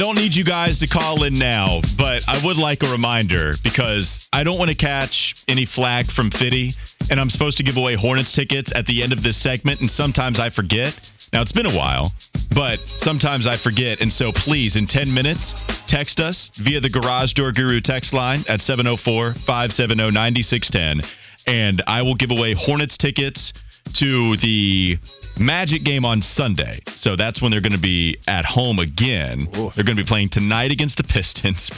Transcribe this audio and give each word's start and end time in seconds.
Don't 0.00 0.16
need 0.16 0.34
you 0.34 0.44
guys 0.44 0.78
to 0.78 0.86
call 0.86 1.24
in 1.24 1.34
now, 1.34 1.82
but 1.98 2.22
I 2.26 2.42
would 2.42 2.56
like 2.56 2.82
a 2.82 2.90
reminder 2.90 3.52
because 3.62 4.26
I 4.32 4.44
don't 4.44 4.56
want 4.56 4.70
to 4.70 4.74
catch 4.74 5.34
any 5.46 5.66
flack 5.66 6.06
from 6.06 6.30
Fitty, 6.30 6.72
and 7.10 7.20
I'm 7.20 7.28
supposed 7.28 7.58
to 7.58 7.64
give 7.64 7.76
away 7.76 7.96
Hornets 7.96 8.34
tickets 8.34 8.72
at 8.74 8.86
the 8.86 9.02
end 9.02 9.12
of 9.12 9.22
this 9.22 9.36
segment, 9.36 9.80
and 9.80 9.90
sometimes 9.90 10.40
I 10.40 10.48
forget. 10.48 10.98
Now, 11.34 11.42
it's 11.42 11.52
been 11.52 11.66
a 11.66 11.76
while, 11.76 12.14
but 12.54 12.80
sometimes 12.80 13.46
I 13.46 13.58
forget. 13.58 14.00
And 14.00 14.10
so 14.10 14.32
please, 14.32 14.76
in 14.76 14.86
10 14.86 15.12
minutes, 15.12 15.54
text 15.86 16.18
us 16.18 16.50
via 16.54 16.80
the 16.80 16.88
Garage 16.88 17.34
Door 17.34 17.52
Guru 17.52 17.82
text 17.82 18.14
line 18.14 18.42
at 18.48 18.62
704 18.62 19.34
570 19.34 20.12
9610, 20.12 21.02
and 21.46 21.82
I 21.86 22.00
will 22.00 22.14
give 22.14 22.30
away 22.30 22.54
Hornets 22.54 22.96
tickets 22.96 23.52
to 23.96 24.36
the 24.36 24.98
Magic 25.38 25.84
game 25.84 26.04
on 26.04 26.22
Sunday. 26.22 26.80
So 26.94 27.16
that's 27.16 27.40
when 27.40 27.50
they're 27.50 27.60
going 27.60 27.72
to 27.72 27.78
be 27.78 28.18
at 28.28 28.44
home 28.44 28.78
again. 28.78 29.48
Ooh. 29.56 29.70
They're 29.74 29.84
going 29.84 29.96
to 29.96 30.02
be 30.02 30.06
playing 30.06 30.28
tonight 30.28 30.70
against 30.70 30.96
the 30.96 31.04
Pistons. 31.04 31.70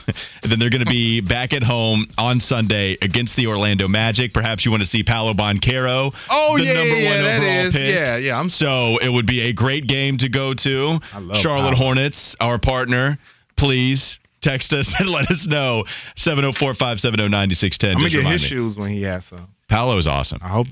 and 0.42 0.50
then 0.50 0.58
they're 0.58 0.70
going 0.70 0.84
to 0.84 0.91
be 0.91 1.20
back 1.22 1.53
at 1.53 1.62
home 1.62 2.06
on 2.19 2.41
Sunday 2.41 2.97
against 3.00 3.36
the 3.36 3.47
Orlando 3.47 3.89
Magic. 3.89 4.34
Perhaps 4.34 4.64
you 4.64 4.70
want 4.70 4.83
to 4.83 4.89
see 4.89 5.03
Paolo 5.03 5.34
Banchero. 5.34 6.14
Oh, 6.30 6.58
the 6.58 6.64
yeah, 6.64 6.73
number 6.73 6.97
yeah, 6.97 7.11
one 7.11 7.25
that 7.25 7.42
is. 7.42 7.75
Pick. 7.75 7.95
Yeah, 7.95 8.17
yeah. 8.17 8.39
I'm 8.39 8.48
so 8.48 8.98
it 8.98 9.08
would 9.08 9.27
be 9.27 9.42
a 9.42 9.53
great 9.53 9.86
game 9.86 10.19
to 10.19 10.28
go 10.28 10.55
to. 10.55 10.98
Charlotte 11.34 11.75
Paolo. 11.75 11.77
Hornets, 11.77 12.36
our 12.41 12.58
partner. 12.58 13.19
Please 13.56 14.19
text 14.42 14.73
us 14.73 14.92
and 14.98 15.08
let 15.08 15.30
us 15.30 15.47
know 15.47 15.84
704 16.17 16.75
570 16.75 17.28
9610. 17.28 17.91
I'm 17.91 17.98
going 17.98 18.11
to 18.11 18.17
get 18.17 18.27
his 18.27 18.42
me. 18.42 18.48
shoes 18.48 18.77
when 18.77 18.91
he 18.91 19.03
has 19.03 19.25
some. 19.25 19.48
Paolo's 19.69 20.06
awesome. 20.06 20.41
I 20.42 20.48
hope 20.48 20.67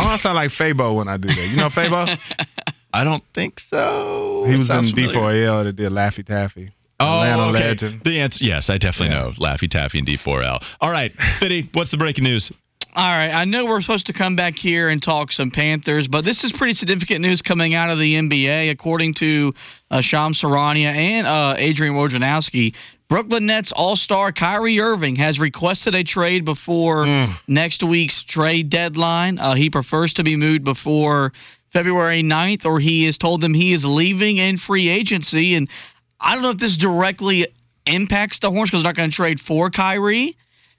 they're. 0.00 0.08
I 0.10 0.16
sound 0.18 0.36
like 0.36 0.50
Fabo 0.50 0.96
when 0.96 1.08
I 1.08 1.16
do 1.16 1.28
that. 1.28 1.48
You 1.48 1.56
know 1.56 1.68
Fabo? 1.68 2.18
I 2.92 3.04
don't 3.04 3.22
think 3.34 3.60
so. 3.60 4.44
He 4.46 4.56
was 4.56 4.68
in 4.70 4.82
D4L 4.82 5.64
that 5.64 5.76
did 5.76 5.92
Laffy 5.92 6.24
Taffy. 6.24 6.72
Oh, 6.98 7.22
Atlanta 7.22 7.42
okay. 7.50 7.68
legend. 7.68 8.04
The 8.04 8.20
answer, 8.20 8.44
yes, 8.44 8.68
I 8.68 8.76
definitely 8.76 9.14
yeah. 9.14 9.22
know 9.22 9.32
Laffy 9.32 9.70
Taffy 9.70 10.00
and 10.00 10.06
D4L. 10.06 10.62
All 10.80 10.90
right, 10.90 11.12
Fitty, 11.38 11.70
what's 11.72 11.90
the 11.90 11.96
breaking 11.96 12.24
news? 12.24 12.52
All 12.94 13.04
right, 13.04 13.30
I 13.30 13.44
know 13.44 13.66
we're 13.66 13.80
supposed 13.80 14.06
to 14.06 14.12
come 14.12 14.34
back 14.34 14.56
here 14.56 14.88
and 14.88 15.00
talk 15.00 15.30
some 15.30 15.52
Panthers, 15.52 16.08
but 16.08 16.24
this 16.24 16.42
is 16.42 16.52
pretty 16.52 16.72
significant 16.72 17.20
news 17.20 17.40
coming 17.40 17.72
out 17.72 17.90
of 17.90 18.00
the 18.00 18.14
NBA. 18.16 18.70
According 18.70 19.14
to 19.14 19.54
uh, 19.90 20.00
Shams 20.00 20.42
Charania 20.42 20.92
and 20.92 21.26
uh, 21.26 21.54
Adrian 21.56 21.94
Wojnarowski, 21.94 22.74
Brooklyn 23.10 23.46
Nets 23.46 23.72
All 23.72 23.96
Star 23.96 24.30
Kyrie 24.30 24.78
Irving 24.78 25.16
has 25.16 25.40
requested 25.40 25.96
a 25.96 26.04
trade 26.04 26.44
before 26.44 27.04
mm. 27.04 27.34
next 27.48 27.82
week's 27.82 28.22
trade 28.22 28.70
deadline. 28.70 29.40
Uh, 29.40 29.54
he 29.54 29.68
prefers 29.68 30.14
to 30.14 30.22
be 30.22 30.36
moved 30.36 30.62
before 30.62 31.32
February 31.72 32.22
9th, 32.22 32.64
or 32.66 32.78
he 32.78 33.06
has 33.06 33.18
told 33.18 33.40
them 33.40 33.52
he 33.52 33.72
is 33.72 33.84
leaving 33.84 34.36
in 34.36 34.58
free 34.58 34.88
agency. 34.88 35.56
And 35.56 35.68
I 36.20 36.34
don't 36.34 36.44
know 36.44 36.50
if 36.50 36.58
this 36.58 36.76
directly 36.76 37.48
impacts 37.84 38.38
the 38.38 38.48
Hornets 38.48 38.70
because 38.70 38.84
they're 38.84 38.90
not 38.90 38.96
going 38.96 39.10
to 39.10 39.16
trade 39.16 39.40
for 39.40 39.70
Kyrie, 39.70 40.36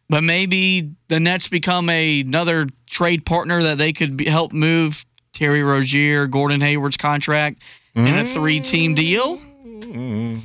but 0.08 0.24
maybe 0.24 0.94
the 1.10 1.20
Nets 1.20 1.50
become 1.50 1.90
a, 1.90 2.22
another 2.22 2.68
trade 2.90 3.26
partner 3.26 3.62
that 3.64 3.78
they 3.78 3.92
could 3.92 4.16
be, 4.16 4.26
help 4.26 4.54
move 4.54 5.04
Terry 5.34 5.64
Rozier, 5.64 6.28
Gordon 6.28 6.62
Hayward's 6.62 6.96
contract 6.96 7.62
mm. 7.94 8.08
in 8.08 8.18
a 8.20 8.34
three 8.34 8.62
team 8.62 8.96
deal. 8.96 9.38
Mm. 9.38 10.42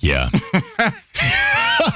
Yeah. 0.00 0.28
yeah. 0.54 0.92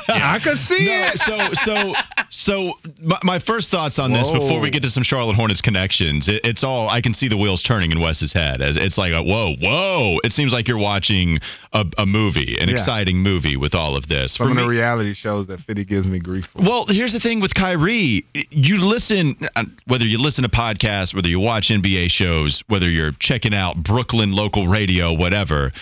I 0.09 0.41
could 0.43 0.59
see 0.59 0.87
no, 0.87 1.09
it. 1.13 1.19
So, 1.19 1.53
so, 1.55 1.93
so, 2.29 2.73
my, 3.01 3.19
my 3.23 3.39
first 3.39 3.71
thoughts 3.71 3.99
on 3.99 4.13
this 4.13 4.31
before 4.31 4.61
we 4.61 4.71
get 4.71 4.83
to 4.83 4.91
some 4.91 5.03
Charlotte 5.03 5.37
Hornets 5.37 5.61
connections, 5.61 6.29
it, 6.29 6.45
it's 6.45 6.65
all 6.65 6.89
I 6.89 7.01
can 7.01 7.15
see 7.15 7.29
the 7.29 7.37
wheels 7.37 7.63
turning 7.63 7.93
in 7.93 8.01
Wes's 8.01 8.33
head. 8.33 8.63
As 8.63 8.77
it's 8.77 8.99
like, 8.99 9.13
a, 9.13 9.23
whoa, 9.23 9.55
whoa! 9.61 10.19
It 10.25 10.33
seems 10.33 10.53
like 10.53 10.69
you're 10.69 10.79
watching 10.79 11.39
a, 11.73 11.87
a 11.99 12.07
movie, 12.07 12.59
an 12.59 12.69
yeah. 12.69 12.75
exciting 12.75 13.19
movie 13.19 13.57
with 13.57 13.75
all 13.75 13.97
of 13.97 14.09
this. 14.09 14.35
Some 14.35 14.51
of 14.51 14.57
the 14.57 14.67
reality 14.67 15.15
shows 15.15 15.47
that 15.49 15.61
Fitty 15.61 15.85
gives 15.85 16.07
me 16.07 16.19
grief 16.19 16.47
for. 16.47 16.63
Well, 16.63 16.87
here's 16.89 17.13
the 17.13 17.21
thing 17.21 17.41
with 17.41 17.55
Kyrie: 17.55 18.25
you 18.51 18.85
listen, 18.85 19.37
uh, 19.55 19.65
whether 19.87 20.05
you 20.05 20.19
listen 20.19 20.43
to 20.43 20.51
podcasts, 20.51 21.15
whether 21.15 21.29
you 21.29 21.41
watch 21.41 21.69
NBA 21.69 22.11
shows, 22.11 22.65
whether 22.69 22.89
you're 22.89 23.13
checking 23.13 23.55
out 23.55 23.83
Brooklyn 23.83 24.33
local 24.33 24.67
radio, 24.67 25.13
whatever 25.13 25.73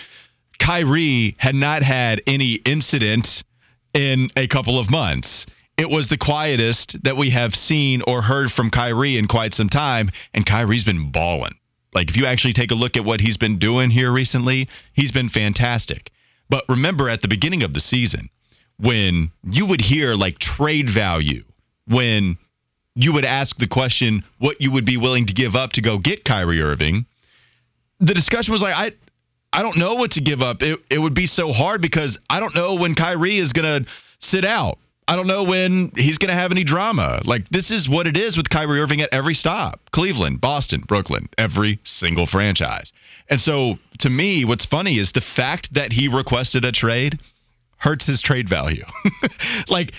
Kyrie 0.59 1.35
had 1.37 1.55
not 1.55 1.81
had 1.81 2.21
any 2.27 2.53
incident 2.53 3.43
in 3.93 4.29
a 4.35 4.47
couple 4.47 4.77
of 4.77 4.91
months. 4.91 5.45
It 5.77 5.89
was 5.89 6.09
the 6.09 6.17
quietest 6.17 7.01
that 7.03 7.17
we 7.17 7.29
have 7.29 7.55
seen 7.55 8.01
or 8.05 8.21
heard 8.21 8.51
from 8.51 8.69
Kyrie 8.69 9.17
in 9.17 9.27
quite 9.27 9.53
some 9.53 9.69
time, 9.69 10.11
and 10.33 10.45
Kyrie's 10.45 10.83
been 10.83 11.11
balling. 11.11 11.55
Like, 11.93 12.09
if 12.09 12.17
you 12.17 12.25
actually 12.25 12.53
take 12.53 12.71
a 12.71 12.75
look 12.75 12.97
at 12.97 13.05
what 13.05 13.21
he's 13.21 13.37
been 13.37 13.57
doing 13.57 13.89
here 13.89 14.11
recently, 14.11 14.67
he's 14.93 15.11
been 15.11 15.29
fantastic. 15.29 16.11
But 16.49 16.65
remember 16.67 17.09
at 17.09 17.21
the 17.21 17.27
beginning 17.27 17.63
of 17.63 17.73
the 17.73 17.79
season, 17.79 18.29
when 18.77 19.31
you 19.43 19.65
would 19.65 19.81
hear 19.81 20.15
like 20.15 20.37
trade 20.37 20.89
value, 20.89 21.43
when 21.87 22.37
you 22.95 23.13
would 23.13 23.25
ask 23.25 23.57
the 23.57 23.67
question 23.67 24.23
what 24.37 24.61
you 24.61 24.71
would 24.71 24.85
be 24.85 24.97
willing 24.97 25.25
to 25.27 25.33
give 25.33 25.55
up 25.55 25.73
to 25.73 25.81
go 25.81 25.97
get 25.97 26.25
Kyrie 26.25 26.61
Irving, 26.61 27.05
the 27.99 28.13
discussion 28.13 28.51
was 28.51 28.61
like, 28.61 28.75
I, 28.75 28.91
I 29.51 29.63
don't 29.63 29.77
know 29.77 29.95
what 29.95 30.11
to 30.11 30.21
give 30.21 30.41
up. 30.41 30.61
It, 30.61 30.79
it 30.89 30.99
would 30.99 31.13
be 31.13 31.25
so 31.25 31.51
hard 31.51 31.81
because 31.81 32.17
I 32.29 32.39
don't 32.39 32.55
know 32.55 32.75
when 32.75 32.95
Kyrie 32.95 33.37
is 33.37 33.53
going 33.53 33.83
to 33.83 33.91
sit 34.19 34.45
out. 34.45 34.77
I 35.07 35.15
don't 35.15 35.25
know 35.25 35.43
when 35.43 35.91
he's 35.95 36.19
going 36.19 36.29
to 36.29 36.35
have 36.35 36.51
any 36.51 36.63
drama. 36.63 37.21
Like, 37.25 37.49
this 37.49 37.71
is 37.71 37.89
what 37.89 38.05
it 38.05 38.15
is 38.15 38.37
with 38.37 38.47
Kyrie 38.47 38.79
Irving 38.79 39.01
at 39.01 39.09
every 39.11 39.33
stop 39.33 39.89
Cleveland, 39.91 40.39
Boston, 40.39 40.81
Brooklyn, 40.81 41.29
every 41.35 41.79
single 41.83 42.27
franchise. 42.27 42.93
And 43.27 43.41
so, 43.41 43.79
to 43.99 44.09
me, 44.09 44.45
what's 44.45 44.65
funny 44.65 44.99
is 44.99 45.11
the 45.11 45.21
fact 45.21 45.73
that 45.73 45.91
he 45.91 46.09
requested 46.09 46.63
a 46.63 46.71
trade 46.71 47.19
hurts 47.77 48.05
his 48.05 48.21
trade 48.21 48.47
value. 48.47 48.83
like, 49.67 49.93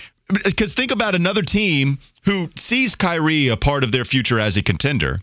because 0.45 0.73
think 0.73 0.91
about 0.91 1.13
another 1.13 1.41
team 1.41 1.99
who 2.23 2.47
sees 2.55 2.95
Kyrie 2.95 3.49
a 3.49 3.57
part 3.57 3.83
of 3.83 3.91
their 3.91 4.05
future 4.05 4.39
as 4.39 4.55
a 4.55 4.63
contender. 4.63 5.19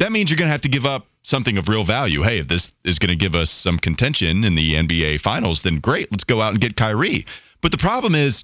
That 0.00 0.12
means 0.12 0.30
you're 0.30 0.38
going 0.38 0.48
to 0.48 0.52
have 0.52 0.62
to 0.62 0.70
give 0.70 0.86
up 0.86 1.06
something 1.22 1.58
of 1.58 1.68
real 1.68 1.84
value. 1.84 2.22
Hey, 2.22 2.38
if 2.38 2.48
this 2.48 2.72
is 2.84 2.98
going 2.98 3.10
to 3.10 3.16
give 3.16 3.34
us 3.34 3.50
some 3.50 3.78
contention 3.78 4.44
in 4.44 4.54
the 4.54 4.72
NBA 4.72 5.20
finals, 5.20 5.60
then 5.60 5.78
great, 5.78 6.10
let's 6.10 6.24
go 6.24 6.40
out 6.40 6.52
and 6.52 6.60
get 6.60 6.74
Kyrie. 6.74 7.26
But 7.60 7.70
the 7.70 7.76
problem 7.76 8.14
is, 8.14 8.42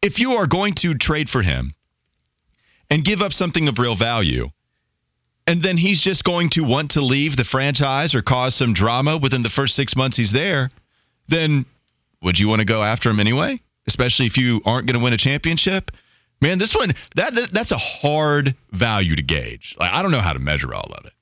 if 0.00 0.20
you 0.20 0.34
are 0.34 0.46
going 0.46 0.74
to 0.74 0.94
trade 0.94 1.28
for 1.28 1.42
him 1.42 1.74
and 2.88 3.04
give 3.04 3.20
up 3.20 3.32
something 3.32 3.66
of 3.66 3.80
real 3.80 3.96
value, 3.96 4.50
and 5.44 5.60
then 5.60 5.76
he's 5.76 6.00
just 6.00 6.22
going 6.22 6.50
to 6.50 6.62
want 6.62 6.92
to 6.92 7.00
leave 7.00 7.36
the 7.36 7.42
franchise 7.42 8.14
or 8.14 8.22
cause 8.22 8.54
some 8.54 8.72
drama 8.72 9.16
within 9.16 9.42
the 9.42 9.50
first 9.50 9.74
six 9.74 9.96
months 9.96 10.16
he's 10.16 10.30
there, 10.30 10.70
then 11.26 11.66
would 12.22 12.38
you 12.38 12.46
want 12.46 12.60
to 12.60 12.64
go 12.64 12.80
after 12.80 13.10
him 13.10 13.18
anyway? 13.18 13.60
Especially 13.88 14.26
if 14.26 14.36
you 14.36 14.60
aren't 14.64 14.86
going 14.86 14.96
to 14.96 15.02
win 15.02 15.12
a 15.12 15.18
championship? 15.18 15.90
Man, 16.42 16.58
this 16.58 16.74
one 16.74 16.92
that, 17.14 17.34
that 17.36 17.52
that's 17.52 17.70
a 17.70 17.78
hard 17.78 18.56
value 18.72 19.14
to 19.14 19.22
gauge. 19.22 19.76
Like 19.78 19.92
I 19.92 20.02
don't 20.02 20.10
know 20.10 20.20
how 20.20 20.32
to 20.32 20.40
measure 20.40 20.74
all 20.74 20.92
of 20.92 21.06
it. 21.06 21.12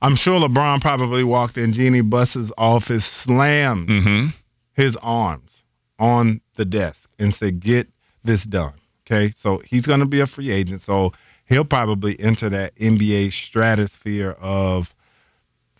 I'm 0.00 0.16
sure 0.16 0.40
LeBron 0.40 0.80
probably 0.80 1.22
walked 1.22 1.58
in 1.58 1.74
Jeanie 1.74 2.00
Buss's 2.00 2.50
office, 2.56 3.04
slammed 3.04 3.88
mm-hmm. 3.88 4.26
his 4.72 4.96
arms 5.02 5.62
on 5.98 6.40
the 6.56 6.64
desk, 6.64 7.10
and 7.18 7.34
said, 7.34 7.60
"Get 7.60 7.88
this 8.24 8.44
done." 8.44 8.72
Okay, 9.06 9.32
so 9.36 9.58
he's 9.58 9.84
going 9.84 10.00
to 10.00 10.06
be 10.06 10.20
a 10.20 10.26
free 10.26 10.50
agent, 10.50 10.80
so 10.80 11.12
he'll 11.44 11.66
probably 11.66 12.18
enter 12.18 12.48
that 12.48 12.74
NBA 12.76 13.34
stratosphere 13.34 14.30
of 14.40 14.94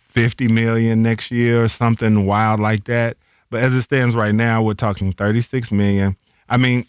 50 0.09 0.47
million 0.47 1.01
next 1.01 1.31
year 1.31 1.63
or 1.63 1.67
something 1.67 2.27
wild 2.27 2.59
like 2.59 2.83
that. 2.85 3.17
But 3.49 3.63
as 3.63 3.73
it 3.73 3.81
stands 3.81 4.15
right 4.15 4.33
now, 4.33 4.61
we're 4.63 4.75
talking 4.75 5.11
36 5.11 5.71
million. 5.71 6.15
I 6.47 6.57
mean, 6.57 6.85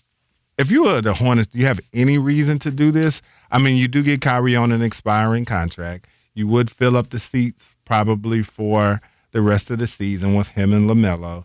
if 0.59 0.71
you 0.71 0.87
are 0.87 1.03
the 1.03 1.15
Hornets, 1.15 1.49
do 1.49 1.59
you 1.59 1.67
have 1.67 1.81
any 1.93 2.19
reason 2.19 2.59
to 2.61 2.71
do 2.71 2.91
this? 2.91 3.23
I 3.51 3.59
mean, 3.59 3.77
you 3.77 3.89
do 3.89 4.03
get 4.03 4.21
Kyrie 4.21 4.57
on 4.57 4.73
an 4.73 4.83
expiring 4.83 5.45
contract. 5.45 6.07
You 6.35 6.47
would 6.49 6.71
fill 6.71 6.97
up 6.97 7.11
the 7.11 7.19
seats 7.19 7.77
probably 7.85 8.43
for 8.43 9.01
the 9.33 9.43
rest 9.43 9.71
of 9.71 9.79
the 9.79 9.87
season 9.87 10.35
with 10.35 10.49
him 10.49 10.73
and 10.73 10.89
LaMelo. 10.89 11.45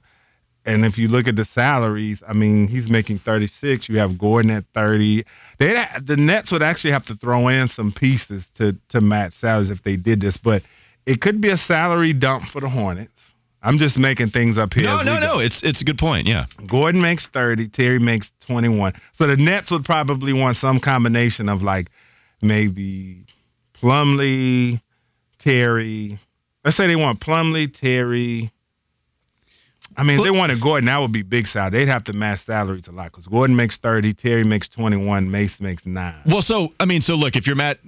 and 0.66 0.86
if 0.86 0.98
you 0.98 1.08
look 1.08 1.28
at 1.28 1.36
the 1.36 1.46
salaries, 1.46 2.22
I 2.28 2.34
mean, 2.34 2.68
he's 2.68 2.90
making 2.90 3.20
36. 3.20 3.90
You 3.90 3.98
have 3.98 4.18
Gordon 4.18 4.52
at 4.52 4.66
30. 4.74 5.24
They 5.60 5.86
the 6.02 6.18
Nets 6.18 6.52
would 6.52 6.62
actually 6.62 6.92
have 6.92 7.06
to 7.08 7.16
throw 7.16 7.48
in 7.48 7.68
some 7.68 7.92
pieces 7.92 8.50
to 8.52 8.78
to 8.90 9.02
match 9.02 9.34
salaries 9.34 9.70
if 9.70 9.84
they 9.84 9.98
did 9.98 10.22
this, 10.22 10.38
but 10.38 10.64
it 11.06 11.20
could 11.20 11.42
be 11.42 11.50
a 11.50 11.58
salary 11.58 12.14
dump 12.14 12.44
for 12.44 12.62
the 12.62 12.70
Hornets. 12.70 13.31
I'm 13.64 13.78
just 13.78 14.00
making 14.00 14.30
things 14.30 14.58
up 14.58 14.74
here. 14.74 14.84
No, 14.84 15.04
no, 15.04 15.20
no. 15.20 15.40
It's 15.40 15.62
it's 15.64 15.82
a 15.82 15.86
good 15.86 15.98
point. 15.98 16.28
Yeah. 16.28 16.46
Gordon 16.68 17.02
makes 17.02 17.28
30. 17.28 17.68
Terry 17.68 18.00
makes 18.00 18.34
21. 18.42 18.94
So 19.14 19.28
the 19.28 19.38
Nets 19.38 19.70
would 19.72 19.86
probably 19.86 20.34
want 20.34 20.58
some 20.58 20.80
combination 20.80 21.48
of 21.48 21.62
like 21.62 21.90
maybe 22.42 23.26
Plumlee, 23.82 24.82
Terry. 25.38 26.20
Let's 26.64 26.78
say 26.78 26.88
they 26.88 26.96
want 26.96 27.20
Plumlee, 27.20 27.72
Terry. 27.72 28.52
I 29.98 30.04
mean, 30.04 30.20
if 30.20 30.24
they 30.24 30.32
wanted 30.32 30.62
Gordon, 30.62 30.86
that 30.86 31.00
would 31.00 31.12
be 31.12 31.22
big 31.22 31.48
salary. 31.48 31.72
They'd 31.72 31.90
have 31.90 32.06
to 32.06 32.14
match 32.14 32.46
salaries 32.46 32.88
a 32.88 32.92
lot 32.92 33.12
because 33.12 33.28
Gordon 33.28 33.56
makes 33.56 33.78
30, 33.78 34.14
Terry 34.14 34.44
makes 34.46 34.70
21, 34.70 35.30
Mace 35.30 35.60
makes 35.60 35.86
9. 35.86 36.16
Well, 36.28 36.42
so, 36.42 36.74
I 36.80 36.86
mean, 36.86 37.02
so 37.02 37.16
look, 37.16 37.36
if 37.36 37.46
you're 37.46 37.58
Matt 37.58 37.80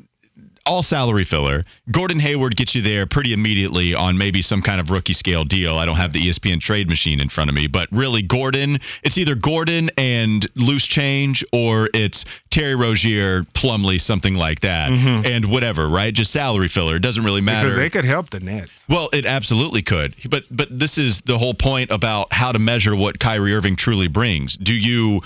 all 0.66 0.84
salary 0.84 1.24
filler. 1.24 1.66
Gordon 1.92 2.20
Hayward 2.20 2.56
gets 2.56 2.76
you 2.76 2.82
there 2.82 3.06
pretty 3.06 3.34
immediately 3.34 3.94
on 3.94 4.18
maybe 4.18 4.42
some 4.42 4.62
kind 4.62 4.80
of 4.80 4.90
rookie 4.90 5.14
scale 5.14 5.44
deal. 5.44 5.78
I 5.78 5.86
don't 5.86 5.98
have 5.98 6.14
the 6.14 6.22
ESPN 6.22 6.62
trade 6.62 6.88
machine 6.90 7.20
in 7.20 7.30
front 7.30 7.50
of 7.50 7.56
me, 7.56 7.68
but 7.68 7.90
really 7.92 8.22
Gordon, 8.22 8.80
it's 9.04 9.18
either 9.18 9.36
Gordon 9.36 9.90
and 9.98 10.48
loose 10.56 10.86
change 10.86 11.44
or 11.52 11.90
it's 11.94 12.26
Terry 12.50 12.76
Rozier, 12.76 13.44
Plumlee, 13.54 14.00
something 14.00 14.36
like 14.36 14.62
that. 14.62 14.92
Mm-hmm. 14.92 15.26
And 15.26 15.52
whatever, 15.52 15.88
right? 15.88 16.14
Just 16.14 16.32
salary 16.32 16.68
filler. 16.68 16.96
It 16.96 17.02
doesn't 17.02 17.24
really 17.24 17.42
matter. 17.42 17.70
Because 17.70 17.80
they 17.80 17.90
could 17.90 18.06
help 18.06 18.30
the 18.30 18.40
Nets. 18.40 18.72
Well, 18.88 19.10
it 19.12 19.26
absolutely 19.26 19.82
could. 19.82 20.16
But 20.30 20.44
but 20.50 20.68
this 20.72 20.98
is 20.98 21.22
the 21.22 21.38
whole 21.38 21.54
point 21.54 21.92
about 21.92 22.32
how 22.32 22.52
to 22.52 22.60
measure 22.60 22.96
what 22.96 23.20
Kyrie 23.20 23.54
Irving 23.54 23.76
truly 23.76 24.08
brings. 24.08 24.56
Do 24.56 24.74
you 24.74 25.22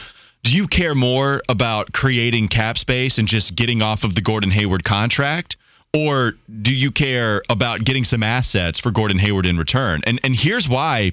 do 0.47 0.55
you 0.55 0.69
care 0.69 0.95
more 0.95 1.41
about 1.49 1.91
creating 1.91 2.47
cap 2.47 2.77
space 2.77 3.17
and 3.17 3.27
just 3.27 3.53
getting 3.53 3.81
off 3.81 4.05
of 4.05 4.15
the 4.15 4.21
Gordon 4.21 4.49
Hayward 4.49 4.81
contract? 4.81 5.57
Or 5.93 6.35
do 6.61 6.73
you 6.73 6.93
care 6.93 7.43
about 7.49 7.83
getting 7.83 8.05
some 8.05 8.23
assets 8.23 8.79
for 8.79 8.91
Gordon 8.91 9.19
Hayward 9.19 9.45
in 9.45 9.57
return? 9.57 10.03
And 10.05 10.21
and 10.23 10.33
here's 10.33 10.69
why, 10.69 11.11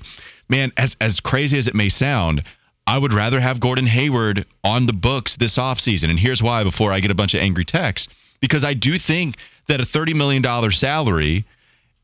man, 0.49 0.71
as 0.77 0.97
as 1.01 1.19
crazy 1.19 1.59
as 1.59 1.67
it 1.67 1.75
may 1.75 1.89
sound, 1.89 2.45
I 2.87 2.97
would 2.97 3.13
rather 3.13 3.41
have 3.41 3.59
Gordon 3.59 3.89
Hayward 3.89 4.47
on 4.63 4.87
the 4.87 4.93
books 4.93 5.35
this 5.37 5.59
offseason. 5.59 6.11
And 6.11 6.19
here's 6.19 6.41
why 6.41 6.63
before 6.63 6.93
I 6.93 7.01
get 7.01 7.11
a 7.11 7.17
bunch 7.17 7.35
of 7.35 7.41
angry 7.41 7.65
texts. 7.65 8.15
Because 8.41 8.63
I 8.63 8.75
do 8.75 8.99
think 8.99 9.35
that 9.67 9.81
a 9.81 9.85
$30 9.85 10.15
million 10.15 10.71
salary 10.71 11.45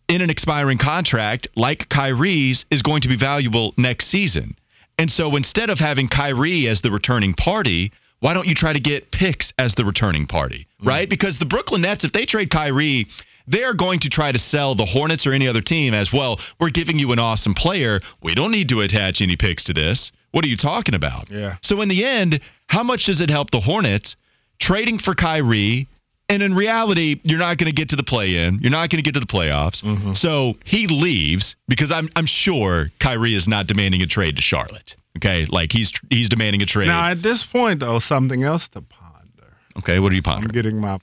in 0.08 0.20
an 0.20 0.30
expiring 0.30 0.78
contract 0.78 1.46
like 1.54 1.88
Kyrie's 1.88 2.64
is 2.72 2.82
going 2.82 3.02
to 3.02 3.08
be 3.08 3.16
valuable 3.16 3.72
next 3.76 4.08
season. 4.08 4.56
And 5.00 5.10
so 5.10 5.34
instead 5.34 5.70
of 5.70 5.78
having 5.78 6.08
Kyrie 6.08 6.68
as 6.68 6.82
the 6.82 6.90
returning 6.90 7.32
party, 7.32 7.90
why 8.18 8.34
don't 8.34 8.46
you 8.46 8.54
try 8.54 8.74
to 8.74 8.80
get 8.80 9.10
picks 9.10 9.50
as 9.58 9.74
the 9.74 9.82
returning 9.86 10.26
party, 10.26 10.66
mm. 10.82 10.86
right? 10.86 11.06
Mm. 11.06 11.10
Because 11.10 11.38
the 11.38 11.46
Brooklyn 11.46 11.80
Nets, 11.80 12.04
if 12.04 12.12
they 12.12 12.26
trade 12.26 12.50
Kyrie, 12.50 13.06
they 13.48 13.64
are 13.64 13.72
going 13.72 14.00
to 14.00 14.10
try 14.10 14.30
to 14.30 14.38
sell 14.38 14.74
the 14.74 14.84
Hornets 14.84 15.26
or 15.26 15.32
any 15.32 15.48
other 15.48 15.62
team 15.62 15.94
as 15.94 16.12
well. 16.12 16.38
We're 16.60 16.68
giving 16.68 16.98
you 16.98 17.12
an 17.12 17.18
awesome 17.18 17.54
player. 17.54 18.00
We 18.22 18.34
don't 18.34 18.50
need 18.50 18.68
to 18.68 18.82
attach 18.82 19.22
any 19.22 19.36
picks 19.36 19.64
to 19.64 19.72
this. 19.72 20.12
What 20.32 20.44
are 20.44 20.48
you 20.48 20.58
talking 20.58 20.94
about? 20.94 21.30
Yeah. 21.30 21.56
So 21.62 21.80
in 21.80 21.88
the 21.88 22.04
end, 22.04 22.40
how 22.66 22.82
much 22.82 23.06
does 23.06 23.22
it 23.22 23.30
help 23.30 23.50
the 23.50 23.60
Hornets 23.60 24.16
trading 24.58 24.98
for 24.98 25.14
Kyrie 25.14 25.88
and 26.30 26.42
in 26.42 26.54
reality, 26.54 27.20
you're 27.24 27.40
not 27.40 27.58
going 27.58 27.66
to 27.66 27.74
get 27.74 27.88
to 27.90 27.96
the 27.96 28.04
play 28.04 28.36
in. 28.36 28.60
You're 28.60 28.70
not 28.70 28.88
going 28.88 29.02
to 29.02 29.02
get 29.02 29.14
to 29.14 29.20
the 29.20 29.26
playoffs. 29.26 29.82
Mm-hmm. 29.82 30.12
So 30.12 30.54
he 30.64 30.86
leaves 30.86 31.56
because 31.68 31.90
I'm 31.90 32.08
I'm 32.14 32.26
sure 32.26 32.88
Kyrie 33.00 33.34
is 33.34 33.48
not 33.48 33.66
demanding 33.66 34.00
a 34.02 34.06
trade 34.06 34.36
to 34.36 34.42
Charlotte. 34.42 34.96
Okay, 35.18 35.46
like 35.46 35.72
he's 35.72 35.92
he's 36.08 36.28
demanding 36.28 36.62
a 36.62 36.66
trade. 36.66 36.86
Now 36.86 37.08
at 37.08 37.20
this 37.20 37.44
point, 37.44 37.80
though, 37.80 37.98
something 37.98 38.44
else 38.44 38.68
to 38.70 38.80
ponder. 38.80 39.52
Okay, 39.78 39.98
what 39.98 40.12
are 40.12 40.14
you 40.14 40.22
pondering? 40.22 40.50
I'm 40.50 40.54
getting 40.54 40.80
my 40.80 41.00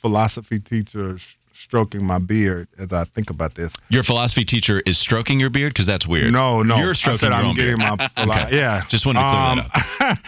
philosophy 0.00 0.58
teacher 0.58 1.18
stroking 1.54 2.02
my 2.02 2.18
beard 2.18 2.66
as 2.78 2.92
I 2.92 3.04
think 3.04 3.28
about 3.28 3.54
this. 3.54 3.72
Your 3.90 4.02
philosophy 4.02 4.44
teacher 4.44 4.82
is 4.84 4.98
stroking 4.98 5.38
your 5.38 5.50
beard 5.50 5.74
because 5.74 5.86
that's 5.86 6.06
weird. 6.06 6.32
No, 6.32 6.62
no, 6.62 6.76
you're 6.76 6.94
stroking 6.94 7.28
I 7.28 7.36
said 7.36 7.38
your 7.38 7.50
I'm 7.50 7.54
getting 7.54 7.78
beard. 7.78 7.98
my 7.98 8.08
philo- 8.08 8.34
okay. 8.34 8.56
yeah. 8.56 8.82
Just 8.88 9.04
wanted 9.04 9.20
to 9.20 9.28
clear 9.30 9.42
um, 9.42 9.56
that 9.98 10.00
up. 10.00 10.18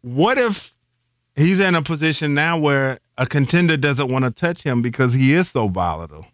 what 0.00 0.38
if 0.38 0.72
he's 1.36 1.60
in 1.60 1.74
a 1.74 1.82
position 1.82 2.34
now 2.34 2.58
where 2.58 2.98
a 3.18 3.26
contender 3.26 3.76
doesn't 3.76 4.10
want 4.10 4.24
to 4.24 4.30
touch 4.30 4.62
him 4.62 4.82
because 4.82 5.12
he 5.12 5.34
is 5.34 5.48
so 5.48 5.68
volatile. 5.68 6.26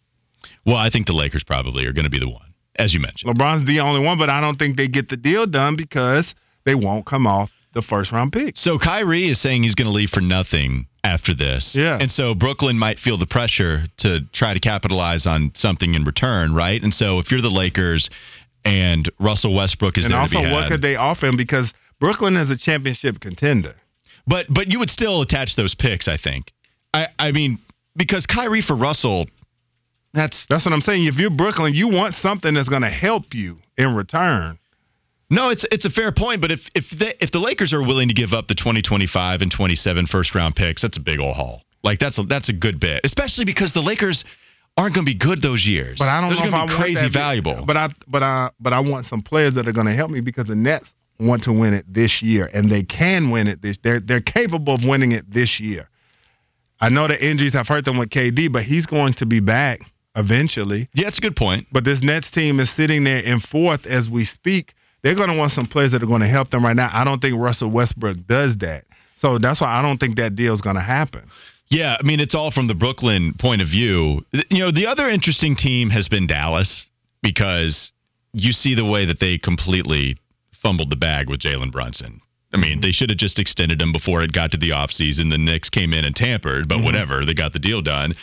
Well, 0.65 0.77
I 0.77 0.91
think 0.91 1.07
the 1.07 1.13
Lakers 1.13 1.45
probably 1.45 1.87
are 1.87 1.93
going 1.93 2.05
to 2.05 2.11
be 2.11 2.19
the 2.19 2.29
one, 2.29 2.55
as 2.77 2.95
you 2.95 3.01
mentioned. 3.01 3.37
LeBron's 3.37 3.67
the 3.67 3.81
only 3.81 4.05
one, 4.05 4.19
but 4.19 4.31
I 4.31 4.41
don't 4.41 4.59
think 4.59 4.77
they 4.77 4.89
get 4.89 5.09
the 5.09 5.17
deal 5.17 5.47
done 5.47 5.77
because 5.77 6.35
they 6.65 6.75
won't 6.75 7.05
come 7.05 7.27
off 7.27 7.51
the 7.73 7.83
first 7.83 8.13
round 8.13 8.33
pick. 8.33 8.57
So 8.57 8.79
Kyrie 8.79 9.29
is 9.29 9.41
saying 9.41 9.63
he's 9.63 9.75
going 9.75 9.87
to 9.87 9.93
leave 9.93 10.11
for 10.11 10.21
nothing 10.21 10.87
after 11.03 11.35
this. 11.35 11.75
Yeah. 11.75 11.99
And 12.01 12.11
so 12.11 12.35
Brooklyn 12.35 12.79
might 12.79 12.99
feel 12.99 13.17
the 13.17 13.27
pressure 13.27 13.85
to 13.99 14.21
try 14.33 14.55
to 14.55 14.61
capitalize 14.61 15.27
on 15.27 15.53
something 15.55 15.95
in 15.95 16.05
return, 16.05 16.55
right? 16.55 16.81
And 16.83 16.95
so 16.95 17.19
if 17.19 17.31
you're 17.31 17.41
the 17.41 17.51
Lakers 17.51 18.11
and 18.65 19.09
Russell 19.19 19.55
Westbrook 19.55 19.99
is 19.99 20.05
and 20.05 20.15
there 20.15 20.21
also, 20.21 20.37
to 20.37 20.39
be 20.39 20.43
had, 20.45 20.47
and 20.47 20.55
also 20.55 20.65
what 20.65 20.71
could 20.71 20.83
they 20.83 20.97
offer 20.97 21.27
him? 21.27 21.37
Because 21.37 21.73
Brooklyn 21.99 22.37
is 22.37 22.51
a 22.51 22.57
championship 22.57 23.21
contender. 23.21 23.75
But 24.27 24.47
but 24.49 24.73
you 24.73 24.79
would 24.79 24.91
still 24.91 25.23
attach 25.23 25.57
those 25.57 25.75
picks, 25.75 26.09
I 26.09 26.17
think. 26.17 26.53
I, 26.95 27.09
I 27.19 27.33
mean, 27.33 27.59
because 27.97 28.27
Kyrie 28.27 28.61
for 28.61 28.77
Russell, 28.77 29.27
that's 30.13 30.47
that's 30.47 30.65
what 30.65 30.73
I'm 30.73 30.81
saying. 30.81 31.07
If 31.07 31.19
you're 31.19 31.31
Brooklyn, 31.31 31.75
you 31.75 31.89
want 31.89 32.15
something 32.15 32.55
that's 32.55 32.69
going 32.69 32.83
to 32.83 32.91
help 32.91 33.35
you 33.35 33.59
in 33.77 33.95
return. 33.95 34.59
No, 35.31 35.49
it's 35.49 35.65
it's 35.73 35.87
a 35.87 35.91
fair 35.91 36.13
point, 36.13 36.41
but 36.41 36.53
if 36.53 36.69
if 36.75 36.91
they, 36.91 37.15
if 37.21 37.31
the 37.31 37.39
Lakers 37.39 37.73
are 37.73 37.81
willing 37.81 38.09
to 38.09 38.15
give 38.15 38.35
up 38.35 38.49
the 38.49 38.55
2025 38.55 39.43
and 39.43 39.51
27 39.51 40.07
first 40.07 40.35
round 40.35 40.55
picks, 40.55 40.83
that's 40.83 40.99
a 40.99 41.01
big 41.01 41.21
old 41.21 41.35
haul. 41.35 41.63
Like 41.83 41.99
that's 41.99 42.19
a, 42.19 42.25
that's 42.25 42.49
a 42.51 42.53
good 42.53 42.79
bit, 42.79 43.01
especially 43.05 43.47
because 43.47 43.73
the 43.73 43.81
Lakers 43.81 44.25
aren't 44.77 44.95
going 44.95 45.07
to 45.07 45.11
be 45.11 45.19
good 45.19 45.41
those 45.43 45.67
years. 45.67 45.99
But 45.99 46.09
I 46.09 46.21
don't 46.21 46.31
those 46.31 46.41
know 46.41 46.47
if 46.47 46.55
I 46.55 46.67
crazy 46.67 47.03
want 47.03 47.13
that, 47.15 47.19
valuable. 47.19 47.65
But 47.65 47.77
I 47.77 47.89
but 48.07 48.23
I 48.23 48.51
but 48.61 48.73
I 48.75 48.81
want 48.81 49.07
some 49.07 49.23
players 49.23 49.55
that 49.55 49.67
are 49.67 49.73
going 49.73 49.87
to 49.87 49.95
help 49.95 50.11
me 50.11 50.21
because 50.21 50.47
the 50.47 50.55
Nets 50.55 50.95
want 51.27 51.45
to 51.45 51.53
win 51.53 51.75
it 51.75 51.85
this 51.89 52.23
year, 52.23 52.49
and 52.53 52.71
they 52.71 52.83
can 52.83 53.31
win 53.31 53.49
it 53.49 53.63
this. 53.63 53.79
They're 53.79 54.01
they're 54.01 54.21
capable 54.21 54.75
of 54.75 54.85
winning 54.85 55.13
it 55.13 55.31
this 55.31 55.61
year. 55.61 55.89
I 56.81 56.89
know 56.89 57.07
the 57.07 57.25
injuries 57.25 57.53
have 57.53 57.69
hurt 57.69 57.85
them 57.85 57.99
with 57.99 58.11
KD, 58.11 58.53
but 58.53 58.65
he's 58.65 58.87
going 58.87 59.15
to 59.15 59.27
be 59.27 59.41
back 59.41 59.81
eventually. 60.17 60.89
Yeah, 60.95 61.09
it's 61.09 61.19
a 61.19 61.21
good 61.21 61.37
point. 61.37 61.69
But 61.71 61.85
this 61.85 62.03
Nets 62.03 62.31
team 62.31 62.59
is 62.61 62.71
sitting 62.71 63.05
there 63.05 63.21
in 63.21 63.41
fourth 63.41 63.87
as 63.87 64.11
we 64.11 64.25
speak. 64.25 64.75
They're 65.03 65.15
going 65.15 65.31
to 65.31 65.37
want 65.37 65.53
some 65.53 65.67
players 65.67 65.93
that 65.93 66.03
are 66.03 66.07
going 66.07 66.23
to 66.23 66.29
help 66.29 66.51
them 66.51 66.65
right 66.65 66.77
now. 66.77 66.91
I 66.93 67.05
don't 67.05 67.21
think 67.21 67.39
Russell 67.39 67.71
Westbrook 67.71 68.27
does 68.27 68.59
that. 68.59 68.85
So 69.17 69.39
that's 69.39 69.61
why 69.61 69.69
I 69.69 69.83
don't 69.83 69.99
think 69.99 70.17
that 70.17 70.35
deal 70.35 70.55
is 70.55 70.61
going 70.61 70.77
to 70.77 70.83
happen. 70.83 71.23
Yeah, 71.69 71.97
I 71.99 72.05
mean, 72.05 72.21
it's 72.21 72.35
all 72.35 72.51
from 72.51 72.67
the 72.67 72.75
Brooklyn 72.75 73.35
point 73.35 73.63
of 73.63 73.69
view. 73.69 74.25
You 74.51 74.59
know, 74.59 74.71
the 74.71 74.89
other 74.89 75.09
interesting 75.09 75.57
team 75.57 75.91
has 75.91 76.09
been 76.09 76.27
Dallas 76.27 76.87
because 77.23 77.93
you 78.33 78.53
see 78.53 78.75
the 78.75 78.85
way 78.85 79.07
that 79.07 79.21
they 79.21 79.39
completely 79.39 80.17
fumbled 80.63 80.91
the 80.91 80.97
bag 80.97 81.29
with 81.29 81.41
Jalen 81.41 81.73
Brunson. 81.73 82.21
I 82.55 82.57
mean, 82.57 82.81
they 82.81 82.93
should 82.93 83.11
have 83.11 83.19
just 83.19 83.39
extended 83.39 83.83
him 83.83 83.93
before 83.93 84.23
it 84.23 84.33
got 84.33 84.53
to 84.53 84.59
the 84.59 84.71
offseason. 84.71 85.31
The 85.31 85.39
Knicks 85.39 85.71
came 85.71 85.93
in 85.93 86.05
and 86.05 86.15
tampered, 86.15 86.69
but 86.69 86.77
mm-hmm. 86.77 86.85
whatever, 86.85 87.25
they 87.25 87.35
got 87.35 87.53
the 87.53 87.59
deal 87.59 87.81
done. 87.81 88.15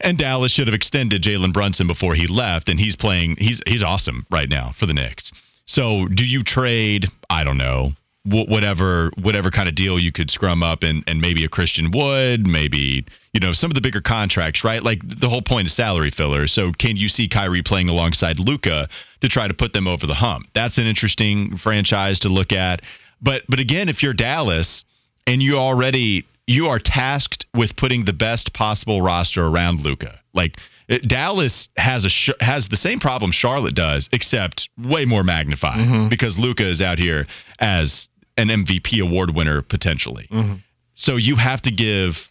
And 0.00 0.18
Dallas 0.18 0.52
should 0.52 0.68
have 0.68 0.74
extended 0.74 1.22
Jalen 1.22 1.52
Brunson 1.52 1.86
before 1.86 2.14
he 2.14 2.26
left, 2.26 2.68
and 2.68 2.78
he's 2.78 2.96
playing. 2.96 3.36
He's 3.38 3.62
he's 3.66 3.82
awesome 3.82 4.26
right 4.30 4.48
now 4.48 4.72
for 4.76 4.84
the 4.84 4.92
Knicks. 4.92 5.32
So, 5.64 6.06
do 6.06 6.24
you 6.24 6.42
trade? 6.42 7.06
I 7.30 7.44
don't 7.44 7.56
know 7.56 7.94
whatever 8.26 9.10
whatever 9.16 9.50
kind 9.50 9.68
of 9.68 9.74
deal 9.74 9.98
you 9.98 10.12
could 10.12 10.30
scrum 10.30 10.62
up 10.62 10.82
and 10.82 11.04
and 11.06 11.20
maybe 11.20 11.44
a 11.44 11.48
Christian 11.48 11.90
Wood, 11.90 12.46
maybe 12.46 13.04
you 13.32 13.40
know 13.40 13.52
some 13.52 13.70
of 13.70 13.74
the 13.74 13.80
bigger 13.80 14.00
contracts, 14.00 14.64
right? 14.64 14.82
Like 14.82 15.00
the 15.02 15.28
whole 15.28 15.42
point 15.42 15.66
is 15.66 15.74
salary 15.74 16.10
filler. 16.10 16.46
So 16.46 16.72
can 16.72 16.96
you 16.96 17.08
see 17.08 17.28
Kyrie 17.28 17.62
playing 17.62 17.88
alongside 17.88 18.38
Luka 18.38 18.88
to 19.20 19.28
try 19.28 19.48
to 19.48 19.54
put 19.54 19.72
them 19.72 19.86
over 19.86 20.06
the 20.06 20.14
hump? 20.14 20.48
That's 20.54 20.78
an 20.78 20.86
interesting 20.86 21.56
franchise 21.56 22.20
to 22.20 22.28
look 22.28 22.52
at. 22.52 22.82
But 23.22 23.42
but 23.48 23.60
again, 23.60 23.88
if 23.88 24.02
you're 24.02 24.14
Dallas 24.14 24.84
and 25.26 25.42
you 25.42 25.58
already 25.58 26.26
you 26.46 26.68
are 26.68 26.78
tasked 26.78 27.46
with 27.54 27.76
putting 27.76 28.04
the 28.04 28.12
best 28.12 28.52
possible 28.52 29.02
roster 29.02 29.44
around 29.44 29.80
Luka, 29.80 30.20
like 30.32 30.58
it, 30.88 31.06
Dallas 31.06 31.68
has 31.76 32.04
a 32.04 32.44
has 32.44 32.68
the 32.68 32.76
same 32.76 33.00
problem 33.00 33.32
Charlotte 33.32 33.74
does, 33.74 34.08
except 34.12 34.68
way 34.78 35.04
more 35.04 35.24
magnified 35.24 35.78
mm-hmm. 35.78 36.08
because 36.08 36.38
Luka 36.38 36.68
is 36.68 36.80
out 36.80 36.98
here 36.98 37.26
as 37.58 38.08
an 38.36 38.48
MVP 38.48 39.02
award 39.02 39.34
winner 39.34 39.62
potentially. 39.62 40.28
Mm-hmm. 40.30 40.54
So 40.94 41.16
you 41.16 41.36
have 41.36 41.62
to 41.62 41.70
give 41.70 42.30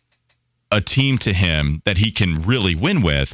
a 0.72 0.82
team 0.82 1.18
to 1.20 1.34
him 1.34 1.82
that 1.86 1.98
he 1.98 2.12
can 2.12 2.44
really 2.44 2.76
win 2.76 3.02
with. 3.02 3.34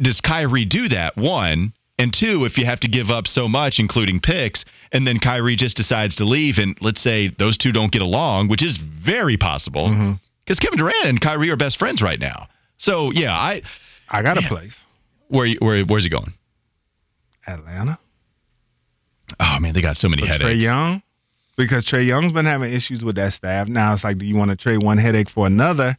Does 0.00 0.20
Kyrie 0.20 0.64
do 0.64 0.88
that? 0.88 1.16
One, 1.16 1.72
and 1.98 2.12
two, 2.12 2.44
if 2.44 2.58
you 2.58 2.64
have 2.64 2.80
to 2.80 2.88
give 2.88 3.10
up 3.10 3.26
so 3.26 3.48
much, 3.48 3.78
including 3.78 4.20
picks, 4.20 4.64
and 4.90 5.06
then 5.06 5.18
Kyrie 5.18 5.56
just 5.56 5.76
decides 5.76 6.16
to 6.16 6.24
leave, 6.24 6.58
and 6.58 6.76
let's 6.80 7.00
say 7.00 7.28
those 7.28 7.56
two 7.56 7.72
don't 7.72 7.92
get 7.92 8.02
along, 8.02 8.48
which 8.48 8.62
is 8.62 8.76
very 8.76 9.36
possible, 9.36 9.88
because 9.88 10.58
mm-hmm. 10.58 10.64
Kevin 10.64 10.78
Durant 10.78 11.04
and 11.04 11.20
Kyrie 11.20 11.50
are 11.50 11.56
best 11.56 11.78
friends 11.78 12.02
right 12.02 12.18
now. 12.18 12.48
So 12.78 13.12
yeah, 13.12 13.32
I 13.32 13.62
I 14.08 14.22
got 14.22 14.38
a 14.38 14.42
place. 14.42 14.76
Where 15.28 15.48
where 15.60 15.84
where's 15.84 16.04
he 16.04 16.10
going? 16.10 16.32
Atlanta. 17.46 17.98
Oh 19.38 19.58
man, 19.60 19.72
they 19.74 19.82
got 19.82 19.96
so 19.96 20.08
many 20.08 20.22
But 20.22 20.30
headaches. 20.30 20.50
Trae 20.50 20.60
Young, 20.60 21.02
because 21.56 21.84
Trae 21.84 22.06
Young's 22.06 22.32
been 22.32 22.46
having 22.46 22.72
issues 22.72 23.04
with 23.04 23.16
that 23.16 23.32
staff. 23.32 23.68
Now 23.68 23.94
it's 23.94 24.04
like, 24.04 24.18
do 24.18 24.26
you 24.26 24.36
want 24.36 24.50
to 24.50 24.56
trade 24.56 24.82
one 24.82 24.98
headache 24.98 25.30
for 25.30 25.46
another? 25.46 25.96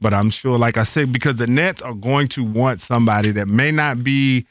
But 0.00 0.12
I'm 0.12 0.30
sure, 0.30 0.58
like 0.58 0.76
I 0.76 0.84
said, 0.84 1.12
because 1.12 1.36
the 1.36 1.46
Nets 1.46 1.82
are 1.82 1.94
going 1.94 2.28
to 2.28 2.44
want 2.44 2.80
somebody 2.80 3.32
that 3.32 3.48
may 3.48 3.70
not 3.70 4.02
be 4.02 4.46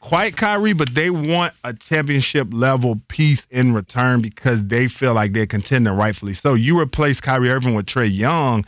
quite 0.00 0.36
Kyrie, 0.36 0.72
but 0.72 0.94
they 0.94 1.10
want 1.10 1.52
a 1.64 1.74
championship 1.74 2.48
level 2.52 3.00
piece 3.08 3.46
in 3.50 3.74
return 3.74 4.22
because 4.22 4.64
they 4.66 4.88
feel 4.88 5.14
like 5.14 5.32
they're 5.32 5.46
contending 5.46 5.92
rightfully. 5.92 6.34
So 6.34 6.54
you 6.54 6.78
replace 6.78 7.20
Kyrie 7.20 7.50
Irving 7.50 7.74
with 7.74 7.86
Trae 7.86 8.10
Young, 8.10 8.64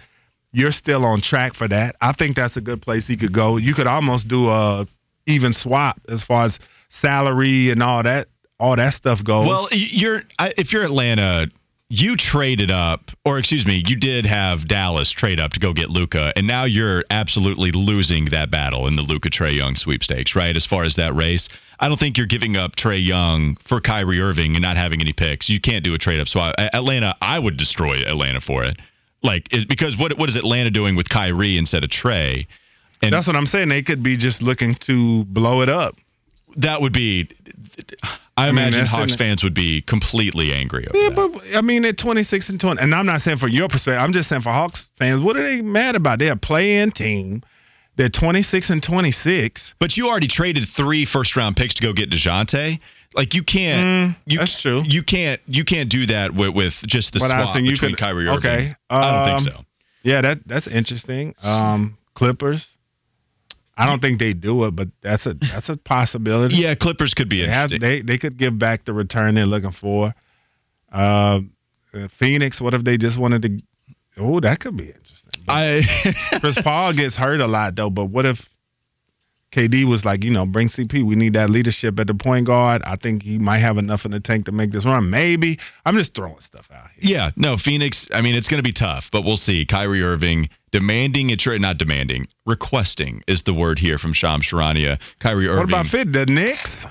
you're 0.52 0.72
still 0.72 1.04
on 1.04 1.20
track 1.20 1.54
for 1.54 1.68
that. 1.68 1.96
I 2.00 2.12
think 2.12 2.36
that's 2.36 2.56
a 2.56 2.60
good 2.60 2.82
place 2.82 3.06
he 3.06 3.16
could 3.16 3.32
go. 3.32 3.56
You 3.56 3.74
could 3.74 3.86
almost 3.86 4.26
do 4.26 4.48
a 4.48 4.86
even 5.26 5.52
swap 5.52 6.00
as 6.08 6.24
far 6.24 6.46
as 6.46 6.58
salary 6.88 7.70
and 7.70 7.82
all 7.82 8.02
that 8.02 8.28
all 8.60 8.76
that 8.76 8.94
stuff 8.94 9.24
goes. 9.24 9.48
Well, 9.48 9.68
you're 9.72 10.22
if 10.40 10.72
you're 10.72 10.84
Atlanta, 10.84 11.48
you 11.88 12.16
traded 12.16 12.70
up, 12.70 13.10
or 13.24 13.38
excuse 13.38 13.66
me, 13.66 13.82
you 13.84 13.96
did 13.96 14.26
have 14.26 14.68
Dallas 14.68 15.10
trade 15.10 15.40
up 15.40 15.54
to 15.54 15.60
go 15.60 15.72
get 15.72 15.90
Luka, 15.90 16.32
and 16.36 16.46
now 16.46 16.64
you're 16.64 17.04
absolutely 17.10 17.72
losing 17.72 18.26
that 18.26 18.50
battle 18.50 18.86
in 18.86 18.94
the 18.94 19.02
Luka 19.02 19.30
Trae 19.30 19.56
Young 19.56 19.74
sweepstakes, 19.74 20.36
right? 20.36 20.54
As 20.54 20.66
far 20.66 20.84
as 20.84 20.96
that 20.96 21.14
race, 21.14 21.48
I 21.80 21.88
don't 21.88 21.98
think 21.98 22.16
you're 22.16 22.28
giving 22.28 22.56
up 22.56 22.76
Trae 22.76 23.04
Young 23.04 23.56
for 23.56 23.80
Kyrie 23.80 24.20
Irving 24.20 24.54
and 24.54 24.62
not 24.62 24.76
having 24.76 25.00
any 25.00 25.12
picks. 25.12 25.48
You 25.48 25.60
can't 25.60 25.82
do 25.82 25.94
a 25.94 25.98
trade 25.98 26.20
up. 26.20 26.28
So 26.28 26.38
I, 26.38 26.52
Atlanta, 26.72 27.16
I 27.20 27.38
would 27.38 27.56
destroy 27.56 28.02
Atlanta 28.02 28.40
for 28.40 28.62
it, 28.62 28.78
like 29.22 29.52
it, 29.52 29.68
because 29.68 29.98
what 29.98 30.16
what 30.16 30.28
is 30.28 30.36
Atlanta 30.36 30.70
doing 30.70 30.94
with 30.94 31.08
Kyrie 31.08 31.58
instead 31.58 31.82
of 31.82 31.90
Trae? 31.90 32.46
And 33.02 33.14
That's 33.14 33.26
what 33.26 33.34
I'm 33.34 33.46
saying. 33.46 33.70
They 33.70 33.82
could 33.82 34.02
be 34.02 34.16
just 34.16 34.42
looking 34.42 34.74
to 34.74 35.24
blow 35.24 35.62
it 35.62 35.70
up. 35.70 35.96
That 36.56 36.80
would 36.80 36.92
be. 36.92 37.28
I 38.36 38.46
mean, 38.46 38.58
imagine 38.58 38.80
that's 38.80 38.90
Hawks 38.90 39.16
fans 39.16 39.42
would 39.44 39.54
be 39.54 39.82
completely 39.82 40.52
angry 40.52 40.86
over 40.88 40.96
Yeah, 40.98 41.10
that. 41.10 41.32
but 41.32 41.56
I 41.56 41.60
mean, 41.60 41.84
at 41.84 41.98
26 41.98 42.48
and 42.50 42.60
20, 42.60 42.80
and 42.80 42.94
I'm 42.94 43.04
not 43.06 43.20
saying 43.20 43.36
for 43.38 43.48
your 43.48 43.68
perspective. 43.68 44.00
I'm 44.02 44.12
just 44.12 44.28
saying 44.28 44.42
for 44.42 44.50
Hawks 44.50 44.88
fans, 44.98 45.20
what 45.20 45.36
are 45.36 45.42
they 45.42 45.60
mad 45.60 45.94
about? 45.94 46.18
They're 46.18 46.32
a 46.32 46.36
play-in 46.36 46.90
team. 46.92 47.42
They're 47.96 48.08
26 48.08 48.70
and 48.70 48.82
26. 48.82 49.74
But 49.78 49.96
you 49.96 50.08
already 50.08 50.26
traded 50.28 50.66
three 50.68 51.04
first 51.04 51.36
round 51.36 51.56
picks 51.56 51.74
to 51.74 51.82
go 51.82 51.92
get 51.92 52.08
Dejounte. 52.10 52.80
Like 53.14 53.34
you 53.34 53.42
can't. 53.42 54.14
Mm, 54.14 54.16
you, 54.26 54.38
that's 54.38 54.60
true. 54.62 54.82
You 54.86 55.02
can't. 55.02 55.40
You 55.46 55.64
can't 55.64 55.90
do 55.90 56.06
that 56.06 56.32
with, 56.32 56.54
with 56.54 56.74
just 56.86 57.12
the 57.12 57.18
But 57.18 57.28
swap 57.28 57.52
saying 57.52 57.64
you 57.66 57.72
between 57.72 57.90
could- 57.92 57.98
Kyrie 57.98 58.26
Irving. 58.28 58.38
okay, 58.38 58.74
I 58.88 59.26
don't 59.26 59.40
think 59.42 59.54
um, 59.54 59.60
so. 59.60 59.64
Yeah, 60.02 60.20
that 60.22 60.46
that's 60.46 60.66
interesting. 60.66 61.34
Um, 61.42 61.98
Clippers. 62.14 62.66
I 63.80 63.86
don't 63.86 64.00
think 64.00 64.18
they 64.18 64.34
do 64.34 64.64
it, 64.66 64.72
but 64.76 64.88
that's 65.00 65.26
a 65.26 65.34
that's 65.34 65.68
a 65.68 65.76
possibility. 65.76 66.56
Yeah, 66.56 66.74
Clippers 66.74 67.14
could 67.14 67.28
be 67.28 67.40
They, 67.42 67.50
have, 67.50 67.70
they 67.70 68.02
they 68.02 68.18
could 68.18 68.36
give 68.36 68.58
back 68.58 68.84
the 68.84 68.92
return 68.92 69.34
they're 69.36 69.46
looking 69.46 69.72
for. 69.72 70.14
Uh, 70.92 71.40
Phoenix. 72.10 72.60
What 72.60 72.74
if 72.74 72.84
they 72.84 72.98
just 72.98 73.18
wanted 73.18 73.42
to? 73.42 73.60
Oh, 74.18 74.40
that 74.40 74.60
could 74.60 74.76
be 74.76 74.88
interesting. 74.88 75.42
But 75.46 75.52
I. 75.52 75.82
Chris 76.40 76.60
Paul 76.60 76.92
gets 76.92 77.16
hurt 77.16 77.40
a 77.40 77.46
lot 77.46 77.74
though. 77.74 77.90
But 77.90 78.06
what 78.06 78.26
if 78.26 78.48
KD 79.52 79.84
was 79.84 80.04
like, 80.04 80.22
you 80.22 80.30
know, 80.30 80.46
bring 80.46 80.68
CP? 80.68 81.02
We 81.04 81.16
need 81.16 81.32
that 81.32 81.50
leadership 81.50 81.98
at 81.98 82.06
the 82.06 82.14
point 82.14 82.46
guard. 82.46 82.82
I 82.84 82.96
think 82.96 83.22
he 83.22 83.38
might 83.38 83.58
have 83.58 83.78
enough 83.78 84.04
in 84.04 84.12
the 84.12 84.20
tank 84.20 84.46
to 84.46 84.52
make 84.52 84.70
this 84.70 84.84
run. 84.84 85.10
Maybe. 85.10 85.58
I'm 85.84 85.96
just 85.96 86.14
throwing 86.14 86.40
stuff 86.40 86.70
out 86.72 86.88
here. 86.96 87.16
yeah, 87.16 87.30
no, 87.36 87.56
Phoenix. 87.56 88.08
I 88.12 88.20
mean, 88.22 88.36
it's 88.36 88.48
going 88.48 88.62
to 88.62 88.68
be 88.68 88.72
tough, 88.72 89.10
but 89.10 89.24
we'll 89.24 89.36
see. 89.36 89.66
Kyrie 89.66 90.02
Irving 90.02 90.50
demanding 90.70 91.32
a 91.32 91.36
trade, 91.36 91.60
not 91.60 91.78
demanding, 91.78 92.26
requesting 92.46 93.24
is 93.26 93.42
the 93.42 93.54
word 93.54 93.78
here 93.78 93.98
from 93.98 94.12
Sham 94.12 94.40
Charania. 94.40 95.00
Kyrie 95.18 95.48
Irving. 95.48 95.58
What 95.58 95.68
about 95.68 95.86
fit 95.86 96.12
the 96.12 96.26
Knicks? 96.26 96.84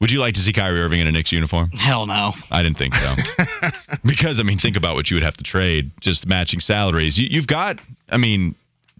Would 0.00 0.10
you 0.10 0.20
like 0.20 0.34
to 0.34 0.40
see 0.40 0.52
Kyrie 0.52 0.80
Irving 0.80 1.00
in 1.00 1.06
a 1.06 1.12
Knicks 1.12 1.32
uniform? 1.32 1.70
Hell 1.70 2.06
no. 2.06 2.32
I 2.50 2.62
didn't 2.62 2.76
think 2.76 2.94
so. 2.94 3.14
because 4.04 4.38
I 4.38 4.42
mean, 4.42 4.58
think 4.58 4.76
about 4.76 4.96
what 4.96 5.10
you 5.10 5.14
would 5.14 5.22
have 5.22 5.38
to 5.38 5.44
trade, 5.44 5.92
just 6.00 6.26
matching 6.26 6.60
salaries. 6.60 7.18
You, 7.18 7.28
you've 7.30 7.46
got, 7.46 7.80
I 8.10 8.18
mean, 8.18 8.54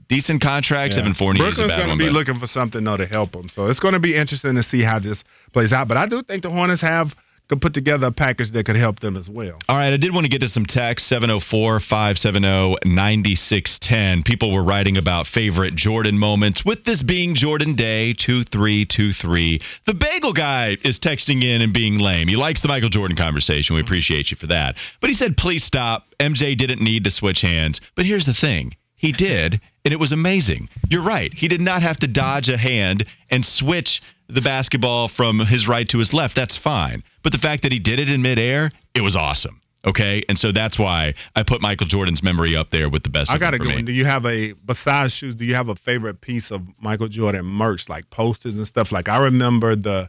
decent 0.09 0.43
contracts. 0.43 0.97
Evan 0.97 1.15
Fournier 1.15 1.47
is 1.47 1.59
a 1.59 1.63
Brooklyn's 1.63 1.73
bad 1.73 1.87
going 1.87 1.99
to 1.99 2.05
be 2.05 2.09
but- 2.09 2.15
looking 2.15 2.39
for 2.39 2.47
something 2.47 2.85
though 2.85 2.97
to 2.97 3.07
help 3.07 3.33
them. 3.33 3.49
So 3.49 3.67
it's 3.67 3.81
going 3.81 3.95
to 3.95 4.01
be 4.01 4.15
interesting 4.15 4.55
to 4.57 4.63
see 4.63 4.83
how 4.83 4.99
this 4.99 5.25
plays 5.53 5.73
out. 5.73 5.89
But 5.89 5.97
I 5.97 6.07
do 6.07 6.23
think 6.23 6.43
the 6.43 6.51
Hornets 6.51 6.83
have 6.83 7.15
could 7.49 7.61
put 7.61 7.75
together 7.75 8.07
a 8.07 8.13
package 8.13 8.53
that 8.53 8.65
could 8.65 8.77
help 8.77 9.01
them 9.01 9.17
as 9.17 9.29
well. 9.29 9.59
All 9.69 9.77
right, 9.77 9.93
I 9.93 9.97
did 9.97 10.15
want 10.15 10.25
to 10.25 10.31
get 10.31 10.41
to 10.41 10.49
some 10.49 10.65
text 10.65 11.07
704 11.09 11.81
570 11.81 12.77
9610. 12.87 14.23
People 14.23 14.53
were 14.53 14.65
writing 14.65 14.97
about 14.97 15.27
favorite 15.27 15.75
Jordan 15.75 16.19
moments. 16.19 16.65
With 16.65 16.85
this 16.85 17.03
being 17.03 17.35
Jordan 17.35 17.75
Day 17.75 18.15
2323, 18.15 19.61
the 19.85 19.95
bagel 19.95 20.33
guy 20.33 20.77
is 20.83 20.99
texting 21.01 21.45
in 21.45 21.61
and 21.61 21.75
being 21.75 21.99
lame. 21.99 22.29
He 22.29 22.37
likes 22.37 22.63
the 22.63 22.69
Michael 22.69 22.89
Jordan 22.89 23.17
conversation. 23.17 23.77
We 23.77 23.83
appreciate 23.83 24.31
you 24.31 24.37
for 24.37 24.47
that. 24.47 24.77
But 25.01 25.11
he 25.11 25.15
said, 25.15 25.37
please 25.37 25.65
stop. 25.65 26.07
MJ 26.19 26.57
didn't 26.57 26.81
need 26.81 27.05
to 27.05 27.11
switch 27.11 27.43
hands. 27.43 27.81
But 27.95 28.07
here's 28.07 28.27
the 28.27 28.35
thing 28.35 28.75
he 28.97 29.13
did, 29.13 29.61
and 29.85 29.93
it 29.93 30.01
was 30.01 30.13
amazing. 30.13 30.69
You're 30.89 31.05
right. 31.05 31.33
He 31.33 31.49
did 31.49 31.61
not 31.61 31.83
have 31.83 31.99
to 31.99 32.09
dodge 32.09 32.49
a 32.49 32.57
hand 32.57 33.05
and 33.31 33.45
switch 33.45 34.03
the 34.29 34.41
basketball 34.41 35.09
from 35.09 35.41
his 35.41 35.69
right 35.69 35.89
to 35.91 35.99
his 35.99 36.15
left. 36.15 36.37
That's 36.37 36.57
fine. 36.57 37.03
But 37.23 37.33
the 37.33 37.39
fact 37.39 37.63
that 37.63 37.73
he 37.73 37.79
did 37.79 37.99
it 37.99 38.09
in 38.09 38.23
midair, 38.23 38.71
it 38.95 39.03
was 39.03 39.17
awesome. 39.17 39.61
Okay, 39.87 40.23
and 40.29 40.39
so 40.39 40.51
that's 40.51 40.79
why 40.79 41.13
I 41.37 41.43
put 41.43 41.61
Michael 41.61 41.87
Jordan's 41.87 42.23
memory 42.23 42.57
up 42.57 42.71
there 42.71 42.89
with 42.89 43.03
the 43.03 43.11
best. 43.11 43.31
I 43.31 43.37
got 43.37 43.53
a 43.53 43.59
good 43.59 43.75
one. 43.75 43.85
Do 43.85 43.93
you 43.93 44.07
have 44.07 44.25
a 44.25 44.53
besides 44.53 45.13
shoes? 45.13 45.35
Do 45.35 45.45
you 45.45 45.55
have 45.55 45.69
a 45.69 45.75
favorite 45.75 46.23
piece 46.23 46.51
of 46.51 46.63
Michael 46.81 47.09
Jordan 47.09 47.45
merch, 47.45 47.89
like 47.91 48.09
posters 48.09 48.55
and 48.55 48.67
stuff? 48.67 48.93
Like 48.93 49.11
I 49.11 49.25
remember 49.25 49.77
the 49.77 50.09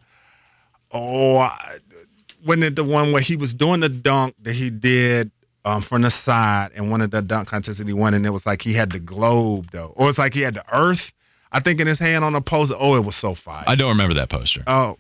oh, 0.92 1.38
I, 1.38 1.80
when 2.46 2.64
it 2.64 2.78
the 2.78 2.86
one 2.86 3.12
where 3.12 3.22
he 3.22 3.36
was 3.36 3.54
doing 3.54 3.82
the 3.82 3.90
dunk 3.90 4.36
that 4.44 4.54
he 4.54 4.70
did 4.70 5.32
um, 5.66 5.82
from 5.82 6.04
the 6.04 6.12
side 6.12 6.72
and 6.76 6.92
one 6.92 7.02
of 7.02 7.12
the 7.12 7.22
dunk 7.22 7.50
contests 7.50 7.80
that 7.80 7.88
he 7.88 7.94
won, 7.94 8.14
and 8.14 8.26
it 8.26 8.30
was 8.30 8.46
like 8.46 8.62
he 8.62 8.74
had 8.74 8.92
the 8.92 9.00
globe 9.00 9.68
though, 9.72 9.94
or 9.96 10.10
it's 10.10 10.20
like 10.20 10.34
he 10.34 10.42
had 10.42 10.54
the 10.54 10.66
earth. 10.72 11.12
I 11.56 11.62
think 11.62 11.80
in 11.80 11.88
his 11.88 12.00
hand 12.00 12.26
on 12.26 12.34
the 12.34 12.42
poster. 12.42 12.76
Oh, 12.78 12.96
it 12.96 13.06
was 13.06 13.16
so 13.16 13.34
fire. 13.34 13.64
I 13.66 13.76
don't 13.76 13.90
remember 13.92 14.16
that 14.16 14.30
poster. 14.30 14.62
oh, 14.68 14.98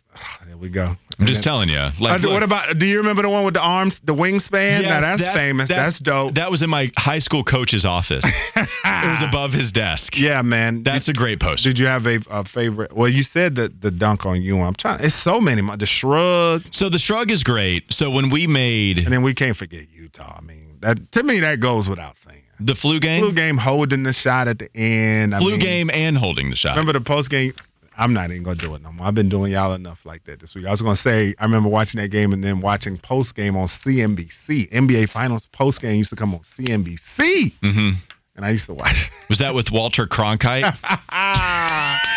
there 0.48 0.56
we 0.58 0.70
go. 0.70 0.96
I'm 1.20 1.26
just 1.28 1.44
telling 1.44 1.68
you. 1.70 1.76
Like, 2.00 2.24
I 2.24 2.28
what 2.28 2.44
about? 2.44 2.78
Do 2.80 2.86
you 2.86 3.00
remember 3.00 3.22
the 3.24 3.30
one 3.30 3.44
with 3.44 3.54
the 3.56 3.62
arms, 3.62 4.00
the 4.02 4.14
wingspan? 4.14 4.84
Now 4.84 5.02
that's, 5.02 5.22
that- 5.22 5.36
famous. 5.36 5.68
that- 5.70 5.76
That's, 5.76 6.00
dope. 6.00 6.36
That 6.36 6.50
was 6.52 6.64
in 6.64 6.70
my 6.70 6.92
high 6.96 7.20
school 7.20 7.44
coach's 7.44 7.84
office. 7.86 8.24
it 8.56 8.68
was 8.86 9.22
above 9.22 9.52
his 9.52 9.72
desk. 9.74 10.18
yeah, 10.18 10.42
man. 10.42 10.84
That's 10.84 11.10
a 11.10 11.14
great 11.14 11.40
poster. 11.42 11.70
Did 11.70 11.80
you 11.80 11.88
have 11.88 12.06
a, 12.06 12.20
a 12.30 12.46
favorite? 12.46 12.96
Well, 12.96 13.10
you 13.10 13.24
said 13.24 13.56
that 13.56 13.82
the 13.82 13.92
dunk 13.92 14.26
on 14.26 14.42
you. 14.42 14.60
I'm 14.62 14.76
trying. 14.76 15.04
It's 15.04 15.14
so 15.16 15.42
many. 15.42 15.62
The 15.62 15.86
shrug, 15.86 16.64
So 16.72 16.88
the 16.90 17.00
shrug 17.00 17.32
is 17.32 17.44
great. 17.44 17.92
So 17.92 18.12
when 18.12 18.30
we 18.30 18.48
made 18.48 18.98
and 19.00 19.08
then 19.12 19.24
we 19.24 19.34
can't 19.34 19.58
forget 19.58 19.88
Utah. 19.92 20.38
I 20.38 20.42
mean, 20.42 20.78
that 20.80 21.12
to 21.14 21.24
me 21.24 21.42
that 21.42 21.60
goes 21.60 21.90
without 21.90 22.16
saying. 22.18 22.44
The 22.60 22.76
flu 22.76 23.00
game, 23.00 23.22
Flu 23.22 23.34
game 23.34 23.58
holding 23.58 24.04
the 24.04 24.14
shot 24.14 24.48
at 24.48 24.60
the 24.60 24.70
end. 24.76 25.36
I 25.36 25.40
flu 25.40 25.52
mean, 25.52 25.60
game, 25.60 25.90
and 25.90 26.18
holding 26.18 26.50
the 26.50 26.56
shot. 26.56 26.72
Remember 26.72 26.94
the 26.94 27.02
post 27.02 27.30
game? 27.30 27.54
I'm 27.98 28.14
not 28.14 28.32
even 28.32 28.44
gonna 28.44 28.58
do 28.58 28.76
it 28.76 28.82
no 28.82 28.92
more. 28.92 29.08
I've 29.08 29.16
been 29.16 29.30
doing 29.30 29.54
y'all 29.54 29.74
enough 29.74 30.06
like 30.06 30.26
that 30.26 30.40
this 30.40 30.54
week. 30.54 30.66
I 30.66 30.72
was 30.72 30.82
gonna 30.82 30.96
say 30.98 31.34
I 31.40 31.46
remember 31.46 31.70
watching 31.70 32.02
that 32.02 32.10
game 32.10 32.34
and 32.34 32.44
then 32.44 32.60
watching 32.60 32.98
post 32.98 33.36
game 33.36 33.56
on 33.56 33.68
CNBC. 33.68 34.70
NBA 34.70 35.10
Finals 35.10 35.48
post 35.48 35.82
game 35.82 35.96
used 35.98 36.10
to 36.10 36.16
come 36.18 36.34
on 36.34 36.42
CNBC, 36.42 37.54
hmm 37.62 37.92
and 38.36 38.46
I 38.46 38.50
used 38.52 38.66
to 38.68 38.74
watch. 38.74 39.12
Was 39.30 39.40
that 39.40 39.56
with 39.56 39.72
Walter 39.72 40.08
Cronkite? 40.08 40.78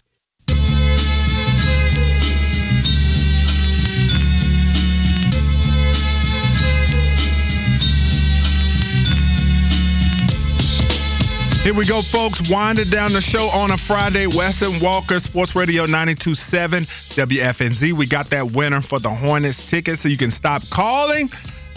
Here 11.63 11.73
we 11.73 11.87
go, 11.87 12.01
folks. 12.01 12.51
Winding 12.51 12.89
down 12.89 13.13
the 13.13 13.21
show 13.21 13.47
on 13.47 13.71
a 13.71 13.77
Friday. 13.77 14.27
Wes 14.27 14.61
and 14.61 14.81
Walker, 14.81 15.17
Sports 15.17 15.55
Radio 15.55 15.85
927 15.85 16.83
WFNZ. 16.83 17.93
We 17.93 18.05
got 18.05 18.31
that 18.31 18.51
winner 18.51 18.81
for 18.81 18.99
the 18.99 19.09
Hornets 19.09 19.65
ticket, 19.65 19.97
so 19.97 20.09
you 20.09 20.17
can 20.17 20.29
stop 20.29 20.61
calling. 20.69 21.29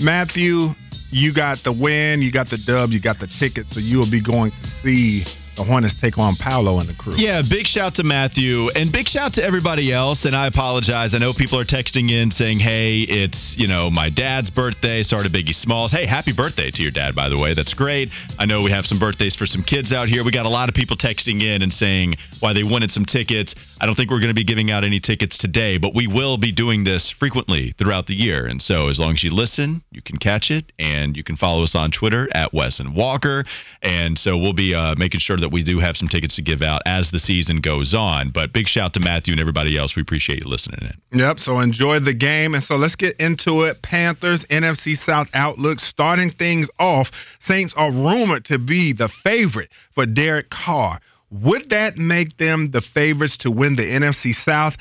Matthew, 0.02 0.70
you 1.12 1.32
got 1.32 1.62
the 1.62 1.72
win, 1.72 2.20
you 2.20 2.32
got 2.32 2.48
the 2.48 2.58
dub, 2.58 2.90
you 2.90 2.98
got 2.98 3.20
the 3.20 3.28
ticket, 3.28 3.68
so 3.68 3.78
you 3.78 3.98
will 3.98 4.10
be 4.10 4.20
going 4.20 4.50
to 4.50 4.66
see 4.66 5.24
the 5.56 5.64
Hornets 5.64 5.94
take 5.94 6.18
on 6.18 6.36
Paolo 6.36 6.78
and 6.78 6.88
the 6.88 6.94
crew. 6.94 7.14
Yeah, 7.16 7.42
big 7.48 7.66
shout 7.66 7.96
to 7.96 8.04
Matthew 8.04 8.68
and 8.70 8.92
big 8.92 9.08
shout 9.08 9.34
to 9.34 9.44
everybody 9.44 9.92
else. 9.92 10.24
And 10.24 10.36
I 10.36 10.46
apologize. 10.46 11.14
I 11.14 11.18
know 11.18 11.32
people 11.32 11.58
are 11.58 11.64
texting 11.64 12.10
in 12.10 12.30
saying, 12.30 12.60
hey, 12.60 13.00
it's, 13.00 13.56
you 13.56 13.66
know, 13.66 13.90
my 13.90 14.10
dad's 14.10 14.50
birthday. 14.50 15.02
Started 15.02 15.32
Biggie 15.32 15.54
Smalls. 15.54 15.92
Hey, 15.92 16.06
happy 16.06 16.32
birthday 16.32 16.70
to 16.70 16.82
your 16.82 16.92
dad, 16.92 17.14
by 17.14 17.28
the 17.28 17.38
way. 17.38 17.54
That's 17.54 17.74
great. 17.74 18.10
I 18.38 18.46
know 18.46 18.62
we 18.62 18.70
have 18.70 18.86
some 18.86 18.98
birthdays 18.98 19.34
for 19.34 19.46
some 19.46 19.62
kids 19.62 19.92
out 19.92 20.08
here. 20.08 20.24
We 20.24 20.30
got 20.30 20.46
a 20.46 20.50
lot 20.50 20.68
of 20.68 20.74
people 20.74 20.96
texting 20.96 21.42
in 21.42 21.62
and 21.62 21.72
saying 21.72 22.14
why 22.40 22.52
they 22.52 22.62
wanted 22.62 22.90
some 22.90 23.04
tickets. 23.04 23.54
I 23.80 23.86
don't 23.86 23.94
think 23.94 24.10
we're 24.10 24.20
going 24.20 24.28
to 24.28 24.34
be 24.34 24.44
giving 24.44 24.70
out 24.70 24.84
any 24.84 25.00
tickets 25.00 25.38
today, 25.38 25.78
but 25.78 25.94
we 25.94 26.06
will 26.06 26.36
be 26.38 26.52
doing 26.52 26.84
this 26.84 27.10
frequently 27.10 27.72
throughout 27.72 28.06
the 28.06 28.14
year. 28.14 28.46
And 28.46 28.60
so 28.60 28.88
as 28.88 28.98
long 29.00 29.12
as 29.12 29.24
you 29.24 29.32
listen, 29.32 29.82
you 29.90 30.02
can 30.02 30.18
catch 30.18 30.50
it. 30.50 30.72
And 30.78 31.16
you 31.16 31.24
can 31.24 31.36
follow 31.36 31.62
us 31.62 31.74
on 31.74 31.90
Twitter 31.90 32.28
at 32.32 32.52
Wes 32.52 32.80
and 32.80 32.94
Walker. 32.94 33.44
And 33.82 34.18
so 34.18 34.36
we'll 34.36 34.52
be 34.52 34.74
uh, 34.74 34.94
making 34.98 35.20
sure 35.20 35.36
that 35.36 35.45
we 35.52 35.62
do 35.62 35.78
have 35.78 35.96
some 35.96 36.08
tickets 36.08 36.36
to 36.36 36.42
give 36.42 36.62
out 36.62 36.82
as 36.86 37.10
the 37.10 37.18
season 37.18 37.60
goes 37.60 37.94
on. 37.94 38.30
But 38.30 38.52
big 38.52 38.68
shout 38.68 38.94
to 38.94 39.00
Matthew 39.00 39.32
and 39.32 39.40
everybody 39.40 39.76
else. 39.76 39.96
We 39.96 40.02
appreciate 40.02 40.44
you 40.44 40.50
listening 40.50 40.80
in. 40.82 41.18
Yep. 41.18 41.38
So 41.40 41.60
enjoy 41.60 42.00
the 42.00 42.14
game. 42.14 42.54
And 42.54 42.62
so 42.62 42.76
let's 42.76 42.96
get 42.96 43.16
into 43.20 43.64
it. 43.64 43.82
Panthers, 43.82 44.44
NFC 44.46 44.96
South 44.96 45.28
outlook. 45.34 45.80
Starting 45.80 46.30
things 46.30 46.70
off, 46.78 47.10
Saints 47.40 47.74
are 47.74 47.90
rumored 47.90 48.44
to 48.46 48.58
be 48.58 48.92
the 48.92 49.08
favorite 49.08 49.70
for 49.92 50.06
Derek 50.06 50.50
Carr. 50.50 51.00
Would 51.30 51.70
that 51.70 51.96
make 51.96 52.36
them 52.36 52.70
the 52.70 52.80
favorites 52.80 53.38
to 53.38 53.50
win 53.50 53.76
the 53.76 53.82
NFC 53.82 54.34
South? 54.34 54.76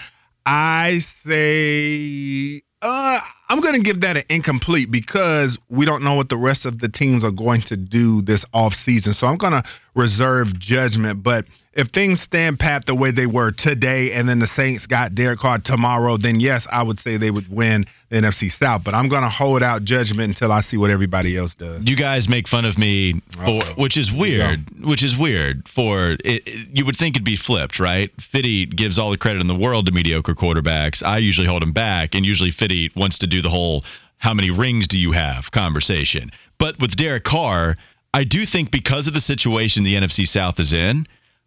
I 0.46 1.00
say, 1.00 2.62
uh, 2.82 3.20
I'm 3.48 3.62
going 3.62 3.76
to 3.76 3.82
give 3.82 4.02
that 4.02 4.18
an 4.18 4.24
incomplete 4.30 4.90
because 4.92 5.58
we 5.70 5.86
don't 5.86 6.04
know 6.04 6.16
what 6.16 6.30
the 6.30 6.38
rest 6.38 6.66
of 6.66 6.80
the 6.80 6.90
teams 6.90 7.24
are 7.24 7.32
going 7.32 7.62
to 7.64 7.78
do 7.78 8.22
this 8.22 8.44
offseason. 8.54 9.14
So 9.14 9.28
I'm 9.28 9.38
going 9.38 9.54
to 9.54 9.64
reserve 9.94 10.58
judgment. 10.58 11.22
But 11.24 11.46
if 11.74 11.90
things 11.90 12.22
stand 12.22 12.58
pat 12.58 12.86
the 12.86 12.96
way 12.96 13.12
they 13.12 13.26
were 13.28 13.52
today 13.52 14.14
and 14.14 14.30
then 14.30 14.40
the 14.40 14.48
Saints 14.48 14.88
got 14.88 15.14
Derek 15.14 15.40
Carr 15.40 15.60
tomorrow, 15.60 16.16
then 16.18 16.40
yes, 16.40 16.66
I 16.72 16.82
would 16.82 17.00
say 17.00 17.18
they 17.18 17.30
would 17.32 17.50
win 17.50 17.86
the 18.10 18.18
NFC 18.22 18.50
South. 18.50 18.84
But 18.86 18.94
I'm 18.94 19.10
going 19.10 19.24
to 19.24 19.30
hold 19.30 19.62
out 19.62 19.84
judgment 19.84 20.30
until 20.30 20.54
I 20.54 20.62
see 20.62 20.78
what 20.78 20.90
everybody 20.90 21.36
else 21.36 21.54
does. 21.56 21.86
You 21.86 21.98
guys 21.98 22.30
make 22.30 22.48
fun 22.48 22.64
of 22.64 22.78
me 22.78 23.22
for, 23.44 23.62
which 23.78 23.98
is 23.98 24.10
weird, 24.12 24.86
which 24.86 25.04
is 25.04 25.18
weird 25.18 25.68
for 25.68 26.12
it, 26.12 26.22
it- 26.24 26.68
you 26.78 26.86
would 26.86 26.96
think 26.98 27.16
it'd 27.16 27.26
be 27.26 27.36
flipped, 27.36 27.80
right? 27.80 28.10
Fitty 28.22 28.66
gives 28.66 28.98
all 28.98 29.12
the 29.12 29.18
credit 29.18 29.42
in 29.42 29.48
the 29.48 29.56
world 29.56 29.86
to 29.88 29.92
mediocre 29.92 30.34
quarterbacks. 30.34 31.04
I 31.06 31.18
usually 31.18 31.48
hold 31.48 31.62
him 31.64 31.74
back 31.74 32.16
and 32.16 32.26
usually 32.26 32.52
Fitty 32.52 32.92
wants 32.96 33.18
to 33.20 33.28
do 33.28 33.35
the 33.42 33.50
whole 33.50 33.84
how 34.18 34.34
many 34.34 34.52
rings 34.52 34.88
do 34.88 34.98
you 34.98 35.12
have 35.12 35.52
conversation. 35.52 36.32
But 36.58 36.80
with 36.80 36.96
Derek 36.96 37.24
Carr, 37.24 37.76
I 38.14 38.24
do 38.24 38.46
think 38.46 38.72
because 38.72 39.08
of 39.08 39.14
the 39.14 39.22
situation 39.22 39.84
the 39.84 39.96
NFC 39.96 40.28
South 40.28 40.60
is 40.60 40.74
in, 40.74 41.06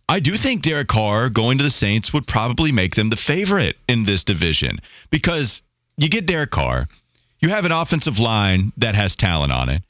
I 0.09 0.21
do 0.21 0.37
think 0.37 0.63
Derek 0.63 0.89
Carr 0.89 1.29
going 1.29 1.59
to 1.59 1.65
the 1.65 1.71
Saints 1.71 2.13
would 2.13 2.27
probably 2.27 2.73
make 2.73 2.95
them 2.95 3.11
the 3.11 3.17
favorite 3.17 3.77
in 3.89 4.05
this 4.05 4.25
division 4.25 4.79
because 5.11 5.63
you 5.97 6.09
get 6.09 6.27
Derek 6.27 6.51
Carr, 6.51 6.89
you 7.41 7.51
have 7.51 7.65
an 7.65 7.73
offensive 7.73 8.19
line 8.19 8.73
that 8.79 8.95
has 8.95 9.17
talent 9.17 9.53
on 9.53 9.69
it. 9.69 9.83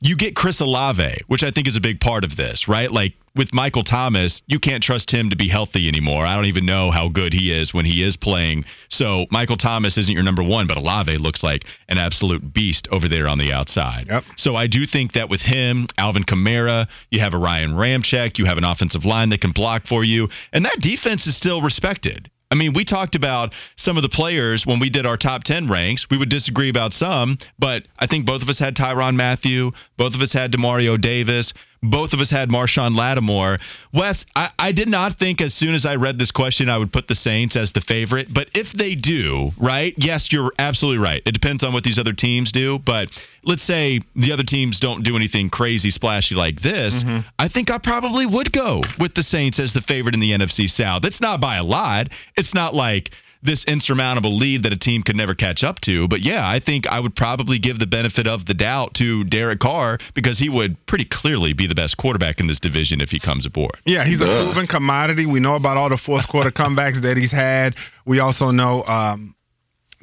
You 0.00 0.16
get 0.16 0.36
Chris 0.36 0.60
Olave, 0.60 1.22
which 1.26 1.42
I 1.42 1.50
think 1.50 1.66
is 1.66 1.76
a 1.76 1.80
big 1.80 2.00
part 2.00 2.24
of 2.24 2.36
this, 2.36 2.68
right? 2.68 2.90
Like 2.92 3.14
with 3.34 3.54
Michael 3.54 3.84
Thomas, 3.84 4.42
you 4.46 4.58
can't 4.58 4.82
trust 4.82 5.10
him 5.10 5.30
to 5.30 5.36
be 5.36 5.48
healthy 5.48 5.88
anymore. 5.88 6.24
I 6.24 6.34
don't 6.34 6.46
even 6.46 6.66
know 6.66 6.90
how 6.90 7.08
good 7.08 7.32
he 7.32 7.52
is 7.52 7.72
when 7.72 7.84
he 7.84 8.02
is 8.02 8.16
playing. 8.16 8.64
So 8.88 9.26
Michael 9.30 9.56
Thomas 9.56 9.96
isn't 9.98 10.12
your 10.12 10.22
number 10.22 10.42
one, 10.42 10.66
but 10.66 10.76
Olave 10.76 11.16
looks 11.18 11.42
like 11.42 11.64
an 11.88 11.98
absolute 11.98 12.52
beast 12.52 12.88
over 12.90 13.08
there 13.08 13.28
on 13.28 13.38
the 13.38 13.52
outside. 13.52 14.06
Yep. 14.08 14.24
So 14.36 14.54
I 14.54 14.66
do 14.66 14.86
think 14.86 15.12
that 15.12 15.28
with 15.28 15.42
him, 15.42 15.86
Alvin 15.96 16.24
Kamara, 16.24 16.88
you 17.10 17.20
have 17.20 17.34
a 17.34 17.38
Ryan 17.38 17.72
Ramczyk, 17.72 18.38
you 18.38 18.46
have 18.46 18.58
an 18.58 18.64
offensive 18.64 19.04
line 19.04 19.30
that 19.30 19.40
can 19.40 19.52
block 19.52 19.86
for 19.86 20.04
you, 20.04 20.28
and 20.52 20.64
that 20.64 20.80
defense 20.80 21.26
is 21.26 21.36
still 21.36 21.62
respected. 21.62 22.30
I 22.50 22.54
mean, 22.54 22.74
we 22.74 22.84
talked 22.84 23.16
about 23.16 23.54
some 23.76 23.96
of 23.96 24.02
the 24.02 24.08
players 24.08 24.64
when 24.64 24.78
we 24.78 24.88
did 24.88 25.04
our 25.04 25.16
top 25.16 25.42
10 25.42 25.68
ranks. 25.68 26.06
We 26.10 26.16
would 26.16 26.28
disagree 26.28 26.68
about 26.68 26.92
some, 26.92 27.38
but 27.58 27.86
I 27.98 28.06
think 28.06 28.24
both 28.24 28.42
of 28.42 28.48
us 28.48 28.58
had 28.58 28.76
Tyrann 28.76 29.16
Mathieu. 29.16 29.72
Both 29.96 30.14
of 30.14 30.20
us 30.20 30.32
had 30.32 30.52
Demario 30.52 31.00
Davis. 31.00 31.52
Both 31.90 32.12
of 32.12 32.20
us 32.20 32.30
had 32.30 32.48
Marshon 32.48 32.96
Lattimore. 32.96 33.58
Wes, 33.92 34.26
I, 34.34 34.50
I 34.58 34.72
did 34.72 34.88
not 34.88 35.18
think 35.18 35.40
as 35.40 35.54
soon 35.54 35.74
as 35.74 35.86
I 35.86 35.96
read 35.96 36.18
this 36.18 36.30
question 36.30 36.68
I 36.68 36.78
would 36.78 36.92
put 36.92 37.08
the 37.08 37.14
Saints 37.14 37.56
as 37.56 37.72
the 37.72 37.80
favorite, 37.80 38.32
but 38.32 38.48
if 38.54 38.72
they 38.72 38.94
do, 38.94 39.50
right? 39.58 39.94
Yes, 39.96 40.32
you're 40.32 40.52
absolutely 40.58 41.02
right. 41.02 41.22
It 41.24 41.32
depends 41.32 41.64
on 41.64 41.72
what 41.72 41.84
these 41.84 41.98
other 41.98 42.12
teams 42.12 42.52
do, 42.52 42.78
but 42.78 43.10
let's 43.44 43.62
say 43.62 44.00
the 44.14 44.32
other 44.32 44.44
teams 44.44 44.80
don't 44.80 45.02
do 45.02 45.16
anything 45.16 45.50
crazy 45.50 45.90
splashy 45.90 46.34
like 46.34 46.60
this. 46.60 47.02
Mm-hmm. 47.02 47.28
I 47.38 47.48
think 47.48 47.70
I 47.70 47.78
probably 47.78 48.26
would 48.26 48.52
go 48.52 48.82
with 48.98 49.14
the 49.14 49.22
Saints 49.22 49.58
as 49.58 49.72
the 49.72 49.80
favorite 49.80 50.14
in 50.14 50.20
the 50.20 50.32
NFC 50.32 50.68
South. 50.68 51.04
It's 51.04 51.20
not 51.20 51.40
by 51.40 51.56
a 51.56 51.64
lot. 51.64 52.08
It's 52.36 52.54
not 52.54 52.74
like 52.74 53.10
this 53.46 53.64
insurmountable 53.64 54.36
lead 54.36 54.64
that 54.64 54.72
a 54.72 54.76
team 54.76 55.02
could 55.02 55.16
never 55.16 55.34
catch 55.34 55.64
up 55.64 55.80
to. 55.80 56.08
But 56.08 56.20
yeah, 56.20 56.46
I 56.46 56.58
think 56.58 56.86
I 56.86 57.00
would 57.00 57.14
probably 57.14 57.58
give 57.58 57.78
the 57.78 57.86
benefit 57.86 58.26
of 58.26 58.46
the 58.46 58.54
doubt 58.54 58.94
to 58.94 59.24
Derek 59.24 59.60
Carr 59.60 59.98
because 60.14 60.38
he 60.38 60.48
would 60.48 60.84
pretty 60.86 61.04
clearly 61.04 61.52
be 61.52 61.66
the 61.66 61.74
best 61.74 61.96
quarterback 61.96 62.40
in 62.40 62.46
this 62.46 62.60
division 62.60 63.00
if 63.00 63.10
he 63.10 63.20
comes 63.20 63.46
aboard. 63.46 63.76
Yeah, 63.84 64.04
he's 64.04 64.20
a 64.20 64.24
proven 64.24 64.66
commodity. 64.66 65.26
We 65.26 65.40
know 65.40 65.56
about 65.56 65.76
all 65.76 65.88
the 65.88 65.96
fourth 65.96 66.28
quarter 66.28 66.50
comebacks 66.62 67.02
that 67.02 67.16
he's 67.16 67.32
had. 67.32 67.74
We 68.04 68.20
also 68.20 68.50
know 68.50 68.84
um, 68.84 69.34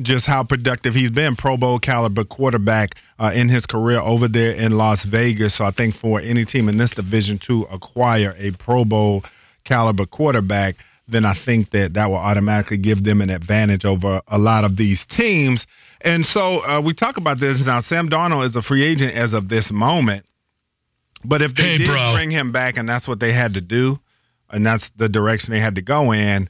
just 0.02 0.26
how 0.26 0.44
productive 0.44 0.94
he's 0.96 1.12
been, 1.12 1.36
Pro 1.36 1.58
Bowl 1.58 1.80
caliber 1.80 2.24
quarterback 2.24 2.96
uh, 3.20 3.32
in 3.36 3.50
his 3.50 3.66
career 3.66 4.00
over 4.00 4.28
there 4.28 4.56
in 4.56 4.72
Las 4.72 5.06
Vegas. 5.06 5.56
So 5.56 5.66
I 5.66 5.72
think 5.72 5.96
for 5.96 6.20
any 6.20 6.46
team 6.46 6.70
in 6.70 6.78
this 6.78 6.92
division 6.92 7.38
to 7.40 7.64
acquire 7.64 8.36
a 8.38 8.52
Pro 8.52 8.86
Bowl 8.86 9.24
caliber 9.64 10.06
quarterback, 10.06 10.76
then 11.08 11.26
I 11.26 11.34
think 11.34 11.72
that 11.72 11.94
that 11.96 12.08
will 12.10 12.16
automatically 12.18 12.78
give 12.78 13.04
them 13.04 13.22
an 13.22 13.30
advantage 13.30 13.86
over 13.86 14.22
a 14.28 14.38
lot 14.38 14.64
of 14.64 14.78
these 14.78 15.06
teams. 15.06 15.66
And 16.02 16.26
so 16.26 16.60
uh, 16.66 16.82
we 16.84 16.94
talk 16.94 17.18
about 17.18 17.40
this 17.40 17.66
now. 17.66 17.80
Sam 17.82 18.10
Darnold 18.10 18.48
is 18.48 18.56
a 18.56 18.62
free 18.62 18.84
agent 18.84 19.14
as 19.16 19.34
of 19.34 19.48
this 19.50 19.72
moment. 19.72 20.26
But 21.26 21.42
if 21.42 21.56
they 21.56 21.64
Hey, 21.64 21.78
did 21.80 21.88
bro. 21.88 22.14
bring 22.16 22.32
him 22.32 22.52
back 22.52 22.78
and 22.78 22.88
that's 22.88 23.08
what 23.08 23.20
they 23.20 23.32
had 23.34 23.54
to 23.56 23.62
do, 23.62 24.00
and 24.50 24.66
that's 24.66 24.90
the 24.92 25.08
direction 25.10 25.54
they 25.54 25.60
had 25.60 25.76
to 25.76 25.82
go 25.82 26.12
in, 26.14 26.50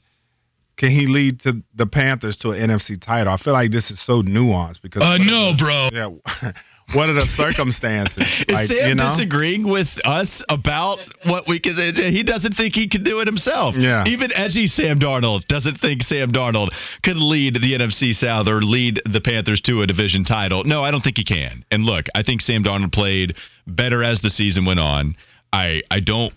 can 0.75 0.89
he 0.89 1.05
lead 1.05 1.41
to 1.41 1.61
the 1.75 1.85
Panthers 1.85 2.37
to 2.37 2.51
an 2.51 2.69
NFC 2.71 2.99
title? 2.99 3.31
I 3.31 3.37
feel 3.37 3.53
like 3.53 3.69
this 3.71 3.91
is 3.91 3.99
so 3.99 4.23
nuanced 4.23 4.81
because 4.81 5.03
Uh, 5.03 5.17
no, 5.17 5.53
bro. 5.57 5.89
yeah, 5.93 6.51
what 6.93 7.09
are 7.09 7.13
the 7.13 7.21
circumstances? 7.21 8.17
Is 8.47 8.53
like, 8.53 8.67
Sam 8.67 8.89
you 8.89 8.95
know? 8.95 9.03
disagreeing 9.03 9.67
with 9.67 9.99
us 10.05 10.43
about 10.49 10.99
what 11.25 11.47
we 11.47 11.59
can? 11.59 11.75
He 11.75 12.23
doesn't 12.23 12.55
think 12.55 12.75
he 12.75 12.87
can 12.87 13.03
do 13.03 13.19
it 13.21 13.27
himself. 13.27 13.75
Yeah. 13.75 14.05
Even 14.07 14.31
edgy 14.35 14.67
Sam 14.67 14.99
Darnold 14.99 15.47
doesn't 15.47 15.79
think 15.79 16.03
Sam 16.03 16.31
Darnold 16.31 16.69
could 17.01 17.17
lead 17.17 17.55
the 17.55 17.73
NFC 17.73 18.13
South 18.13 18.47
or 18.47 18.61
lead 18.61 19.01
the 19.05 19.21
Panthers 19.21 19.61
to 19.61 19.81
a 19.81 19.87
division 19.87 20.23
title. 20.23 20.63
No, 20.63 20.83
I 20.83 20.91
don't 20.91 21.03
think 21.03 21.17
he 21.17 21.23
can. 21.23 21.65
And 21.71 21.85
look, 21.85 22.07
I 22.13 22.23
think 22.23 22.41
Sam 22.41 22.63
Darnold 22.63 22.91
played 22.91 23.35
better 23.65 24.03
as 24.03 24.21
the 24.21 24.29
season 24.29 24.65
went 24.65 24.79
on. 24.79 25.15
I 25.51 25.81
I 25.89 25.99
don't 25.99 26.33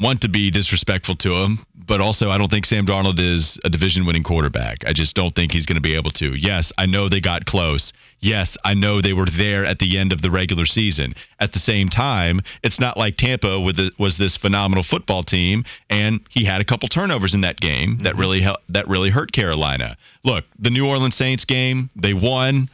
want 0.00 0.22
to 0.22 0.28
be 0.28 0.50
disrespectful 0.50 1.14
to 1.14 1.34
him, 1.34 1.58
but 1.74 2.00
also 2.00 2.30
I 2.30 2.38
don't 2.38 2.50
think 2.50 2.64
Sam 2.64 2.86
Darnold 2.86 3.18
is 3.18 3.58
a 3.64 3.68
division 3.68 4.06
winning 4.06 4.22
quarterback. 4.22 4.86
I 4.86 4.92
just 4.92 5.14
don't 5.14 5.34
think 5.34 5.52
he's 5.52 5.66
going 5.66 5.76
to 5.76 5.82
be 5.82 5.94
able 5.94 6.10
to. 6.12 6.34
Yes, 6.34 6.72
I 6.78 6.86
know 6.86 7.08
they 7.08 7.20
got 7.20 7.44
close. 7.44 7.92
Yes, 8.20 8.58
I 8.62 8.74
know 8.74 9.00
they 9.00 9.12
were 9.12 9.26
there 9.26 9.64
at 9.64 9.78
the 9.78 9.98
end 9.98 10.12
of 10.12 10.20
the 10.20 10.30
regular 10.30 10.66
season. 10.66 11.14
At 11.38 11.52
the 11.52 11.58
same 11.58 11.88
time, 11.88 12.40
it's 12.62 12.78
not 12.78 12.96
like 12.96 13.16
Tampa 13.16 13.58
was 13.98 14.18
this 14.18 14.36
phenomenal 14.36 14.82
football 14.82 15.22
team 15.22 15.64
and 15.88 16.20
he 16.28 16.44
had 16.44 16.60
a 16.60 16.64
couple 16.64 16.88
turnovers 16.88 17.34
in 17.34 17.40
that 17.42 17.60
game 17.60 17.98
that 18.02 18.12
mm-hmm. 18.12 18.20
really 18.20 18.46
that 18.68 18.88
really 18.88 19.10
hurt 19.10 19.32
Carolina. 19.32 19.96
Look, 20.22 20.44
the 20.58 20.70
New 20.70 20.86
Orleans 20.86 21.16
Saints 21.16 21.44
game, 21.44 21.90
they 21.96 22.14
won. 22.14 22.68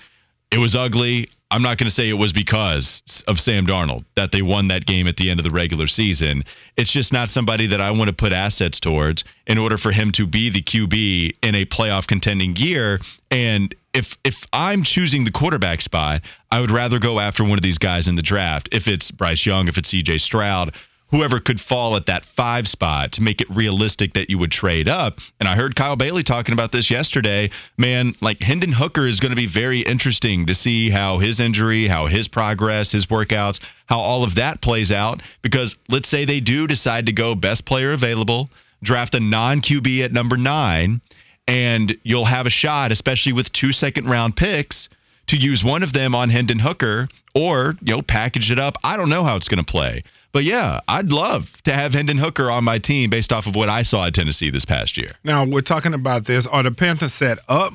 It 0.51 0.59
was 0.59 0.75
ugly. 0.75 1.29
I'm 1.51 1.63
not 1.63 1.79
going 1.79 1.89
to 1.89 1.95
say 1.95 2.09
it 2.09 2.15
was 2.15 2.33
because 2.33 3.23
of 3.29 3.39
Sam 3.39 3.67
Darnold 3.67 4.05
that 4.17 4.33
they 4.33 4.43
won 4.43 4.69
that 4.69 4.85
game 4.85 5.07
at 5.07 5.17
the 5.17 5.31
end 5.31 5.39
of 5.39 5.45
the 5.45 5.51
regular 5.51 5.87
season. 5.87 6.45
It's 6.77 6.91
just 6.91 7.13
not 7.13 7.31
somebody 7.31 7.69
that 7.69 7.81
I 7.81 7.93
want 7.93 8.09
to 8.09 8.15
put 8.15 8.33
assets 8.33 8.81
towards 8.81 9.23
in 9.47 9.57
order 9.57 9.79
for 9.79 9.93
him 9.93 10.11
to 10.13 10.27
be 10.27 10.51
the 10.51 10.63
QB 10.63 11.37
in 11.43 11.55
a 11.55 11.65
playoff 11.65 12.09
contending 12.09 12.57
year. 12.57 12.99
And 13.31 13.73
if 13.97 14.15
if 14.25 14.45
I'm 14.53 14.83
choosing 14.83 15.25
the 15.25 15.33
quarterback 15.33 15.81
spot, 15.81 16.21
I 16.51 16.61
would 16.61 16.71
rather 16.71 16.99
go 16.99 17.19
after 17.19 17.43
one 17.43 17.59
of 17.59 17.63
these 17.63 17.79
guys 17.79 18.09
in 18.09 18.15
the 18.15 18.23
draft. 18.23 18.69
If 18.73 18.89
it's 18.89 19.11
Bryce 19.11 19.47
Young, 19.47 19.69
if 19.69 19.79
it's 19.79 19.93
CJ 19.93 20.21
Stroud, 20.21 20.75
whoever 21.11 21.41
could 21.41 21.59
fall 21.59 21.97
at 21.97 22.07
that 22.07 22.27
five 22.27 22.69
spot 22.69 23.13
to 23.13 23.23
make 23.23 23.41
it 23.41 23.49
realistic 23.49 24.13
that 24.15 24.29
you 24.29 24.39
would 24.39 24.51
trade 24.51 24.87
up. 24.87 25.19
And 25.41 25.49
I 25.49 25.57
heard 25.57 25.75
Kyle 25.75 25.97
Bailey 25.97 26.25
talking 26.25 26.53
about 26.53 26.73
this 26.73 26.91
yesterday. 26.91 27.51
Man, 27.79 28.15
like 28.21 28.39
Hendon 28.41 28.73
Hooker 28.73 29.07
is 29.07 29.21
going 29.21 29.31
to 29.31 29.37
be 29.37 29.47
very 29.47 29.81
interesting 29.81 30.47
to 30.47 30.55
see 30.55 30.91
how 30.91 31.17
his 31.17 31.41
injury, 31.41 31.87
how 31.87 32.07
his 32.07 32.29
progress, 32.29 32.93
his 32.93 33.07
workouts, 33.07 33.61
how 33.87 33.99
all 33.99 34.25
of 34.25 34.35
that 34.35 34.61
plays 34.61 34.93
out. 34.93 35.23
Because 35.41 35.77
let's 35.89 36.09
say 36.09 36.27
they 36.27 36.41
do 36.41 36.67
decide 36.67 37.07
to 37.07 37.13
go 37.13 37.35
best 37.35 37.65
player 37.65 37.93
available, 37.93 38.51
draft 38.83 39.15
a 39.15 39.21
non 39.21 39.63
QB 39.63 40.05
at 40.05 40.13
number 40.13 40.37
nine, 40.37 41.01
and 41.47 41.97
you'll 42.03 42.25
have 42.25 42.47
a 42.47 42.51
shot, 42.51 42.93
especially 42.93 43.33
with 43.33 43.53
two 43.53 43.73
second 43.73 44.09
round 44.09 44.37
picks 44.37 44.89
to 45.29 45.37
use 45.37 45.65
one 45.65 45.83
of 45.83 45.93
them 45.93 46.15
on 46.15 46.31
Hendon 46.31 46.59
Hooker 46.59 47.09
or, 47.35 47.77
you 47.83 47.97
know, 47.97 48.03
package 48.03 48.51
it 48.51 48.59
up. 48.59 48.77
I 48.83 48.97
don't 48.97 49.09
know 49.09 49.25
how 49.25 49.37
it's 49.37 49.49
going 49.49 49.65
to 49.65 49.71
play. 49.71 50.03
But 50.33 50.45
yeah, 50.45 50.81
I'd 50.87 51.13
love 51.13 51.51
to 51.65 51.73
have 51.73 51.95
Hendon 51.95 52.19
Hooker 52.19 52.51
on 52.51 52.65
my 52.65 52.79
team 52.79 53.11
based 53.11 53.33
off 53.33 53.47
of 53.47 53.57
what 53.57 53.69
I 53.69 53.83
saw 53.83 54.07
at 54.07 54.15
Tennessee 54.15 54.51
this 54.51 54.65
past 54.65 54.99
year. 54.99 55.13
Now, 55.25 55.47
we're 55.47 55.63
talking 55.63 55.95
about 55.95 56.27
this. 56.27 56.47
Are 56.47 56.63
the 56.63 56.73
Panthers 56.73 57.15
set 57.15 57.39
up 57.49 57.73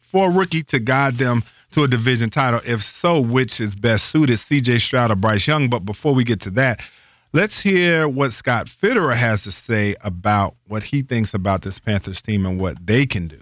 for 0.00 0.28
a 0.28 0.30
rookie 0.30 0.64
to 0.64 0.78
guide 0.78 1.16
them 1.16 1.42
to 1.72 1.84
a 1.84 1.88
division 1.88 2.30
title? 2.30 2.60
If 2.64 2.82
so, 2.82 3.20
which 3.20 3.60
is 3.60 3.74
best 3.74 4.10
suited, 4.10 4.38
CJ 4.38 4.80
Stroud 4.80 5.10
or 5.10 5.16
Bryce 5.16 5.46
Young? 5.46 5.70
But 5.70 5.80
before 5.80 6.14
we 6.14 6.24
get 6.24 6.42
to 6.42 6.50
that, 6.50 6.80
let's 7.34 7.60
hear 7.60 8.08
what 8.08 8.32
Scott 8.32 8.68
Fitterer 8.68 9.14
has 9.14 9.42
to 9.42 9.52
say 9.52 9.96
about 10.00 10.54
what 10.68 10.84
he 10.84 11.02
thinks 11.02 11.34
about 11.34 11.62
this 11.62 11.80
Panthers 11.80 12.22
team 12.22 12.46
and 12.46 12.58
what 12.60 12.76
they 12.86 13.04
can 13.04 13.28
do. 13.28 13.40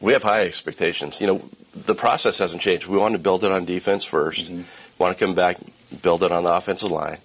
We 0.00 0.12
have 0.12 0.22
high 0.22 0.42
expectations. 0.42 1.20
You 1.20 1.26
know, 1.26 1.42
the 1.74 1.94
process 1.94 2.38
hasn't 2.38 2.60
changed. 2.60 2.86
We 2.86 2.98
want 2.98 3.14
to 3.14 3.18
build 3.18 3.42
it 3.42 3.50
on 3.50 3.64
defense 3.64 4.06
1st 4.06 4.50
mm-hmm. 4.50 4.62
Want 4.98 5.18
to 5.18 5.26
come 5.26 5.34
back, 5.34 5.58
build 6.02 6.22
it 6.22 6.32
on 6.32 6.44
the 6.44 6.54
offensive 6.54 6.90
line, 6.90 7.18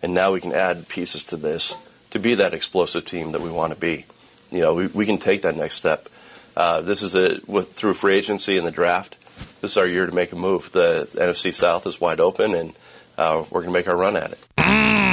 and 0.00 0.14
now 0.14 0.32
we 0.32 0.40
can 0.40 0.52
add 0.52 0.88
pieces 0.88 1.24
to 1.24 1.36
this 1.36 1.76
to 2.12 2.20
be 2.20 2.36
that 2.36 2.54
explosive 2.54 3.04
team 3.04 3.32
that 3.32 3.40
we 3.40 3.50
want 3.50 3.74
to 3.74 3.80
be. 3.80 4.06
You 4.52 4.60
know, 4.60 4.74
we, 4.74 4.86
we 4.86 5.06
can 5.06 5.18
take 5.18 5.42
that 5.42 5.56
next 5.56 5.74
step. 5.74 6.08
Uh, 6.54 6.82
this 6.82 7.02
is 7.02 7.16
a 7.16 7.40
with 7.48 7.72
through 7.72 7.94
free 7.94 8.14
agency 8.14 8.58
and 8.58 8.64
the 8.64 8.70
draft. 8.70 9.16
This 9.60 9.72
is 9.72 9.76
our 9.76 9.88
year 9.88 10.06
to 10.06 10.12
make 10.12 10.30
a 10.30 10.36
move. 10.36 10.70
The 10.72 11.08
NFC 11.14 11.52
South 11.52 11.84
is 11.88 12.00
wide 12.00 12.20
open, 12.20 12.54
and 12.54 12.78
uh, 13.18 13.44
we're 13.50 13.62
going 13.62 13.72
to 13.72 13.78
make 13.78 13.88
our 13.88 13.96
run 13.96 14.16
at 14.16 14.30
it. 14.30 15.05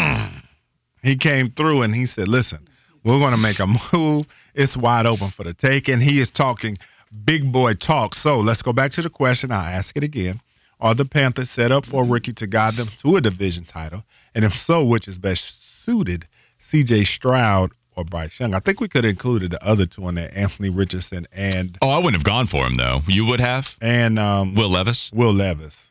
He 1.03 1.17
came 1.17 1.51
through 1.51 1.83
and 1.83 1.93
he 1.93 2.07
said, 2.07 2.27
"Listen, 2.27 2.67
we're 3.03 3.19
going 3.19 3.31
to 3.31 3.37
make 3.37 3.59
a 3.59 3.67
move. 3.93 4.25
It's 4.55 4.75
wide 4.75 5.05
open 5.05 5.29
for 5.29 5.43
the 5.43 5.53
take." 5.53 5.89
And 5.89 6.01
he 6.01 6.19
is 6.19 6.31
talking 6.31 6.77
big 7.25 7.51
boy 7.51 7.73
talk. 7.73 8.15
So 8.15 8.39
let's 8.39 8.61
go 8.61 8.73
back 8.73 8.91
to 8.93 9.01
the 9.01 9.09
question. 9.09 9.51
I'll 9.51 9.59
ask 9.59 9.95
it 9.95 10.03
again. 10.03 10.41
Are 10.79 10.95
the 10.95 11.05
Panthers 11.05 11.49
set 11.49 11.71
up 11.71 11.85
for 11.85 12.03
a 12.03 12.05
rookie 12.05 12.33
to 12.33 12.47
guide 12.47 12.75
them 12.75 12.89
to 13.01 13.15
a 13.15 13.21
division 13.21 13.63
title? 13.63 14.03
And 14.35 14.43
if 14.43 14.53
so, 14.53 14.83
which 14.85 15.07
is 15.07 15.17
best 15.17 15.83
suited, 15.85 16.27
CJ 16.59 17.05
Stroud 17.05 17.71
or 17.95 18.03
Bryce 18.03 18.39
Young? 18.39 18.53
I 18.53 18.59
think 18.59 18.81
we 18.81 18.89
could 18.89 19.03
have 19.05 19.11
included 19.11 19.51
the 19.51 19.63
other 19.65 19.85
two 19.85 20.03
on 20.05 20.15
there, 20.15 20.31
Anthony 20.33 20.69
Richardson 20.69 21.25
and. 21.31 21.77
Oh, 21.81 21.89
I 21.89 21.97
wouldn't 21.97 22.15
have 22.15 22.25
gone 22.25 22.47
for 22.47 22.65
him, 22.65 22.75
though. 22.75 22.99
You 23.07 23.25
would 23.27 23.39
have? 23.39 23.75
And 23.81 24.19
um, 24.19 24.55
Will 24.55 24.69
Levis? 24.69 25.11
Will 25.13 25.33
Levis. 25.33 25.89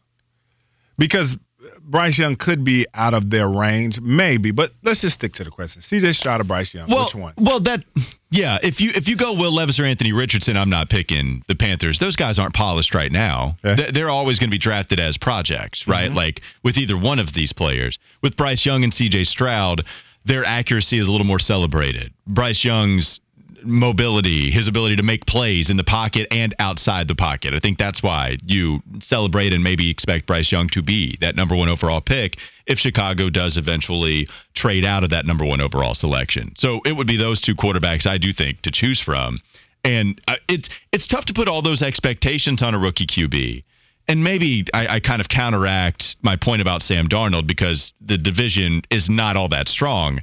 Because 0.99 1.39
Bryce 1.81 2.19
Young 2.19 2.37
could 2.37 2.65
be 2.65 2.87
out 2.95 3.15
of 3.15 3.31
their 3.31 3.49
range, 3.49 4.01
maybe. 4.01 4.51
But 4.51 4.73
let's 4.83 5.01
just 5.01 5.17
stick 5.17 5.33
to 5.35 5.45
the 5.45 5.51
question: 5.51 5.83
C.J. 5.83 6.13
Stroud 6.13 6.41
or 6.41 6.45
Bryce 6.45 6.75
Young? 6.75 6.89
Well, 6.89 7.05
Which 7.05 7.15
one? 7.15 7.35
Well, 7.37 7.61
that 7.61 7.85
yeah. 8.31 8.59
If 8.63 8.81
you 8.81 8.91
if 8.95 9.09
you 9.09 9.17
go 9.17 9.35
Will 9.35 9.53
Levis 9.53 9.79
or 9.81 9.85
Anthony 9.85 10.13
Richardson, 10.13 10.57
I'm 10.57 10.71
not 10.71 10.91
picking 10.91 11.43
the 11.49 11.55
Panthers. 11.55 11.99
Those 11.99 12.17
guys 12.17 12.39
aren't 12.39 12.55
polished 12.55 12.95
right 12.95 13.13
now. 13.13 13.57
Yeah. 13.65 13.91
They're 13.93 14.11
always 14.11 14.39
going 14.39 14.51
to 14.51 14.55
be 14.55 14.59
drafted 14.59 15.01
as 15.01 15.19
projects, 15.19 15.87
right? 15.87 16.09
Mm-hmm. 16.09 16.17
Like 16.17 16.43
with 16.63 16.79
either 16.79 16.97
one 16.97 17.19
of 17.19 17.33
these 17.33 17.53
players. 17.53 17.99
With 18.23 18.37
Bryce 18.37 18.65
Young 18.65 18.85
and 18.85 18.93
C.J. 18.93 19.25
Stroud, 19.25 19.85
their 20.25 20.45
accuracy 20.45 20.99
is 20.99 21.09
a 21.09 21.13
little 21.13 21.27
more 21.27 21.39
celebrated. 21.39 22.13
Bryce 22.27 22.65
Young's 22.65 23.21
mobility, 23.65 24.51
his 24.51 24.69
ability 24.69 24.97
to 24.97 25.03
make 25.03 25.27
plays 25.27 25.71
in 25.71 25.77
the 25.77 25.85
pocket 25.85 26.29
and 26.31 26.55
outside 26.59 27.09
the 27.09 27.15
pocket. 27.15 27.55
I 27.55 27.59
think 27.59 27.79
that's 27.79 28.03
why 28.03 28.37
you 28.45 28.83
celebrate 29.01 29.53
and 29.53 29.63
maybe 29.63 29.91
expect 29.91 30.27
Bryce 30.27 30.51
Young 30.51 30.69
to 30.69 30.83
be 30.83 31.17
that 31.21 31.37
number 31.37 31.57
one 31.57 31.69
overall 31.69 32.01
pick 32.01 32.37
if 32.67 32.79
Chicago 32.79 33.31
does 33.31 33.57
eventually 33.57 34.29
trade 34.55 34.85
out 34.85 35.05
of 35.05 35.11
that 35.11 35.27
number 35.27 35.45
one 35.45 35.61
overall 35.61 35.95
selection. 35.95 36.55
So 36.57 36.81
it 36.85 36.93
would 36.97 37.07
be 37.07 37.17
those 37.17 37.41
two 37.41 37.55
quarterbacks 37.55 38.07
I 38.07 38.19
do 38.19 38.33
think 38.33 38.63
to 38.63 38.71
choose 38.71 39.01
from. 39.01 39.39
And 39.85 40.21
uh, 40.29 40.37
it's 40.49 40.71
it's 40.93 41.07
tough 41.07 41.25
to 41.27 41.35
put 41.35 41.49
all 41.49 41.63
those 41.63 41.83
expectations 41.83 42.63
on 42.63 42.75
a 42.75 42.79
rookie 42.79 43.07
QB. 43.07 43.65
And 44.09 44.23
maybe 44.25 44.65
I, 44.75 44.97
I 44.97 45.01
kind 45.01 45.21
of 45.21 45.29
counteract 45.29 46.17
my 46.23 46.37
point 46.37 46.63
about 46.63 46.83
Sam 46.83 47.09
Darnold 47.09 47.47
because 47.47 47.95
the 48.01 48.19
division 48.19 48.83
is 48.91 49.09
not 49.09 49.37
all 49.37 49.49
that 49.49 49.69
strong. 49.69 50.21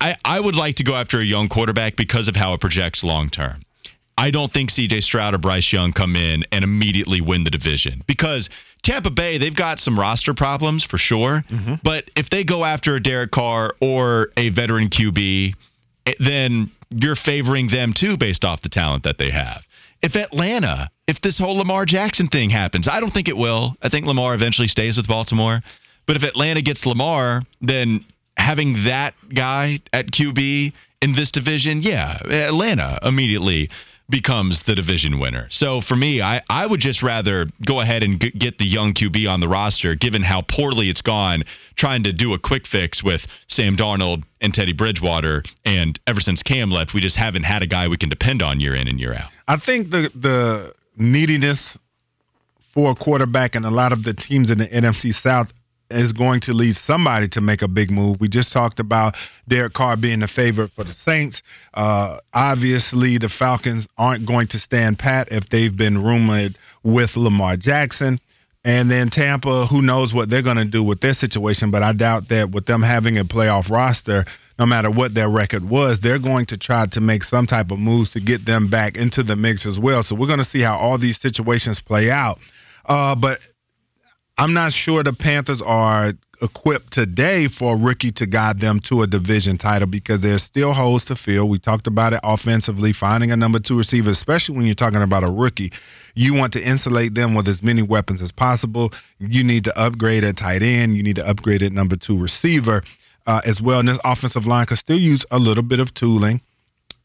I, 0.00 0.16
I 0.24 0.40
would 0.40 0.56
like 0.56 0.76
to 0.76 0.84
go 0.84 0.94
after 0.94 1.20
a 1.20 1.24
young 1.24 1.48
quarterback 1.48 1.96
because 1.96 2.28
of 2.28 2.36
how 2.36 2.54
it 2.54 2.60
projects 2.60 3.02
long 3.04 3.30
term. 3.30 3.62
I 4.16 4.30
don't 4.30 4.52
think 4.52 4.70
CJ 4.70 5.02
Stroud 5.02 5.34
or 5.34 5.38
Bryce 5.38 5.72
Young 5.72 5.92
come 5.92 6.16
in 6.16 6.44
and 6.52 6.64
immediately 6.64 7.20
win 7.20 7.44
the 7.44 7.50
division 7.50 8.02
because 8.06 8.50
Tampa 8.82 9.10
Bay, 9.10 9.38
they've 9.38 9.54
got 9.54 9.80
some 9.80 9.98
roster 9.98 10.34
problems 10.34 10.84
for 10.84 10.98
sure. 10.98 11.44
Mm-hmm. 11.48 11.74
But 11.82 12.10
if 12.16 12.30
they 12.30 12.44
go 12.44 12.64
after 12.64 12.96
a 12.96 13.02
Derek 13.02 13.30
Carr 13.30 13.72
or 13.80 14.30
a 14.36 14.50
veteran 14.50 14.88
QB, 14.88 15.54
then 16.18 16.70
you're 16.90 17.16
favoring 17.16 17.68
them 17.68 17.92
too 17.92 18.16
based 18.16 18.44
off 18.44 18.60
the 18.60 18.68
talent 18.68 19.04
that 19.04 19.18
they 19.18 19.30
have. 19.30 19.66
If 20.02 20.16
Atlanta, 20.16 20.90
if 21.06 21.20
this 21.20 21.38
whole 21.38 21.56
Lamar 21.56 21.86
Jackson 21.86 22.26
thing 22.26 22.50
happens, 22.50 22.88
I 22.88 23.00
don't 23.00 23.12
think 23.12 23.28
it 23.28 23.36
will. 23.36 23.76
I 23.80 23.88
think 23.88 24.04
Lamar 24.04 24.34
eventually 24.34 24.68
stays 24.68 24.96
with 24.96 25.06
Baltimore. 25.06 25.60
But 26.06 26.16
if 26.16 26.24
Atlanta 26.24 26.62
gets 26.62 26.84
Lamar, 26.84 27.42
then 27.60 28.04
having 28.36 28.84
that 28.84 29.14
guy 29.32 29.80
at 29.92 30.10
QB 30.10 30.72
in 31.00 31.12
this 31.12 31.30
division, 31.30 31.82
yeah, 31.82 32.18
Atlanta 32.24 32.98
immediately 33.02 33.70
becomes 34.08 34.62
the 34.64 34.74
division 34.74 35.18
winner. 35.18 35.46
So 35.50 35.80
for 35.80 35.96
me, 35.96 36.20
I, 36.20 36.42
I 36.50 36.66
would 36.66 36.80
just 36.80 37.02
rather 37.02 37.46
go 37.64 37.80
ahead 37.80 38.02
and 38.02 38.20
g- 38.20 38.30
get 38.30 38.58
the 38.58 38.66
young 38.66 38.92
QB 38.92 39.28
on 39.28 39.40
the 39.40 39.48
roster, 39.48 39.94
given 39.94 40.22
how 40.22 40.42
poorly 40.42 40.90
it's 40.90 41.02
gone 41.02 41.44
trying 41.76 42.02
to 42.04 42.12
do 42.12 42.34
a 42.34 42.38
quick 42.38 42.66
fix 42.66 43.02
with 43.02 43.26
Sam 43.48 43.76
Darnold 43.76 44.24
and 44.40 44.52
Teddy 44.52 44.74
Bridgewater. 44.74 45.42
And 45.64 45.98
ever 46.06 46.20
since 46.20 46.42
Cam 46.42 46.70
left, 46.70 46.94
we 46.94 47.00
just 47.00 47.16
haven't 47.16 47.44
had 47.44 47.62
a 47.62 47.66
guy 47.66 47.88
we 47.88 47.96
can 47.96 48.10
depend 48.10 48.42
on 48.42 48.60
year 48.60 48.74
in 48.74 48.86
and 48.86 49.00
year 49.00 49.14
out. 49.14 49.30
I 49.48 49.56
think 49.56 49.90
the 49.90 50.10
the 50.14 50.74
neediness 50.96 51.78
for 52.72 52.92
a 52.92 52.94
quarterback 52.94 53.54
and 53.54 53.64
a 53.64 53.70
lot 53.70 53.92
of 53.92 54.02
the 54.02 54.14
teams 54.14 54.50
in 54.50 54.58
the 54.58 54.68
NFC 54.68 55.14
South 55.14 55.52
is 55.92 56.12
going 56.12 56.40
to 56.40 56.54
lead 56.54 56.76
somebody 56.76 57.28
to 57.28 57.40
make 57.40 57.62
a 57.62 57.68
big 57.68 57.90
move. 57.90 58.20
We 58.20 58.28
just 58.28 58.52
talked 58.52 58.80
about 58.80 59.16
Derek 59.48 59.72
Carr 59.72 59.96
being 59.96 60.20
the 60.20 60.28
favorite 60.28 60.70
for 60.72 60.84
the 60.84 60.92
Saints. 60.92 61.42
Uh, 61.74 62.18
obviously, 62.32 63.18
the 63.18 63.28
Falcons 63.28 63.88
aren't 63.96 64.26
going 64.26 64.48
to 64.48 64.58
stand 64.58 64.98
pat 64.98 65.28
if 65.30 65.48
they've 65.48 65.76
been 65.76 66.02
rumored 66.02 66.58
with 66.82 67.16
Lamar 67.16 67.56
Jackson. 67.56 68.18
And 68.64 68.90
then 68.90 69.10
Tampa, 69.10 69.66
who 69.66 69.82
knows 69.82 70.14
what 70.14 70.28
they're 70.28 70.42
going 70.42 70.56
to 70.56 70.64
do 70.64 70.84
with 70.84 71.00
their 71.00 71.14
situation, 71.14 71.72
but 71.72 71.82
I 71.82 71.92
doubt 71.92 72.28
that 72.28 72.50
with 72.50 72.64
them 72.64 72.80
having 72.80 73.18
a 73.18 73.24
playoff 73.24 73.68
roster, 73.68 74.24
no 74.56 74.66
matter 74.66 74.88
what 74.88 75.14
their 75.14 75.28
record 75.28 75.68
was, 75.68 75.98
they're 75.98 76.20
going 76.20 76.46
to 76.46 76.56
try 76.56 76.86
to 76.86 77.00
make 77.00 77.24
some 77.24 77.48
type 77.48 77.72
of 77.72 77.80
moves 77.80 78.12
to 78.12 78.20
get 78.20 78.44
them 78.44 78.68
back 78.68 78.96
into 78.96 79.24
the 79.24 79.34
mix 79.34 79.66
as 79.66 79.80
well. 79.80 80.04
So 80.04 80.14
we're 80.14 80.28
going 80.28 80.38
to 80.38 80.44
see 80.44 80.60
how 80.60 80.76
all 80.76 80.98
these 80.98 81.18
situations 81.18 81.80
play 81.80 82.10
out. 82.10 82.38
Uh, 82.86 83.16
but 83.16 83.46
I'm 84.38 84.54
not 84.54 84.72
sure 84.72 85.02
the 85.02 85.12
Panthers 85.12 85.62
are 85.62 86.12
equipped 86.40 86.92
today 86.92 87.48
for 87.48 87.74
a 87.74 87.76
rookie 87.78 88.10
to 88.12 88.26
guide 88.26 88.58
them 88.60 88.80
to 88.80 89.02
a 89.02 89.06
division 89.06 89.58
title 89.58 89.86
because 89.86 90.20
there's 90.20 90.42
still 90.42 90.72
holes 90.72 91.04
to 91.06 91.16
fill. 91.16 91.48
We 91.48 91.58
talked 91.58 91.86
about 91.86 92.12
it 92.14 92.20
offensively, 92.24 92.92
finding 92.92 93.30
a 93.30 93.36
number 93.36 93.60
two 93.60 93.78
receiver, 93.78 94.10
especially 94.10 94.56
when 94.56 94.66
you're 94.66 94.74
talking 94.74 95.02
about 95.02 95.22
a 95.22 95.30
rookie. 95.30 95.72
You 96.14 96.34
want 96.34 96.54
to 96.54 96.62
insulate 96.62 97.14
them 97.14 97.34
with 97.34 97.46
as 97.46 97.62
many 97.62 97.82
weapons 97.82 98.20
as 98.22 98.32
possible. 98.32 98.92
You 99.20 99.44
need 99.44 99.64
to 99.64 99.78
upgrade 99.78 100.24
at 100.24 100.36
tight 100.36 100.62
end. 100.62 100.96
You 100.96 101.02
need 101.02 101.16
to 101.16 101.28
upgrade 101.28 101.62
at 101.62 101.72
number 101.72 101.96
two 101.96 102.18
receiver. 102.18 102.82
uh, 103.26 103.40
as 103.44 103.60
well. 103.62 103.80
And 103.80 103.88
this 103.88 104.00
offensive 104.04 104.46
line 104.46 104.66
could 104.66 104.78
still 104.78 104.98
use 104.98 105.24
a 105.30 105.38
little 105.38 105.62
bit 105.62 105.80
of 105.80 105.94
tooling. 105.94 106.40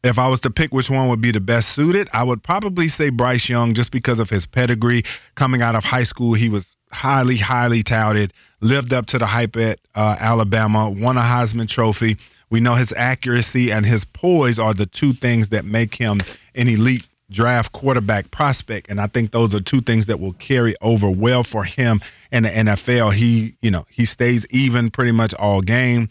If 0.04 0.18
I 0.18 0.28
was 0.28 0.40
to 0.40 0.50
pick 0.50 0.72
which 0.72 0.90
one 0.90 1.08
would 1.08 1.20
be 1.20 1.32
the 1.32 1.40
best 1.40 1.74
suited, 1.74 2.08
I 2.12 2.22
would 2.22 2.42
probably 2.42 2.88
say 2.88 3.10
Bryce 3.10 3.48
Young 3.48 3.74
just 3.74 3.90
because 3.90 4.20
of 4.20 4.30
his 4.30 4.46
pedigree. 4.46 5.02
Coming 5.34 5.60
out 5.60 5.74
of 5.74 5.84
high 5.84 6.04
school, 6.04 6.34
he 6.34 6.48
was 6.48 6.76
highly, 6.90 7.36
highly 7.36 7.82
touted, 7.82 8.32
lived 8.60 8.92
up 8.92 9.06
to 9.06 9.18
the 9.18 9.26
hype 9.26 9.56
at 9.56 9.80
uh, 9.94 10.16
Alabama, 10.18 10.90
won 10.90 11.16
a 11.16 11.20
Heisman 11.20 11.68
Trophy. 11.68 12.16
We 12.50 12.60
know 12.60 12.74
his 12.74 12.92
accuracy 12.96 13.72
and 13.72 13.84
his 13.84 14.04
poise 14.04 14.58
are 14.58 14.72
the 14.72 14.86
two 14.86 15.12
things 15.12 15.50
that 15.50 15.64
make 15.64 15.94
him 15.94 16.20
an 16.54 16.68
elite 16.68 17.06
draft 17.30 17.72
quarterback 17.72 18.30
prospect. 18.30 18.88
And 18.88 19.00
I 19.00 19.06
think 19.06 19.32
those 19.32 19.54
are 19.54 19.60
two 19.60 19.80
things 19.80 20.06
that 20.06 20.20
will 20.20 20.32
carry 20.32 20.74
over 20.80 21.10
well 21.10 21.44
for 21.44 21.64
him 21.64 22.00
in 22.32 22.44
the 22.44 22.50
NFL. 22.50 23.14
He, 23.14 23.56
you 23.60 23.70
know, 23.70 23.84
he 23.90 24.06
stays 24.06 24.46
even 24.50 24.90
pretty 24.90 25.12
much 25.12 25.34
all 25.34 25.60
game. 25.60 26.08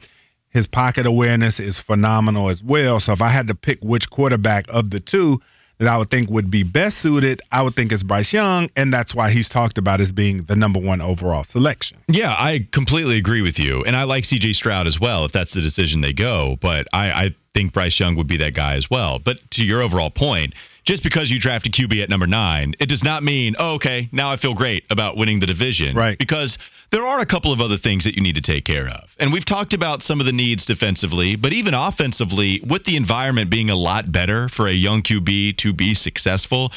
His 0.58 0.66
pocket 0.66 1.06
awareness 1.06 1.60
is 1.60 1.80
phenomenal 1.80 2.50
as 2.50 2.64
well. 2.64 3.00
So 3.00 3.14
if 3.14 3.22
I 3.22 3.30
had 3.30 3.46
to 3.46 3.54
pick 3.54 3.78
which 3.84 4.10
quarterback 4.10 4.66
of 4.70 4.90
the 4.90 5.00
two 5.00 5.40
that 5.78 5.88
I 5.88 5.96
would 5.98 6.10
think 6.10 6.32
would 6.32 6.50
be 6.50 6.64
best 6.64 6.98
suited, 6.98 7.44
I 7.52 7.62
would 7.62 7.76
think 7.76 7.92
it's 7.92 8.02
Bryce 8.02 8.34
Young, 8.34 8.72
and 8.76 8.92
that's 8.92 9.14
why 9.14 9.30
he's 9.30 9.50
talked 9.50 9.78
about 9.78 10.02
as 10.02 10.12
being 10.12 10.38
the 10.38 10.56
number 10.56 10.80
one 10.80 11.00
overall 11.00 11.44
selection. 11.44 12.00
Yeah, 12.08 12.32
I 12.32 12.68
completely 12.72 13.20
agree 13.20 13.44
with 13.44 13.60
you, 13.60 13.84
and 13.84 13.96
I 13.96 14.06
like 14.06 14.26
C.J. 14.26 14.54
Stroud 14.54 14.88
as 14.88 15.00
well 15.00 15.26
if 15.26 15.32
that's 15.32 15.54
the 15.54 15.62
decision 15.62 16.02
they 16.02 16.14
go. 16.14 16.58
But 16.60 16.88
I, 16.92 17.12
I 17.12 17.36
think 17.54 17.74
Bryce 17.74 18.00
Young 18.00 18.16
would 18.16 18.28
be 18.28 18.38
that 18.38 18.56
guy 18.56 18.78
as 18.78 18.90
well. 18.90 19.20
But 19.20 19.38
to 19.52 19.64
your 19.64 19.84
overall 19.84 20.10
point, 20.10 20.56
just 20.88 21.04
because 21.04 21.30
you 21.30 21.38
drafted 21.38 21.74
QB 21.74 22.02
at 22.02 22.10
number 22.10 22.28
nine, 22.28 22.74
it 22.80 22.88
does 22.88 23.04
not 23.04 23.22
mean, 23.22 23.58
oh, 23.60 23.76
okay, 23.76 24.08
now 24.14 24.32
I 24.32 24.38
feel 24.38 24.56
great 24.56 24.86
about 24.90 25.18
winning 25.18 25.42
the 25.42 25.46
division. 25.46 25.98
Right. 25.98 26.18
Because 26.18 26.58
there 26.92 27.06
are 27.06 27.20
a 27.20 27.26
couple 27.26 27.52
of 27.52 27.60
other 27.60 27.76
things 27.76 28.06
that 28.06 28.16
you 28.16 28.24
need 28.24 28.36
to 28.36 28.42
take 28.42 28.64
care 28.64 28.88
of. 28.88 29.14
And 29.20 29.34
we've 29.34 29.44
talked 29.44 29.74
about 29.74 30.02
some 30.02 30.22
of 30.22 30.26
the 30.26 30.32
needs 30.32 30.66
defensively, 30.66 31.36
but 31.36 31.52
even 31.52 31.74
offensively, 31.74 32.62
with 32.66 32.86
the 32.86 32.96
environment 32.96 33.50
being 33.50 33.70
a 33.70 33.76
lot 33.76 34.10
better 34.10 34.48
for 34.48 34.70
a 34.70 34.74
young 34.74 35.04
QB 35.04 35.58
to 35.58 35.74
be 35.74 35.94
successful, 35.94 36.72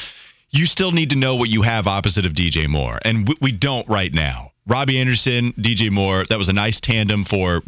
you 0.49 0.65
still 0.65 0.91
need 0.91 1.11
to 1.11 1.15
know 1.15 1.35
what 1.35 1.47
you 1.47 1.61
have 1.61 1.87
opposite 1.87 2.25
of 2.25 2.33
DJ 2.33 2.67
Moore. 2.67 2.99
And 3.05 3.33
we 3.39 3.53
don't 3.53 3.87
right 3.87 4.13
now. 4.13 4.51
Robbie 4.67 4.99
Anderson, 4.99 5.53
DJ 5.53 5.89
Moore, 5.89 6.25
that 6.29 6.37
was 6.37 6.49
a 6.49 6.53
nice 6.53 6.81
tandem 6.81 7.23
for 7.23 7.61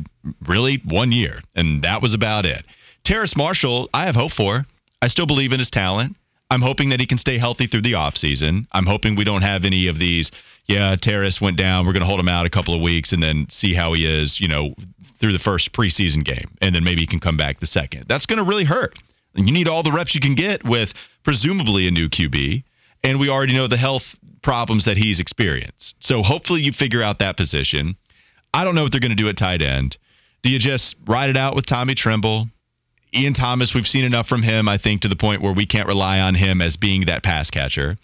really 0.46 0.82
one 0.84 1.14
year, 1.14 1.40
and 1.56 1.84
that 1.84 2.02
was 2.02 2.14
about 2.14 2.46
it. 2.46 2.66
Terrace 3.06 3.38
Marshall, 3.38 3.90
I 3.94 4.08
have 4.08 4.16
hope 4.16 4.34
for. 4.34 4.66
I 5.02 5.08
still 5.08 5.26
believe 5.26 5.54
in 5.54 5.60
his 5.60 5.72
talent. 5.72 6.18
I'm 6.54 6.62
hoping 6.62 6.90
that 6.90 7.00
he 7.00 7.08
can 7.08 7.18
stay 7.18 7.40
healthy 7.40 7.66
through 7.66 7.82
the 7.82 7.94
offseason. 7.94 8.68
I'm 8.72 8.86
hoping 8.86 9.16
we 9.16 9.24
don't 9.24 9.42
have 9.42 9.66
any 9.66 9.88
of 9.88 9.98
these, 9.98 10.32
yeah, 10.68 10.96
Terrace 10.96 11.42
went 11.42 11.58
down. 11.58 11.86
We're 11.86 11.94
going 11.94 12.02
to 12.02 12.08
hold 12.08 12.20
him 12.20 12.30
out 12.30 12.46
a 12.46 12.50
couple 12.52 12.76
of 12.76 12.82
weeks 12.82 13.12
and 13.12 13.24
then 13.24 13.48
see 13.50 13.74
how 13.74 13.94
he 13.94 14.06
is, 14.06 14.40
you 14.40 14.48
know, 14.48 14.76
through 15.16 15.34
the 15.34 15.40
first 15.40 15.74
preseason 15.74 16.24
game. 16.24 16.52
And 16.62 16.76
then 16.76 16.84
maybe 16.84 17.02
he 17.02 17.08
can 17.08 17.20
come 17.20 17.38
back 17.38 17.60
the 17.60 17.66
second. 17.66 18.06
That's 18.08 18.28
going 18.28 18.38
to 18.38 18.46
really 18.46 18.66
hurt. 18.66 19.00
You 19.34 19.52
need 19.52 19.68
all 19.68 19.82
the 19.82 19.92
reps 19.92 20.14
you 20.14 20.22
can 20.22 20.36
get 20.36 20.64
with 20.64 20.94
presumably 21.24 21.88
a 21.88 21.92
new 21.92 22.08
QB. 22.08 22.64
And 23.04 23.20
we 23.20 23.30
already 23.30 23.54
know 23.54 23.66
the 23.66 23.76
health 23.76 24.16
problems 24.44 24.86
that 24.86 24.96
he's 24.96 25.20
experienced. 25.20 25.96
So 26.00 26.22
hopefully 26.22 26.62
you 26.62 26.72
figure 26.72 27.02
out 27.02 27.18
that 27.20 27.36
position. 27.36 27.98
I 28.54 28.64
don't 28.64 28.76
know 28.76 28.84
what 28.84 28.92
they're 28.92 29.02
going 29.02 29.10
to 29.10 29.16
do 29.16 29.28
at 29.28 29.38
tight 29.38 29.64
end. 29.64 29.98
Do 30.44 30.52
you 30.52 30.60
just 30.60 30.98
ride 31.08 31.32
it 31.32 31.38
out 31.38 31.56
with 31.56 31.66
Tommy 31.66 31.96
Tremble? 31.96 32.48
Ian 33.16 33.34
Thomas, 33.34 33.74
we've 33.74 33.88
seen 33.88 34.06
enough 34.06 34.28
from 34.28 34.42
him, 34.42 34.68
I 34.68 34.78
think, 34.78 35.02
to 35.02 35.08
the 35.08 35.16
point 35.16 35.42
where 35.42 35.54
we 35.54 35.66
can't 35.66 35.88
rely 35.88 36.20
on 36.20 36.36
him 36.36 36.62
as 36.62 36.78
being 36.78 37.06
that 37.06 37.24
pass 37.24 37.50
catcher. 37.50 37.98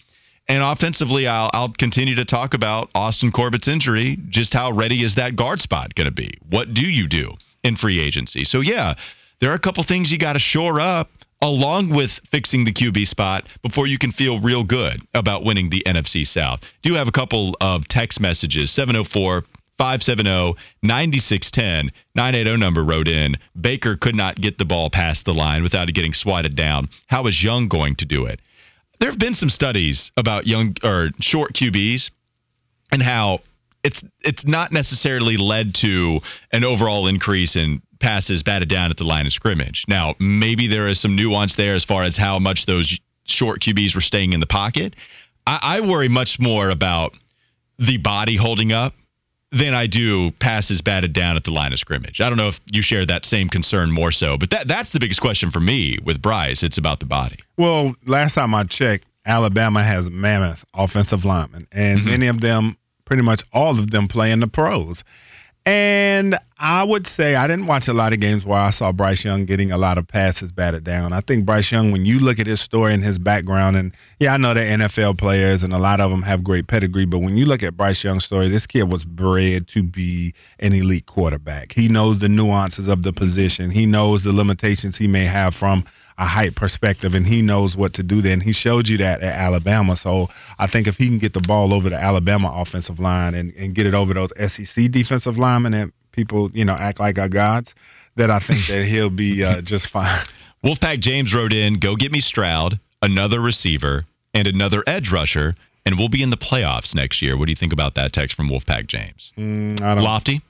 And 0.48 0.62
offensively, 0.62 1.26
I'll, 1.26 1.50
I'll 1.52 1.72
continue 1.72 2.16
to 2.16 2.24
talk 2.24 2.54
about 2.54 2.90
Austin 2.94 3.30
Corbett's 3.30 3.68
injury. 3.68 4.18
Just 4.28 4.52
how 4.52 4.72
ready 4.72 5.04
is 5.04 5.14
that 5.14 5.36
guard 5.36 5.60
spot 5.60 5.94
going 5.94 6.06
to 6.08 6.14
be? 6.14 6.32
What 6.48 6.74
do 6.74 6.82
you 6.82 7.08
do 7.08 7.34
in 7.62 7.76
free 7.76 8.00
agency? 8.00 8.44
So, 8.44 8.60
yeah, 8.60 8.94
there 9.40 9.50
are 9.50 9.54
a 9.54 9.60
couple 9.60 9.82
things 9.84 10.10
you 10.10 10.18
got 10.18 10.32
to 10.32 10.38
shore 10.38 10.80
up 10.80 11.08
along 11.42 11.90
with 11.90 12.20
fixing 12.30 12.64
the 12.64 12.72
QB 12.72 13.06
spot 13.06 13.46
before 13.62 13.86
you 13.86 13.98
can 13.98 14.12
feel 14.12 14.40
real 14.40 14.64
good 14.64 15.00
about 15.14 15.44
winning 15.44 15.70
the 15.70 15.82
NFC 15.86 16.26
South. 16.26 16.60
Do 16.82 16.90
you 16.90 16.96
have 16.96 17.08
a 17.08 17.12
couple 17.12 17.56
of 17.60 17.88
text 17.88 18.20
messages 18.20 18.70
704 18.72 19.44
570 19.80 20.60
9610 20.82 21.90
980 22.14 22.60
number 22.60 22.84
wrote 22.84 23.08
in. 23.08 23.36
Baker 23.58 23.96
could 23.96 24.14
not 24.14 24.36
get 24.36 24.58
the 24.58 24.66
ball 24.66 24.90
past 24.90 25.24
the 25.24 25.32
line 25.32 25.62
without 25.62 25.88
it 25.88 25.94
getting 25.94 26.12
swatted 26.12 26.54
down. 26.54 26.90
How 27.06 27.26
is 27.28 27.42
Young 27.42 27.68
going 27.68 27.96
to 27.96 28.04
do 28.04 28.26
it? 28.26 28.40
There 28.98 29.08
have 29.08 29.18
been 29.18 29.32
some 29.32 29.48
studies 29.48 30.12
about 30.18 30.46
young 30.46 30.76
or 30.84 31.08
short 31.20 31.54
QBs 31.54 32.10
and 32.92 33.02
how 33.02 33.40
it's 33.82 34.04
it's 34.20 34.46
not 34.46 34.70
necessarily 34.70 35.38
led 35.38 35.74
to 35.76 36.20
an 36.52 36.62
overall 36.64 37.06
increase 37.06 37.56
in 37.56 37.80
passes 38.00 38.42
batted 38.42 38.68
down 38.68 38.90
at 38.90 38.98
the 38.98 39.04
line 39.04 39.24
of 39.24 39.32
scrimmage. 39.32 39.86
Now, 39.88 40.14
maybe 40.20 40.66
there 40.66 40.88
is 40.88 41.00
some 41.00 41.16
nuance 41.16 41.54
there 41.54 41.74
as 41.74 41.86
far 41.86 42.02
as 42.02 42.18
how 42.18 42.38
much 42.38 42.66
those 42.66 43.00
short 43.24 43.62
QBs 43.62 43.94
were 43.94 44.02
staying 44.02 44.34
in 44.34 44.40
the 44.40 44.46
pocket. 44.46 44.94
I, 45.46 45.58
I 45.62 45.80
worry 45.80 46.08
much 46.08 46.38
more 46.38 46.68
about 46.68 47.16
the 47.78 47.96
body 47.96 48.36
holding 48.36 48.72
up 48.72 48.92
than 49.52 49.74
I 49.74 49.86
do 49.86 50.30
passes 50.32 50.80
batted 50.80 51.12
down 51.12 51.36
at 51.36 51.44
the 51.44 51.50
line 51.50 51.72
of 51.72 51.78
scrimmage. 51.78 52.20
I 52.20 52.28
don't 52.28 52.38
know 52.38 52.48
if 52.48 52.60
you 52.72 52.82
share 52.82 53.04
that 53.06 53.24
same 53.24 53.48
concern 53.48 53.90
more 53.90 54.12
so, 54.12 54.38
but 54.38 54.50
that 54.50 54.68
that's 54.68 54.90
the 54.90 55.00
biggest 55.00 55.20
question 55.20 55.50
for 55.50 55.60
me 55.60 55.98
with 56.02 56.22
Bryce. 56.22 56.62
It's 56.62 56.78
about 56.78 57.00
the 57.00 57.06
body. 57.06 57.38
Well, 57.56 57.94
last 58.06 58.34
time 58.34 58.54
I 58.54 58.64
checked, 58.64 59.04
Alabama 59.26 59.82
has 59.82 60.08
mammoth 60.08 60.64
offensive 60.72 61.24
linemen, 61.24 61.66
and 61.72 62.00
mm-hmm. 62.00 62.08
many 62.08 62.26
of 62.28 62.40
them, 62.40 62.76
pretty 63.04 63.22
much 63.22 63.42
all 63.52 63.78
of 63.78 63.90
them, 63.90 64.08
play 64.08 64.30
in 64.30 64.40
the 64.40 64.48
pros. 64.48 65.04
And 65.66 66.38
I 66.58 66.84
would 66.84 67.06
say 67.06 67.34
I 67.34 67.46
didn't 67.46 67.66
watch 67.66 67.88
a 67.88 67.92
lot 67.92 68.12
of 68.12 68.20
games 68.20 68.44
where 68.44 68.58
I 68.58 68.70
saw 68.70 68.92
Bryce 68.92 69.24
Young 69.24 69.44
getting 69.44 69.70
a 69.70 69.78
lot 69.78 69.98
of 69.98 70.08
passes 70.08 70.52
batted 70.52 70.84
down. 70.84 71.12
I 71.12 71.20
think 71.20 71.44
Bryce 71.44 71.70
Young, 71.70 71.90
when 71.90 72.04
you 72.04 72.18
look 72.20 72.38
at 72.38 72.46
his 72.46 72.60
story 72.60 72.94
and 72.94 73.04
his 73.04 73.18
background, 73.18 73.76
and 73.76 73.92
yeah, 74.18 74.34
I 74.34 74.36
know 74.36 74.54
they're 74.54 74.78
NFL 74.78 75.18
players 75.18 75.62
and 75.62 75.72
a 75.72 75.78
lot 75.78 76.00
of 76.00 76.10
them 76.10 76.22
have 76.22 76.42
great 76.42 76.66
pedigree, 76.66 77.06
but 77.06 77.18
when 77.18 77.36
you 77.36 77.46
look 77.46 77.62
at 77.62 77.76
Bryce 77.76 78.02
Young's 78.04 78.24
story, 78.24 78.48
this 78.48 78.66
kid 78.66 78.84
was 78.84 79.04
bred 79.04 79.68
to 79.68 79.82
be 79.82 80.34
an 80.58 80.72
elite 80.72 81.06
quarterback. 81.06 81.72
He 81.72 81.88
knows 81.88 82.18
the 82.18 82.28
nuances 82.28 82.88
of 82.88 83.02
the 83.02 83.12
position, 83.12 83.70
he 83.70 83.86
knows 83.86 84.24
the 84.24 84.32
limitations 84.32 84.96
he 84.96 85.08
may 85.08 85.24
have 85.24 85.54
from 85.54 85.84
a 86.20 86.26
height 86.26 86.54
perspective, 86.54 87.14
and 87.14 87.26
he 87.26 87.40
knows 87.40 87.74
what 87.74 87.94
to 87.94 88.02
do 88.02 88.20
there. 88.20 88.34
And 88.34 88.42
he 88.42 88.52
showed 88.52 88.86
you 88.88 88.98
that 88.98 89.22
at 89.22 89.34
Alabama. 89.34 89.96
So 89.96 90.28
I 90.58 90.66
think 90.66 90.86
if 90.86 90.98
he 90.98 91.06
can 91.06 91.18
get 91.18 91.32
the 91.32 91.40
ball 91.40 91.72
over 91.72 91.88
the 91.88 91.96
Alabama 91.96 92.52
offensive 92.54 93.00
line 93.00 93.34
and, 93.34 93.54
and 93.54 93.74
get 93.74 93.86
it 93.86 93.94
over 93.94 94.12
those 94.12 94.30
SEC 94.52 94.90
defensive 94.90 95.38
linemen 95.38 95.72
and 95.72 95.92
people, 96.12 96.50
you 96.52 96.66
know, 96.66 96.74
act 96.74 97.00
like 97.00 97.18
our 97.18 97.30
gods, 97.30 97.74
that 98.16 98.30
I 98.30 98.38
think 98.38 98.66
that 98.66 98.84
he'll 98.84 99.08
be 99.08 99.42
uh, 99.42 99.62
just 99.62 99.88
fine. 99.88 100.22
Wolfpack 100.62 101.00
James 101.00 101.34
wrote 101.34 101.54
in, 101.54 101.78
"Go 101.80 101.96
get 101.96 102.12
me 102.12 102.20
Stroud, 102.20 102.78
another 103.00 103.40
receiver, 103.40 104.02
and 104.34 104.46
another 104.46 104.84
edge 104.86 105.10
rusher." 105.10 105.54
And 105.86 105.98
we'll 105.98 106.10
be 106.10 106.22
in 106.22 106.28
the 106.28 106.36
playoffs 106.36 106.94
next 106.94 107.22
year. 107.22 107.38
What 107.38 107.46
do 107.46 107.52
you 107.52 107.56
think 107.56 107.72
about 107.72 107.94
that 107.94 108.12
text 108.12 108.36
from 108.36 108.50
Wolfpack 108.50 108.86
James? 108.86 109.32
Mm, 109.38 109.80
Lofty? 109.80 110.42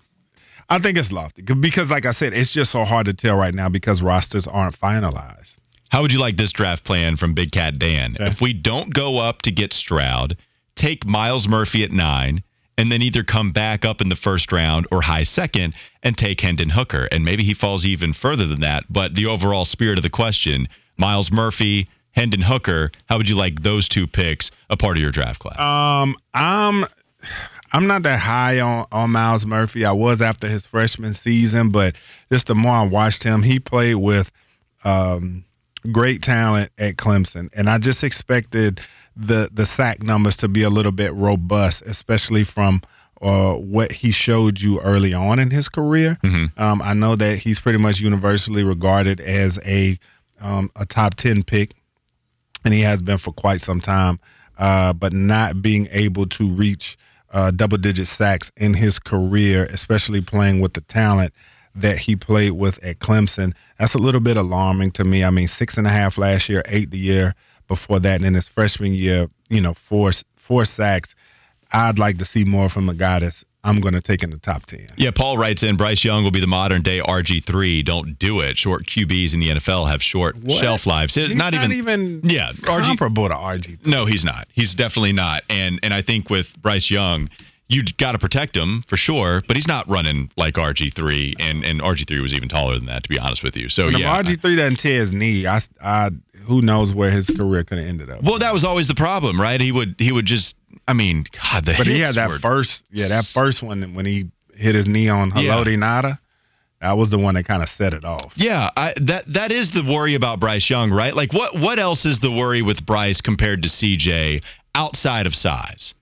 I 0.70 0.78
think 0.78 0.96
it's 0.96 1.10
lofty 1.10 1.42
because, 1.42 1.90
like 1.90 2.06
I 2.06 2.12
said, 2.12 2.32
it's 2.32 2.52
just 2.52 2.70
so 2.70 2.84
hard 2.84 3.06
to 3.06 3.14
tell 3.14 3.36
right 3.36 3.52
now 3.52 3.68
because 3.68 4.00
rosters 4.00 4.46
aren't 4.46 4.78
finalized. 4.78 5.58
How 5.90 6.02
would 6.02 6.12
you 6.12 6.20
like 6.20 6.36
this 6.36 6.52
draft 6.52 6.84
plan 6.84 7.16
from 7.16 7.34
Big 7.34 7.50
Cat 7.50 7.78
Dan? 7.78 8.14
Okay. 8.14 8.28
If 8.28 8.40
we 8.40 8.52
don't 8.52 8.94
go 8.94 9.18
up 9.18 9.42
to 9.42 9.50
get 9.50 9.72
Stroud, 9.72 10.36
take 10.76 11.04
Myles 11.04 11.48
Murphy 11.48 11.82
at 11.82 11.90
nine, 11.90 12.44
and 12.78 12.90
then 12.90 13.02
either 13.02 13.24
come 13.24 13.50
back 13.50 13.84
up 13.84 14.00
in 14.00 14.08
the 14.08 14.16
first 14.16 14.52
round 14.52 14.86
or 14.92 15.02
high 15.02 15.24
second 15.24 15.74
and 16.04 16.16
take 16.16 16.40
Hendon 16.40 16.70
Hooker. 16.70 17.08
And 17.10 17.24
maybe 17.24 17.42
he 17.42 17.52
falls 17.52 17.84
even 17.84 18.12
further 18.12 18.46
than 18.46 18.60
that. 18.60 18.84
But 18.88 19.16
the 19.16 19.26
overall 19.26 19.64
spirit 19.64 19.98
of 19.98 20.04
the 20.04 20.10
question 20.10 20.68
Myles 20.96 21.32
Murphy, 21.32 21.88
Hendon 22.12 22.42
Hooker, 22.42 22.92
how 23.06 23.18
would 23.18 23.28
you 23.28 23.36
like 23.36 23.60
those 23.60 23.88
two 23.88 24.06
picks 24.06 24.52
a 24.70 24.76
part 24.76 24.96
of 24.96 25.02
your 25.02 25.10
draft 25.10 25.40
class? 25.40 25.58
Um, 25.58 26.16
I'm 26.32 26.86
I'm 27.72 27.86
not 27.86 28.02
that 28.02 28.18
high 28.18 28.60
on, 28.60 28.86
on 28.90 29.10
Myles 29.10 29.46
Murphy. 29.46 29.84
I 29.84 29.92
was 29.92 30.20
after 30.20 30.48
his 30.48 30.66
freshman 30.66 31.14
season, 31.14 31.70
but 31.70 31.94
just 32.30 32.46
the 32.46 32.54
more 32.54 32.72
I 32.72 32.86
watched 32.86 33.22
him, 33.22 33.42
he 33.42 33.60
played 33.60 33.94
with 33.94 34.30
um, 34.84 35.44
great 35.90 36.22
talent 36.22 36.72
at 36.78 36.96
Clemson, 36.96 37.50
and 37.54 37.68
I 37.68 37.78
just 37.78 38.04
expected 38.04 38.80
the 39.16 39.50
the 39.52 39.66
sack 39.66 40.02
numbers 40.02 40.38
to 40.38 40.48
be 40.48 40.62
a 40.62 40.70
little 40.70 40.92
bit 40.92 41.12
robust, 41.14 41.82
especially 41.82 42.44
from 42.44 42.80
uh, 43.20 43.54
what 43.54 43.92
he 43.92 44.12
showed 44.12 44.60
you 44.60 44.80
early 44.80 45.14
on 45.14 45.38
in 45.38 45.50
his 45.50 45.68
career. 45.68 46.16
Mm-hmm. 46.22 46.60
Um, 46.60 46.80
I 46.82 46.94
know 46.94 47.16
that 47.16 47.38
he's 47.38 47.60
pretty 47.60 47.78
much 47.78 48.00
universally 48.00 48.64
regarded 48.64 49.20
as 49.20 49.58
a 49.64 49.98
um, 50.40 50.70
a 50.74 50.86
top 50.86 51.14
ten 51.14 51.42
pick, 51.42 51.74
and 52.64 52.72
he 52.72 52.80
has 52.80 53.02
been 53.02 53.18
for 53.18 53.32
quite 53.32 53.60
some 53.60 53.80
time. 53.80 54.18
Uh, 54.58 54.92
but 54.92 55.12
not 55.14 55.62
being 55.62 55.88
able 55.90 56.26
to 56.26 56.50
reach 56.50 56.98
uh, 57.30 57.50
double 57.50 57.78
digit 57.78 58.06
sacks 58.06 58.50
in 58.56 58.74
his 58.74 58.98
career, 58.98 59.64
especially 59.64 60.20
playing 60.20 60.60
with 60.60 60.72
the 60.72 60.80
talent 60.82 61.32
that 61.76 61.98
he 61.98 62.16
played 62.16 62.52
with 62.52 62.82
at 62.82 62.98
Clemson. 62.98 63.54
That's 63.78 63.94
a 63.94 63.98
little 63.98 64.20
bit 64.20 64.36
alarming 64.36 64.92
to 64.92 65.04
me. 65.04 65.22
I 65.24 65.30
mean, 65.30 65.48
six 65.48 65.76
and 65.76 65.86
a 65.86 65.90
half 65.90 66.18
last 66.18 66.48
year, 66.48 66.62
eight 66.66 66.90
the 66.90 66.98
year 66.98 67.34
before 67.68 68.00
that, 68.00 68.16
and 68.16 68.26
in 68.26 68.34
his 68.34 68.48
freshman 68.48 68.92
year, 68.92 69.28
you 69.48 69.60
know, 69.60 69.74
four 69.74 70.10
four 70.36 70.64
sacks. 70.64 71.14
I'd 71.72 72.00
like 72.00 72.18
to 72.18 72.24
see 72.24 72.44
more 72.44 72.68
from 72.68 72.88
a 72.88 72.94
guy 72.94 73.20
that's 73.20 73.44
I'm 73.62 73.80
going 73.80 73.94
to 73.94 74.00
take 74.00 74.22
in 74.22 74.30
the 74.30 74.38
top 74.38 74.64
10. 74.66 74.86
Yeah, 74.96 75.10
Paul 75.10 75.36
writes 75.36 75.62
in 75.62 75.76
Bryce 75.76 76.02
Young 76.02 76.24
will 76.24 76.30
be 76.30 76.40
the 76.40 76.46
modern 76.46 76.80
day 76.82 77.00
RG3. 77.00 77.84
Don't 77.84 78.18
do 78.18 78.40
it. 78.40 78.56
Short 78.56 78.86
QBs 78.86 79.34
in 79.34 79.40
the 79.40 79.50
NFL 79.50 79.90
have 79.90 80.02
short 80.02 80.36
What? 80.36 80.60
shelf 80.62 80.86
lives. 80.86 81.14
He's 81.14 81.34
not, 81.34 81.54
even, 81.54 81.72
even 81.72 82.20
yeah, 82.24 82.52
RG 82.52 82.86
comparable 82.86 83.28
to 83.28 83.34
RG. 83.34 83.86
No, 83.86 84.06
he's 84.06 84.24
not. 84.24 84.48
He's 84.52 84.74
definitely 84.74 85.12
not. 85.12 85.42
And 85.50 85.80
and 85.82 85.92
I 85.92 86.00
think 86.02 86.30
with 86.30 86.56
Bryce 86.62 86.90
Young, 86.90 87.28
you 87.68 87.82
got 87.98 88.12
to 88.12 88.18
protect 88.18 88.56
him 88.56 88.82
for 88.86 88.96
sure, 88.96 89.42
but 89.46 89.56
he's 89.56 89.68
not 89.68 89.86
running 89.88 90.30
like 90.36 90.54
RG3 90.54 91.34
and 91.38 91.64
and 91.64 91.80
RG3 91.82 92.22
was 92.22 92.32
even 92.32 92.48
taller 92.48 92.76
than 92.76 92.86
that 92.86 93.02
to 93.02 93.08
be 93.08 93.18
honest 93.18 93.42
with 93.42 93.56
you. 93.56 93.68
So 93.68 93.84
When 93.86 93.98
yeah. 93.98 94.18
if 94.20 94.26
RG3 94.26 94.56
doesn't 94.56 94.76
tear 94.78 95.00
his 95.00 95.12
knee, 95.12 95.46
I, 95.46 95.60
I, 95.82 96.10
who 96.44 96.62
knows 96.62 96.92
where 96.92 97.10
his 97.10 97.28
career 97.30 97.62
could 97.64 97.78
have 97.78 97.86
ended 97.86 98.10
up. 98.10 98.22
well, 98.22 98.38
that 98.38 98.52
was 98.54 98.64
always 98.64 98.88
the 98.88 98.94
problem, 98.94 99.40
right? 99.40 99.60
He 99.60 99.70
would 99.70 99.96
he 99.98 100.10
would 100.10 100.26
just 100.26 100.56
I 100.90 100.92
mean, 100.92 101.24
god, 101.32 101.64
the 101.64 101.74
But 101.78 101.86
he 101.86 102.00
had 102.00 102.14
that 102.16 102.28
were- 102.28 102.38
first, 102.38 102.84
yeah, 102.90 103.08
that 103.08 103.24
first 103.24 103.62
one 103.62 103.94
when 103.94 104.04
he 104.06 104.26
hit 104.56 104.74
his 104.74 104.86
knee 104.86 105.08
on 105.08 105.28
Yeah. 105.30 105.52
Haloti 105.54 105.76
Ngata. 105.76 106.18
That 106.80 106.96
was 106.96 107.10
the 107.10 107.18
one 107.18 107.34
that 107.34 107.44
kind 107.44 107.62
of 107.62 107.68
set 107.68 107.92
it 107.92 108.04
off. 108.06 108.32
Yeah, 108.36 108.70
I, 108.74 108.94
that 109.02 109.24
that 109.34 109.52
is 109.52 109.70
the 109.72 109.84
worry 109.84 110.14
about 110.14 110.40
Bryce 110.40 110.68
Young, 110.70 110.90
right? 110.90 111.14
Like, 111.14 111.32
what 111.32 111.54
what 111.58 111.78
else 111.78 112.06
is 112.06 112.20
the 112.20 112.30
worry 112.32 112.62
with 112.62 112.84
Bryce 112.86 113.20
compared 113.20 113.62
to 113.62 113.68
CJ 113.68 114.42
outside 114.74 115.26
of 115.26 115.34
size? 115.34 115.94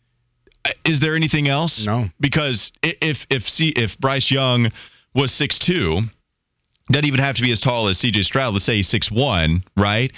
Is 0.85 1.01
there 1.01 1.16
anything 1.16 1.48
else? 1.48 1.85
No. 1.85 2.09
Because 2.20 2.70
if 2.83 3.27
if 3.29 3.48
C, 3.48 3.68
if 3.70 3.98
Bryce 3.98 4.31
Young 4.31 4.70
was 5.14 5.33
six 5.33 5.59
two, 5.59 6.01
doesn't 6.92 7.07
even 7.07 7.20
have 7.20 7.37
to 7.37 7.42
be 7.42 7.51
as 7.53 7.61
tall 7.61 7.88
as 7.88 7.98
CJ 7.98 8.24
Stroud. 8.24 8.53
Let's 8.55 8.64
say 8.64 8.77
he's 8.77 8.88
six 8.88 9.11
one, 9.11 9.64
right? 9.77 10.12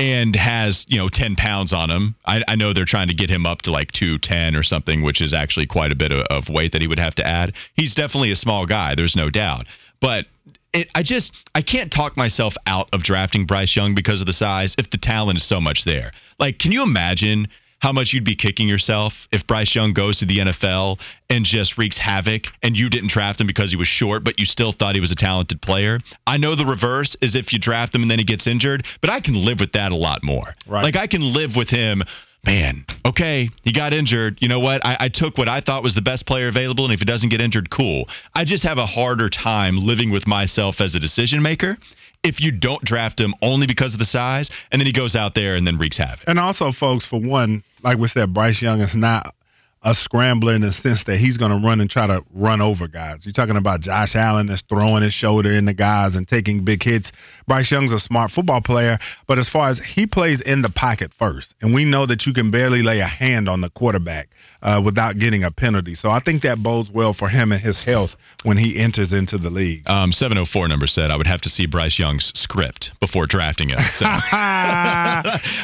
And 0.00 0.34
has 0.34 0.86
you 0.88 0.96
know 0.96 1.08
ten 1.08 1.36
pounds 1.36 1.74
on 1.74 1.90
him. 1.90 2.14
I, 2.24 2.42
I 2.48 2.56
know 2.56 2.72
they're 2.72 2.86
trying 2.86 3.08
to 3.08 3.14
get 3.14 3.30
him 3.30 3.44
up 3.44 3.62
to 3.62 3.70
like 3.70 3.92
two 3.92 4.18
ten 4.18 4.56
or 4.56 4.62
something, 4.62 5.02
which 5.02 5.20
is 5.20 5.34
actually 5.34 5.66
quite 5.66 5.92
a 5.92 5.94
bit 5.94 6.10
of, 6.10 6.22
of 6.30 6.48
weight 6.48 6.72
that 6.72 6.80
he 6.80 6.88
would 6.88 6.98
have 6.98 7.14
to 7.16 7.26
add. 7.26 7.54
He's 7.74 7.94
definitely 7.94 8.30
a 8.30 8.36
small 8.36 8.64
guy. 8.64 8.94
There's 8.94 9.14
no 9.14 9.28
doubt. 9.28 9.66
But 10.00 10.24
it, 10.72 10.90
I 10.94 11.02
just 11.02 11.34
I 11.54 11.62
can't 11.62 11.92
talk 11.92 12.16
myself 12.16 12.54
out 12.66 12.88
of 12.94 13.02
drafting 13.02 13.44
Bryce 13.44 13.76
Young 13.76 13.94
because 13.94 14.20
of 14.22 14.26
the 14.26 14.32
size. 14.32 14.74
If 14.78 14.90
the 14.90 14.98
talent 14.98 15.38
is 15.38 15.44
so 15.44 15.60
much 15.60 15.84
there, 15.84 16.12
like, 16.38 16.58
can 16.58 16.72
you 16.72 16.82
imagine? 16.82 17.48
How 17.80 17.92
much 17.92 18.12
you'd 18.12 18.24
be 18.24 18.36
kicking 18.36 18.68
yourself 18.68 19.26
if 19.32 19.46
Bryce 19.46 19.74
Young 19.74 19.94
goes 19.94 20.18
to 20.18 20.26
the 20.26 20.38
NFL 20.38 21.00
and 21.30 21.44
just 21.44 21.78
wreaks 21.78 21.96
havoc 21.96 22.46
and 22.62 22.76
you 22.76 22.90
didn't 22.90 23.10
draft 23.10 23.40
him 23.40 23.46
because 23.46 23.70
he 23.70 23.76
was 23.76 23.88
short, 23.88 24.22
but 24.22 24.38
you 24.38 24.44
still 24.44 24.72
thought 24.72 24.94
he 24.94 25.00
was 25.00 25.12
a 25.12 25.16
talented 25.16 25.62
player. 25.62 25.98
I 26.26 26.36
know 26.36 26.54
the 26.54 26.66
reverse 26.66 27.16
is 27.22 27.36
if 27.36 27.52
you 27.52 27.58
draft 27.58 27.94
him 27.94 28.02
and 28.02 28.10
then 28.10 28.18
he 28.18 28.24
gets 28.24 28.46
injured, 28.46 28.84
but 29.00 29.08
I 29.08 29.20
can 29.20 29.34
live 29.34 29.60
with 29.60 29.72
that 29.72 29.92
a 29.92 29.96
lot 29.96 30.22
more. 30.22 30.44
Right. 30.66 30.82
Like 30.82 30.96
I 30.96 31.06
can 31.06 31.22
live 31.32 31.56
with 31.56 31.70
him. 31.70 32.02
Man, 32.46 32.86
okay, 33.04 33.50
he 33.64 33.72
got 33.72 33.92
injured. 33.92 34.38
You 34.40 34.48
know 34.48 34.60
what? 34.60 34.84
I, 34.84 34.96
I 35.00 35.08
took 35.10 35.36
what 35.36 35.46
I 35.46 35.60
thought 35.60 35.82
was 35.82 35.94
the 35.94 36.00
best 36.00 36.26
player 36.26 36.48
available, 36.48 36.84
and 36.84 36.94
if 36.94 37.00
he 37.00 37.04
doesn't 37.04 37.28
get 37.28 37.42
injured, 37.42 37.68
cool. 37.68 38.08
I 38.34 38.44
just 38.44 38.64
have 38.64 38.78
a 38.78 38.86
harder 38.86 39.28
time 39.28 39.76
living 39.76 40.10
with 40.10 40.26
myself 40.26 40.80
as 40.80 40.94
a 40.94 41.00
decision 41.00 41.42
maker 41.42 41.76
if 42.22 42.40
you 42.40 42.52
don't 42.52 42.84
draft 42.84 43.20
him 43.20 43.34
only 43.42 43.66
because 43.66 43.94
of 43.94 43.98
the 43.98 44.06
size, 44.06 44.50
and 44.70 44.80
then 44.80 44.86
he 44.86 44.92
goes 44.92 45.16
out 45.16 45.34
there 45.34 45.56
and 45.56 45.66
then 45.66 45.78
wreaks 45.78 45.98
havoc. 45.98 46.24
And 46.26 46.38
also, 46.38 46.72
folks, 46.72 47.06
for 47.06 47.20
one, 47.20 47.64
like 47.82 47.98
we 47.98 48.08
said, 48.08 48.34
Bryce 48.34 48.60
Young 48.60 48.80
is 48.80 48.96
not 48.96 49.34
a 49.82 49.94
scrambler 49.94 50.54
in 50.54 50.60
the 50.60 50.72
sense 50.72 51.04
that 51.04 51.16
he's 51.16 51.38
going 51.38 51.50
to 51.50 51.66
run 51.66 51.80
and 51.80 51.88
try 51.88 52.06
to 52.06 52.22
run 52.34 52.60
over 52.60 52.86
guys. 52.86 53.24
You're 53.24 53.32
talking 53.32 53.56
about 53.56 53.80
Josh 53.80 54.14
Allen 54.14 54.46
that's 54.46 54.62
throwing 54.62 55.02
his 55.02 55.14
shoulder 55.14 55.50
in 55.50 55.64
the 55.64 55.72
guys 55.72 56.16
and 56.16 56.28
taking 56.28 56.64
big 56.64 56.82
hits. 56.82 57.12
Bryce 57.48 57.70
Young's 57.70 57.92
a 57.92 57.98
smart 57.98 58.30
football 58.30 58.60
player, 58.60 58.98
but 59.26 59.38
as 59.38 59.48
far 59.48 59.68
as 59.68 59.78
he 59.78 60.06
plays 60.06 60.40
in 60.42 60.60
the 60.60 60.68
pocket 60.68 61.14
first, 61.14 61.54
and 61.62 61.74
we 61.74 61.84
know 61.84 62.04
that 62.04 62.26
you 62.26 62.34
can 62.34 62.50
barely 62.50 62.82
lay 62.82 63.00
a 63.00 63.06
hand 63.06 63.48
on 63.48 63.62
the 63.62 63.70
quarterback 63.70 64.28
uh, 64.62 64.82
without 64.84 65.18
getting 65.18 65.44
a 65.44 65.50
penalty. 65.50 65.94
So 65.94 66.10
I 66.10 66.20
think 66.20 66.42
that 66.42 66.62
bodes 66.62 66.90
well 66.90 67.14
for 67.14 67.28
him 67.28 67.50
and 67.50 67.60
his 67.60 67.80
health 67.80 68.16
when 68.44 68.58
he 68.58 68.78
enters 68.78 69.12
into 69.12 69.38
the 69.38 69.50
league. 69.50 69.88
Um, 69.88 70.12
704 70.12 70.68
number 70.68 70.86
said 70.86 71.10
I 71.10 71.16
would 71.16 71.26
have 71.26 71.40
to 71.42 71.48
see 71.48 71.66
Bryce 71.66 71.98
Young's 71.98 72.32
script 72.38 72.92
before 73.00 73.26
drafting 73.26 73.70
him. 73.70 73.80
So. 73.94 74.04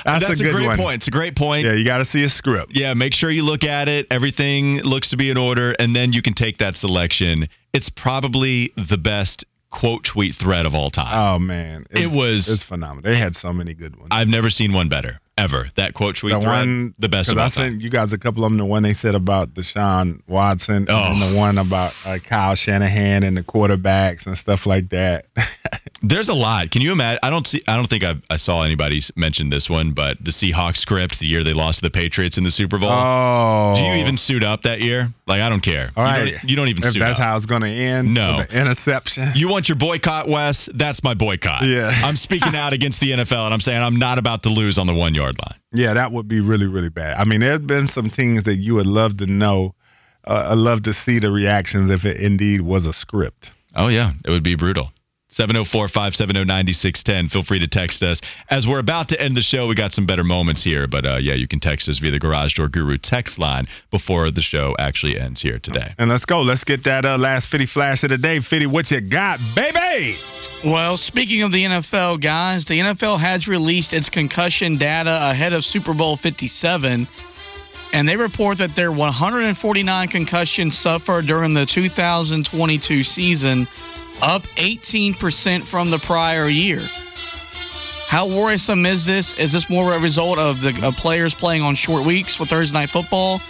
That's, 0.06 0.40
a, 0.40 0.42
good 0.42 0.54
great 0.54 0.66
one. 0.66 0.78
point. 0.78 0.96
It's 0.96 1.08
a 1.08 1.12
great 1.12 1.36
point. 1.36 1.66
Yeah, 1.66 1.74
you 1.74 1.84
got 1.84 1.98
to 1.98 2.04
see 2.04 2.24
a 2.24 2.28
script. 2.28 2.72
yeah, 2.74 2.94
make 2.94 3.12
sure 3.12 3.30
you 3.30 3.44
look 3.44 3.64
at 3.64 3.88
it. 3.88 4.05
Everything 4.10 4.78
looks 4.82 5.10
to 5.10 5.16
be 5.16 5.30
in 5.30 5.36
order, 5.36 5.74
and 5.78 5.94
then 5.94 6.12
you 6.12 6.22
can 6.22 6.34
take 6.34 6.58
that 6.58 6.76
selection. 6.76 7.48
It's 7.72 7.88
probably 7.88 8.72
the 8.76 8.98
best 8.98 9.44
quote 9.70 10.04
tweet 10.04 10.34
thread 10.34 10.64
of 10.66 10.74
all 10.74 10.90
time. 10.90 11.34
Oh 11.34 11.38
man, 11.38 11.86
It 11.90 12.10
was- 12.10 12.48
it's 12.48 12.62
phenomenal. 12.62 13.02
They 13.02 13.16
had 13.18 13.36
so 13.36 13.52
many 13.52 13.74
good 13.74 13.96
ones. 13.96 14.08
I've 14.10 14.28
never 14.28 14.48
seen 14.50 14.72
one 14.72 14.88
better 14.88 15.20
ever. 15.38 15.66
That 15.76 15.94
quote 15.94 16.16
tweet 16.16 16.32
the 16.34 16.40
thread, 16.40 16.50
one, 16.66 16.94
the 16.98 17.08
best 17.08 17.28
of 17.30 17.38
I 17.38 17.48
sent 17.48 17.80
you 17.82 17.90
guys 17.90 18.12
a 18.12 18.18
couple 18.18 18.44
of 18.44 18.50
them. 18.50 18.58
The 18.58 18.64
one 18.64 18.82
they 18.82 18.94
said 18.94 19.14
about 19.14 19.54
Deshaun 19.54 20.20
Watson, 20.26 20.86
Oh. 20.88 21.12
and 21.12 21.20
the 21.22 21.36
one 21.38 21.58
about 21.58 21.92
uh, 22.04 22.18
Kyle 22.22 22.54
Shanahan 22.54 23.22
and 23.22 23.36
the 23.36 23.42
quarterbacks 23.42 24.26
and 24.26 24.36
stuff 24.36 24.66
like 24.66 24.90
that. 24.90 25.26
There's 26.02 26.28
a 26.28 26.34
lot. 26.34 26.70
Can 26.70 26.82
you 26.82 26.92
imagine? 26.92 27.20
I 27.22 27.30
don't 27.30 27.46
see. 27.46 27.62
I 27.66 27.74
don't 27.76 27.88
think 27.88 28.04
I, 28.04 28.14
I 28.28 28.36
saw 28.36 28.62
anybody 28.62 29.00
mention 29.16 29.48
this 29.48 29.68
one, 29.70 29.92
but 29.92 30.18
the 30.22 30.30
Seahawks 30.30 30.76
script, 30.76 31.18
the 31.20 31.26
year 31.26 31.42
they 31.42 31.54
lost 31.54 31.78
to 31.78 31.82
the 31.86 31.90
Patriots 31.90 32.36
in 32.38 32.44
the 32.44 32.50
Super 32.50 32.78
Bowl. 32.78 32.90
oh, 32.90 33.72
Do 33.74 33.82
you 33.82 33.94
even 33.94 34.16
suit 34.18 34.44
up 34.44 34.62
that 34.62 34.80
year? 34.80 35.08
Like 35.26 35.40
I 35.40 35.48
don't 35.48 35.62
care. 35.62 35.90
All 35.96 36.04
you, 36.04 36.10
right, 36.10 36.30
don't, 36.34 36.50
you 36.50 36.56
don't 36.56 36.68
even 36.68 36.84
if 36.84 36.92
suit 36.92 37.00
that's 37.00 37.18
up. 37.18 37.24
how 37.24 37.36
it's 37.36 37.46
going 37.46 37.62
to 37.62 37.68
end. 37.68 38.12
No. 38.14 38.38
interception. 38.52 39.28
You 39.34 39.48
want 39.48 39.68
your 39.68 39.76
boycott, 39.78 40.28
Wes? 40.28 40.68
That's 40.74 41.02
my 41.02 41.14
boycott. 41.14 41.62
Yeah. 41.64 41.90
I'm 41.90 42.16
speaking 42.16 42.54
out 42.54 42.72
against 42.74 43.00
the 43.00 43.12
NFL, 43.12 43.46
and 43.46 43.54
I'm 43.54 43.60
saying 43.60 43.82
I'm 43.82 43.96
not 43.96 44.18
about 44.18 44.42
to 44.44 44.50
lose 44.50 44.76
on 44.78 44.86
the 44.86 44.94
one 44.94 45.14
yard 45.14 45.25
line. 45.34 45.60
Yeah, 45.72 45.94
that 45.94 46.12
would 46.12 46.28
be 46.28 46.40
really, 46.40 46.66
really 46.66 46.88
bad. 46.88 47.16
I 47.16 47.24
mean, 47.24 47.40
there's 47.40 47.60
been 47.60 47.86
some 47.86 48.10
teams 48.10 48.44
that 48.44 48.56
you 48.56 48.74
would 48.74 48.86
love 48.86 49.18
to 49.18 49.26
know. 49.26 49.74
Uh, 50.26 50.54
love 50.56 50.82
to 50.82 50.92
see 50.92 51.18
the 51.18 51.30
reactions 51.30 51.90
if 51.90 52.04
it 52.04 52.16
indeed 52.16 52.60
was 52.60 52.86
a 52.86 52.92
script. 52.92 53.52
Oh, 53.76 53.88
yeah. 53.88 54.12
It 54.24 54.30
would 54.30 54.42
be 54.42 54.56
brutal. 54.56 54.90
704 55.28 55.88
570 55.88 56.44
9610. 56.44 57.28
Feel 57.28 57.42
free 57.42 57.58
to 57.58 57.66
text 57.66 58.02
us. 58.02 58.20
As 58.48 58.66
we're 58.66 58.78
about 58.78 59.08
to 59.08 59.20
end 59.20 59.36
the 59.36 59.42
show, 59.42 59.66
we 59.66 59.74
got 59.74 59.92
some 59.92 60.06
better 60.06 60.22
moments 60.22 60.62
here. 60.62 60.86
But 60.86 61.04
uh, 61.04 61.18
yeah, 61.20 61.34
you 61.34 61.48
can 61.48 61.58
text 61.58 61.88
us 61.88 61.98
via 61.98 62.12
the 62.12 62.20
Garage 62.20 62.54
Door 62.54 62.68
Guru 62.68 62.96
text 62.96 63.38
line 63.38 63.66
before 63.90 64.30
the 64.30 64.42
show 64.42 64.76
actually 64.78 65.18
ends 65.18 65.42
here 65.42 65.58
today. 65.58 65.94
And 65.98 66.08
let's 66.08 66.26
go. 66.26 66.42
Let's 66.42 66.62
get 66.62 66.84
that 66.84 67.04
uh, 67.04 67.18
last 67.18 67.48
Fitty 67.48 67.66
flash 67.66 68.04
of 68.04 68.10
the 68.10 68.18
day. 68.18 68.38
Fitty, 68.40 68.66
what 68.66 68.90
you 68.90 69.00
got, 69.00 69.40
baby? 69.54 70.16
Well, 70.64 70.96
speaking 70.96 71.42
of 71.42 71.52
the 71.52 71.64
NFL, 71.64 72.20
guys, 72.22 72.64
the 72.64 72.78
NFL 72.78 73.18
has 73.18 73.48
released 73.48 73.92
its 73.92 74.08
concussion 74.08 74.78
data 74.78 75.30
ahead 75.30 75.52
of 75.52 75.64
Super 75.64 75.92
Bowl 75.92 76.16
57, 76.16 77.08
and 77.92 78.08
they 78.08 78.16
report 78.16 78.58
that 78.58 78.76
there 78.76 78.90
were 78.90 78.98
149 78.98 80.08
concussions 80.08 80.78
suffered 80.78 81.26
during 81.26 81.52
the 81.54 81.66
2022 81.66 83.02
season, 83.02 83.68
up 84.20 84.42
18% 84.56 85.66
from 85.66 85.90
the 85.90 85.98
prior 85.98 86.48
year. 86.48 86.80
How 88.06 88.28
worrisome 88.28 88.86
is 88.86 89.04
this? 89.04 89.32
Is 89.34 89.52
this 89.52 89.68
more 89.68 89.92
a 89.92 89.98
result 89.98 90.38
of 90.38 90.60
the 90.60 90.94
players 90.96 91.34
playing 91.34 91.62
on 91.62 91.74
short 91.74 92.06
weeks 92.06 92.38
with 92.38 92.48
Thursday 92.48 92.78
night 92.78 92.90
football? 92.90 93.40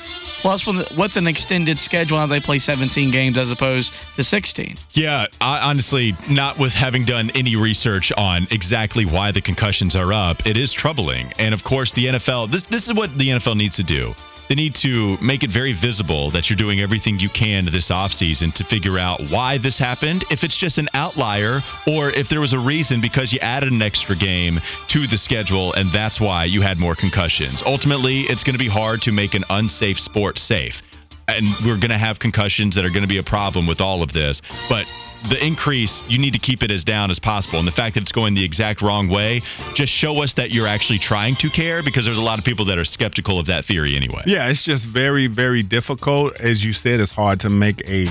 Plus, 0.40 0.66
with, 0.66 0.90
with 0.96 1.16
an 1.16 1.26
extended 1.26 1.78
schedule, 1.78 2.18
now 2.18 2.26
they 2.26 2.40
play 2.40 2.58
17 2.58 3.10
games 3.10 3.38
as 3.38 3.50
opposed 3.50 3.92
to 4.16 4.24
16. 4.24 4.76
Yeah, 4.92 5.26
I, 5.40 5.58
honestly, 5.70 6.14
not 6.30 6.58
with 6.58 6.72
having 6.72 7.04
done 7.04 7.30
any 7.34 7.56
research 7.56 8.12
on 8.16 8.46
exactly 8.50 9.04
why 9.04 9.32
the 9.32 9.40
concussions 9.40 9.94
are 9.94 10.12
up, 10.12 10.46
it 10.46 10.56
is 10.56 10.72
troubling. 10.72 11.32
And 11.38 11.52
of 11.52 11.62
course, 11.62 11.92
the 11.92 12.06
NFL, 12.06 12.50
this 12.50 12.62
this 12.64 12.86
is 12.86 12.94
what 12.94 13.16
the 13.16 13.28
NFL 13.28 13.56
needs 13.56 13.76
to 13.76 13.82
do. 13.82 14.14
They 14.48 14.54
need 14.54 14.74
to 14.76 15.16
make 15.20 15.42
it 15.42 15.50
very 15.50 15.72
visible 15.72 16.30
that 16.30 16.48
you're 16.48 16.56
doing 16.56 16.80
everything 16.80 17.18
you 17.18 17.28
can 17.28 17.66
this 17.66 17.90
offseason 17.90 18.52
to 18.54 18.64
figure 18.64 18.98
out 18.98 19.20
why 19.30 19.58
this 19.58 19.78
happened, 19.78 20.24
if 20.30 20.44
it's 20.44 20.56
just 20.56 20.78
an 20.78 20.88
outlier, 20.94 21.60
or 21.86 22.10
if 22.10 22.28
there 22.28 22.40
was 22.40 22.52
a 22.52 22.58
reason 22.58 23.00
because 23.00 23.32
you 23.32 23.38
added 23.40 23.72
an 23.72 23.82
extra 23.82 24.14
game 24.16 24.60
to 24.88 25.06
the 25.06 25.16
schedule 25.16 25.72
and 25.72 25.90
that's 25.92 26.20
why 26.20 26.44
you 26.44 26.62
had 26.62 26.78
more 26.78 26.94
concussions. 26.94 27.62
Ultimately, 27.66 28.20
it's 28.20 28.44
going 28.44 28.54
to 28.54 28.58
be 28.58 28.68
hard 28.68 29.02
to 29.02 29.12
make 29.12 29.34
an 29.34 29.44
unsafe 29.50 29.98
sport 29.98 30.38
safe 30.38 30.82
and 31.28 31.46
we're 31.64 31.78
going 31.78 31.90
to 31.90 31.98
have 31.98 32.18
concussions 32.18 32.76
that 32.76 32.84
are 32.84 32.90
going 32.90 33.02
to 33.02 33.08
be 33.08 33.18
a 33.18 33.22
problem 33.22 33.66
with 33.66 33.80
all 33.80 34.02
of 34.02 34.12
this. 34.12 34.42
But 34.68 34.86
the 35.28 35.44
increase, 35.44 36.02
you 36.08 36.18
need 36.18 36.34
to 36.34 36.38
keep 36.38 36.62
it 36.62 36.70
as 36.70 36.84
down 36.84 37.10
as 37.10 37.18
possible. 37.18 37.58
And 37.58 37.66
the 37.66 37.72
fact 37.72 37.94
that 37.94 38.02
it's 38.02 38.12
going 38.12 38.34
the 38.34 38.44
exact 38.44 38.82
wrong 38.82 39.08
way, 39.08 39.42
just 39.74 39.92
show 39.92 40.22
us 40.22 40.34
that 40.34 40.50
you're 40.50 40.66
actually 40.66 40.98
trying 40.98 41.34
to 41.36 41.50
care 41.50 41.82
because 41.82 42.04
there's 42.04 42.18
a 42.18 42.22
lot 42.22 42.38
of 42.38 42.44
people 42.44 42.66
that 42.66 42.78
are 42.78 42.84
skeptical 42.84 43.38
of 43.38 43.46
that 43.46 43.64
theory 43.64 43.96
anyway. 43.96 44.22
Yeah, 44.26 44.48
it's 44.48 44.64
just 44.64 44.86
very, 44.86 45.26
very 45.26 45.62
difficult. 45.62 46.40
As 46.40 46.64
you 46.64 46.72
said, 46.72 47.00
it's 47.00 47.12
hard 47.12 47.40
to 47.40 47.50
make 47.50 47.88
a 47.88 48.06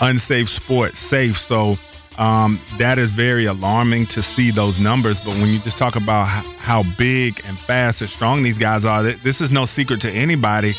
unsafe 0.00 0.48
sport 0.48 0.96
safe. 0.96 1.36
So 1.36 1.76
um, 2.18 2.60
that 2.78 2.98
is 2.98 3.10
very 3.12 3.46
alarming 3.46 4.06
to 4.08 4.22
see 4.22 4.50
those 4.50 4.78
numbers. 4.78 5.20
But 5.20 5.36
when 5.36 5.48
you 5.48 5.60
just 5.60 5.78
talk 5.78 5.96
about 5.96 6.24
how 6.24 6.82
big 6.98 7.40
and 7.44 7.58
fast 7.58 8.00
and 8.00 8.10
strong 8.10 8.42
these 8.42 8.58
guys 8.58 8.84
are, 8.84 9.02
this 9.02 9.40
is 9.40 9.50
no 9.50 9.64
secret 9.64 10.02
to 10.02 10.10
anybody. 10.10 10.74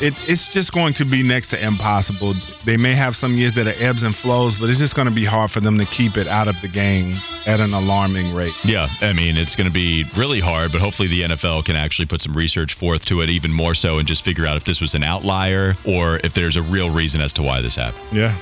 It, 0.00 0.14
it's 0.28 0.48
just 0.48 0.72
going 0.72 0.94
to 0.94 1.04
be 1.04 1.22
next 1.22 1.48
to 1.48 1.64
impossible. 1.64 2.34
They 2.64 2.76
may 2.76 2.94
have 2.94 3.14
some 3.16 3.34
years 3.34 3.54
that 3.54 3.66
are 3.66 3.74
ebbs 3.82 4.02
and 4.02 4.14
flows, 4.14 4.56
but 4.56 4.68
it's 4.68 4.78
just 4.78 4.94
going 4.94 5.08
to 5.08 5.14
be 5.14 5.24
hard 5.24 5.50
for 5.50 5.60
them 5.60 5.78
to 5.78 5.86
keep 5.86 6.16
it 6.16 6.26
out 6.26 6.48
of 6.48 6.60
the 6.62 6.68
game 6.68 7.16
at 7.46 7.60
an 7.60 7.72
alarming 7.72 8.34
rate. 8.34 8.54
Yeah, 8.64 8.88
I 9.00 9.12
mean, 9.12 9.36
it's 9.36 9.56
going 9.56 9.68
to 9.68 9.72
be 9.72 10.04
really 10.16 10.40
hard, 10.40 10.72
but 10.72 10.80
hopefully 10.80 11.08
the 11.08 11.22
NFL 11.22 11.64
can 11.64 11.76
actually 11.76 12.06
put 12.06 12.20
some 12.20 12.34
research 12.34 12.74
forth 12.74 13.04
to 13.06 13.20
it 13.20 13.30
even 13.30 13.52
more 13.52 13.74
so 13.74 13.98
and 13.98 14.08
just 14.08 14.24
figure 14.24 14.46
out 14.46 14.56
if 14.56 14.64
this 14.64 14.80
was 14.80 14.94
an 14.94 15.04
outlier 15.04 15.76
or 15.86 16.20
if 16.24 16.34
there's 16.34 16.56
a 16.56 16.62
real 16.62 16.90
reason 16.90 17.20
as 17.20 17.32
to 17.34 17.42
why 17.42 17.60
this 17.60 17.76
happened. 17.76 18.04
Yeah. 18.12 18.36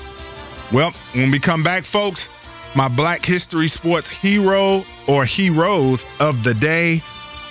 Well, 0.72 0.92
when 1.14 1.30
we 1.30 1.38
come 1.38 1.62
back, 1.62 1.84
folks, 1.84 2.28
my 2.74 2.88
Black 2.88 3.24
History 3.24 3.68
Sports 3.68 4.08
hero 4.08 4.84
or 5.06 5.26
heroes 5.26 6.06
of 6.18 6.42
the 6.42 6.54
day 6.54 7.02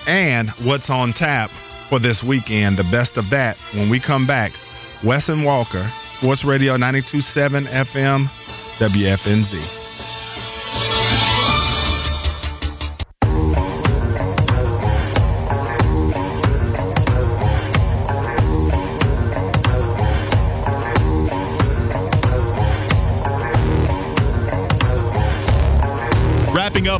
and 0.07 0.49
what's 0.61 0.89
on 0.89 1.13
tap 1.13 1.51
for 1.91 1.99
this 1.99 2.23
weekend. 2.23 2.77
The 2.77 2.85
best 2.85 3.17
of 3.17 3.29
that 3.31 3.57
when 3.73 3.89
we 3.89 3.99
come 3.99 4.25
back. 4.25 4.53
Wes 5.03 5.27
and 5.27 5.43
Walker, 5.43 5.85
Sports 6.17 6.45
Radio 6.45 6.77
927 6.77 7.65
FM, 7.65 8.27
WFNZ. 8.77 9.80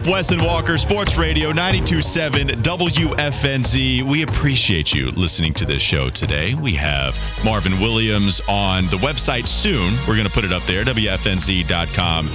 Up 0.08 0.42
Walker, 0.42 0.78
Sports 0.78 1.16
Radio 1.16 1.52
927 1.52 2.48
WFNZ. 2.64 4.10
We 4.10 4.24
appreciate 4.24 4.92
you 4.92 5.12
listening 5.12 5.54
to 5.56 5.66
this 5.66 5.82
show 5.82 6.10
today. 6.10 6.56
We 6.56 6.74
have 6.74 7.16
Marvin 7.46 7.80
Williams 7.80 8.42
on 8.48 8.86
the 8.86 8.98
website 8.98 9.48
soon. 9.48 9.96
We're 10.08 10.16
going 10.16 10.28
to 10.28 10.34
put 10.34 10.44
it 10.44 10.52
up 10.52 10.64
there, 10.66 10.84
WFNZ.com. 10.86 12.30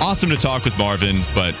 Awesome 0.00 0.30
to 0.30 0.36
talk 0.36 0.64
with 0.64 0.76
Marvin, 0.76 1.22
but 1.34 1.54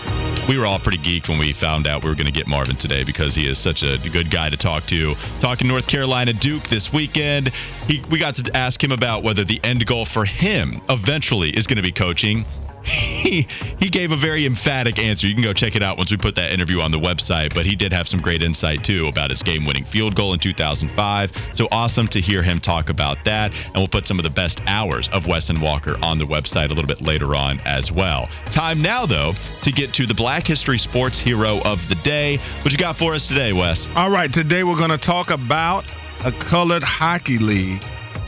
we 0.48 0.58
were 0.58 0.66
all 0.66 0.78
pretty 0.78 0.98
geeked 0.98 1.28
when 1.28 1.38
we 1.38 1.52
found 1.54 1.86
out 1.86 2.04
we 2.04 2.10
were 2.10 2.16
going 2.16 2.26
to 2.26 2.32
get 2.32 2.46
Marvin 2.46 2.76
today 2.76 3.02
because 3.02 3.34
he 3.34 3.48
is 3.48 3.58
such 3.58 3.82
a 3.82 3.98
good 4.12 4.30
guy 4.30 4.50
to 4.50 4.56
talk 4.56 4.84
to. 4.86 5.14
Talking 5.40 5.68
North 5.68 5.86
Carolina 5.86 6.34
Duke 6.34 6.64
this 6.68 6.92
weekend, 6.92 7.48
he, 7.86 8.02
we 8.10 8.18
got 8.18 8.36
to 8.36 8.56
ask 8.56 8.82
him 8.82 8.92
about 8.92 9.24
whether 9.24 9.44
the 9.44 9.60
end 9.64 9.86
goal 9.86 10.04
for 10.04 10.24
him 10.26 10.82
eventually 10.90 11.50
is 11.50 11.66
going 11.66 11.76
to 11.76 11.82
be 11.82 11.92
coaching 11.92 12.44
he 12.88 13.90
gave 13.90 14.12
a 14.12 14.16
very 14.16 14.46
emphatic 14.46 14.98
answer. 14.98 15.26
You 15.26 15.34
can 15.34 15.44
go 15.44 15.52
check 15.52 15.76
it 15.76 15.82
out 15.82 15.98
once 15.98 16.10
we 16.10 16.16
put 16.16 16.36
that 16.36 16.52
interview 16.52 16.80
on 16.80 16.90
the 16.90 16.98
website. 16.98 17.54
But 17.54 17.66
he 17.66 17.76
did 17.76 17.92
have 17.92 18.08
some 18.08 18.20
great 18.20 18.42
insight 18.42 18.84
too 18.84 19.06
about 19.06 19.30
his 19.30 19.42
game-winning 19.42 19.84
field 19.84 20.14
goal 20.14 20.32
in 20.32 20.40
2005. 20.40 21.32
So 21.52 21.68
awesome 21.70 22.08
to 22.08 22.20
hear 22.20 22.42
him 22.42 22.58
talk 22.58 22.88
about 22.88 23.24
that. 23.24 23.52
And 23.66 23.76
we'll 23.76 23.88
put 23.88 24.06
some 24.06 24.18
of 24.18 24.24
the 24.24 24.30
best 24.30 24.60
hours 24.66 25.08
of 25.10 25.26
Wes 25.26 25.50
and 25.50 25.60
Walker 25.60 25.96
on 26.02 26.18
the 26.18 26.26
website 26.26 26.66
a 26.66 26.74
little 26.74 26.86
bit 26.86 27.00
later 27.00 27.34
on 27.34 27.60
as 27.64 27.92
well. 27.92 28.26
Time 28.50 28.82
now 28.82 29.06
though 29.06 29.34
to 29.62 29.72
get 29.72 29.94
to 29.94 30.06
the 30.06 30.14
Black 30.14 30.46
History 30.46 30.78
Sports 30.78 31.18
Hero 31.18 31.60
of 31.62 31.88
the 31.88 31.96
Day. 31.96 32.38
What 32.62 32.72
you 32.72 32.78
got 32.78 32.96
for 32.96 33.14
us 33.14 33.26
today, 33.26 33.52
Wes? 33.52 33.86
All 33.94 34.10
right, 34.10 34.32
today 34.32 34.64
we're 34.64 34.76
going 34.76 34.90
to 34.90 34.98
talk 34.98 35.30
about 35.30 35.84
a 36.24 36.32
colored 36.32 36.82
hockey 36.82 37.38
league 37.38 37.82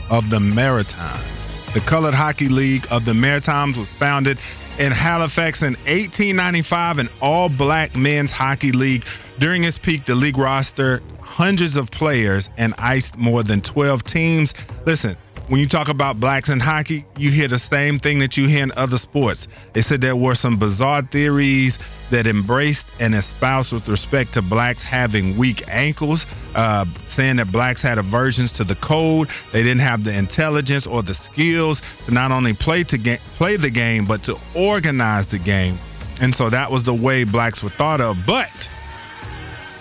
of 0.09 0.29
the 0.29 0.39
Maritimes. 0.39 1.40
The 1.73 1.79
Colored 1.79 2.13
Hockey 2.13 2.49
League 2.49 2.85
of 2.91 3.05
the 3.05 3.13
Maritimes 3.13 3.77
was 3.77 3.87
founded 3.91 4.37
in 4.77 4.91
Halifax 4.91 5.61
in 5.61 5.75
1895, 5.85 6.97
an 6.97 7.09
all 7.21 7.47
black 7.47 7.95
men's 7.95 8.29
hockey 8.29 8.73
league. 8.73 9.05
During 9.39 9.63
its 9.63 9.77
peak, 9.77 10.03
the 10.03 10.13
league 10.13 10.35
rostered 10.35 11.01
hundreds 11.21 11.77
of 11.77 11.89
players 11.89 12.49
and 12.57 12.73
iced 12.77 13.17
more 13.17 13.41
than 13.41 13.61
12 13.61 14.03
teams. 14.03 14.53
Listen, 14.85 15.15
when 15.47 15.61
you 15.61 15.67
talk 15.67 15.87
about 15.87 16.19
blacks 16.19 16.49
in 16.49 16.59
hockey, 16.59 17.05
you 17.15 17.31
hear 17.31 17.47
the 17.47 17.59
same 17.59 17.99
thing 17.99 18.19
that 18.19 18.35
you 18.35 18.49
hear 18.49 18.63
in 18.63 18.73
other 18.75 18.97
sports. 18.97 19.47
They 19.71 19.81
said 19.81 20.01
there 20.01 20.13
were 20.13 20.35
some 20.35 20.59
bizarre 20.59 21.03
theories 21.03 21.79
that 22.11 22.27
embraced 22.27 22.85
and 22.99 23.15
espoused 23.15 23.73
with 23.73 23.87
respect 23.87 24.33
to 24.33 24.41
blacks 24.41 24.83
having 24.83 25.37
weak 25.37 25.63
ankles, 25.67 26.25
uh, 26.55 26.85
saying 27.07 27.37
that 27.37 27.51
blacks 27.51 27.81
had 27.81 27.97
aversions 27.97 28.51
to 28.53 28.63
the 28.63 28.75
cold. 28.75 29.29
They 29.51 29.63
didn't 29.63 29.81
have 29.81 30.03
the 30.03 30.15
intelligence 30.15 30.85
or 30.85 31.03
the 31.03 31.15
skills 31.15 31.81
to 32.05 32.13
not 32.13 32.31
only 32.31 32.53
play 32.53 32.83
to 32.85 32.97
ga- 32.97 33.19
play 33.37 33.57
the 33.57 33.71
game 33.71 34.05
but 34.05 34.23
to 34.23 34.37
organize 34.55 35.31
the 35.31 35.39
game. 35.39 35.79
And 36.21 36.35
so 36.35 36.49
that 36.49 36.69
was 36.69 36.83
the 36.83 36.93
way 36.93 37.23
blacks 37.23 37.63
were 37.63 37.69
thought 37.69 37.99
of. 37.99 38.17
But 38.27 38.69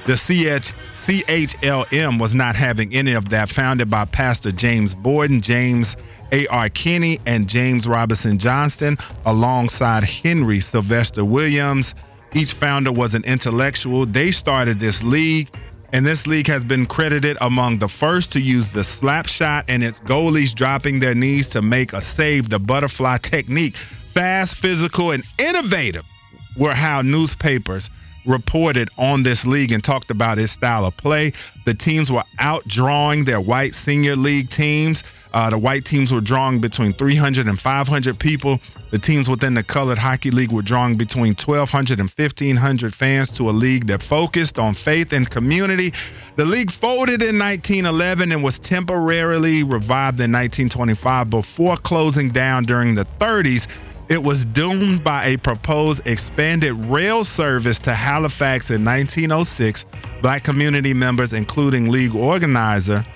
the 0.07 0.17
CH 0.17 0.73
CHLM 0.95 2.21
was 2.21 2.35
not 2.35 2.57
having 2.57 2.95
any 2.95 3.13
of 3.13 3.31
that, 3.31 3.49
founded 3.49 3.91
by 3.91 4.05
Pastor 4.05 4.53
James 4.53 4.95
Borden, 4.95 5.41
James 5.41 5.97
A.R. 6.33 6.69
Kinney, 6.69 7.21
and 7.27 7.49
James 7.49 7.87
Robinson 7.87 8.39
Johnston, 8.39 8.97
alongside 9.25 10.05
Henry 10.05 10.61
Sylvester 10.61 11.25
Williams. 11.25 11.95
Each 12.33 12.53
founder 12.53 12.93
was 12.93 13.15
an 13.15 13.25
intellectual. 13.25 14.07
They 14.07 14.31
started 14.31 14.79
this 14.79 15.03
league, 15.03 15.51
and 15.93 16.07
this 16.07 16.27
league 16.27 16.47
has 16.47 16.65
been 16.65 16.87
credited 16.87 17.37
among 17.41 17.79
the 17.79 17.89
first 17.89 18.33
to 18.33 18.41
use 18.41 18.69
the 18.69 18.85
slap 18.85 19.27
shot 19.27 19.65
and 19.69 19.83
its 19.83 19.99
goalies 20.01 20.55
dropping 20.55 21.01
their 21.01 21.15
knees 21.15 21.49
to 21.49 21.63
make 21.63 21.93
a 21.93 22.01
save, 22.01 22.49
the 22.49 22.61
butterfly 22.61 23.19
technique. 23.19 23.77
Fast, 24.15 24.57
physical, 24.57 25.11
and 25.11 25.25
innovative 25.39 26.05
were 26.57 26.75
how 26.75 27.03
newspapers 27.03 27.91
reported 28.27 28.91
on 28.99 29.23
this 29.23 29.47
league 29.47 29.73
and 29.73 29.83
talked 29.83 30.11
about 30.11 30.39
its 30.39 30.53
style 30.53 30.85
of 30.85 30.97
play. 30.97 31.33
The 31.65 31.75
teams 31.75 32.13
were 32.13 32.25
outdrawing 32.39 33.27
their 33.27 33.41
white 33.41 33.75
senior 33.75 34.15
league 34.15 34.51
teams. 34.51 35.03
Uh, 35.33 35.51
the 35.51 35.59
white 35.59 35.85
teams 35.85 36.13
were 36.13 36.21
drawing 36.21 36.61
between 36.61 36.93
300 36.93 37.47
and 37.47 37.59
500 37.59 38.19
people. 38.19 38.59
The 38.91 38.99
teams 38.99 39.29
within 39.29 39.55
the 39.55 39.63
colored 39.63 39.99
hockey 39.99 40.31
league 40.31 40.51
were 40.51 40.63
drawing 40.63 40.97
between 40.97 41.35
1,200 41.35 42.01
and 42.01 42.11
1,500 42.11 42.95
fans 42.95 43.31
to 43.31 43.49
a 43.49 43.53
league 43.53 43.87
that 43.87 44.03
focused 44.03 44.59
on 44.59 44.75
faith 44.75 45.13
and 45.13 45.31
community. 45.31 45.93
The 46.37 46.45
league 46.45 46.73
folded 46.73 47.23
in 47.23 47.39
1911 47.39 48.33
and 48.33 48.43
was 48.43 48.59
temporarily 48.59 49.63
revived 49.63 50.19
in 50.21 50.33
1925 50.33 51.31
before 51.31 51.77
closing 51.77 52.31
down 52.31 52.65
during 52.65 52.95
the 52.95 53.07
30s 53.21 53.69
it 54.11 54.21
was 54.21 54.45
doomed 54.45 55.05
by 55.05 55.27
a 55.27 55.37
proposed 55.37 56.05
expanded 56.05 56.73
rail 56.73 57.25
service 57.25 57.79
to 57.79 57.95
Halifax 57.95 58.71
in 58.71 58.85
1906. 58.85 59.85
Black 60.21 60.43
community 60.43 60.93
members, 60.93 61.33
including 61.33 61.91
league 61.91 62.17
organizer 62.17 63.07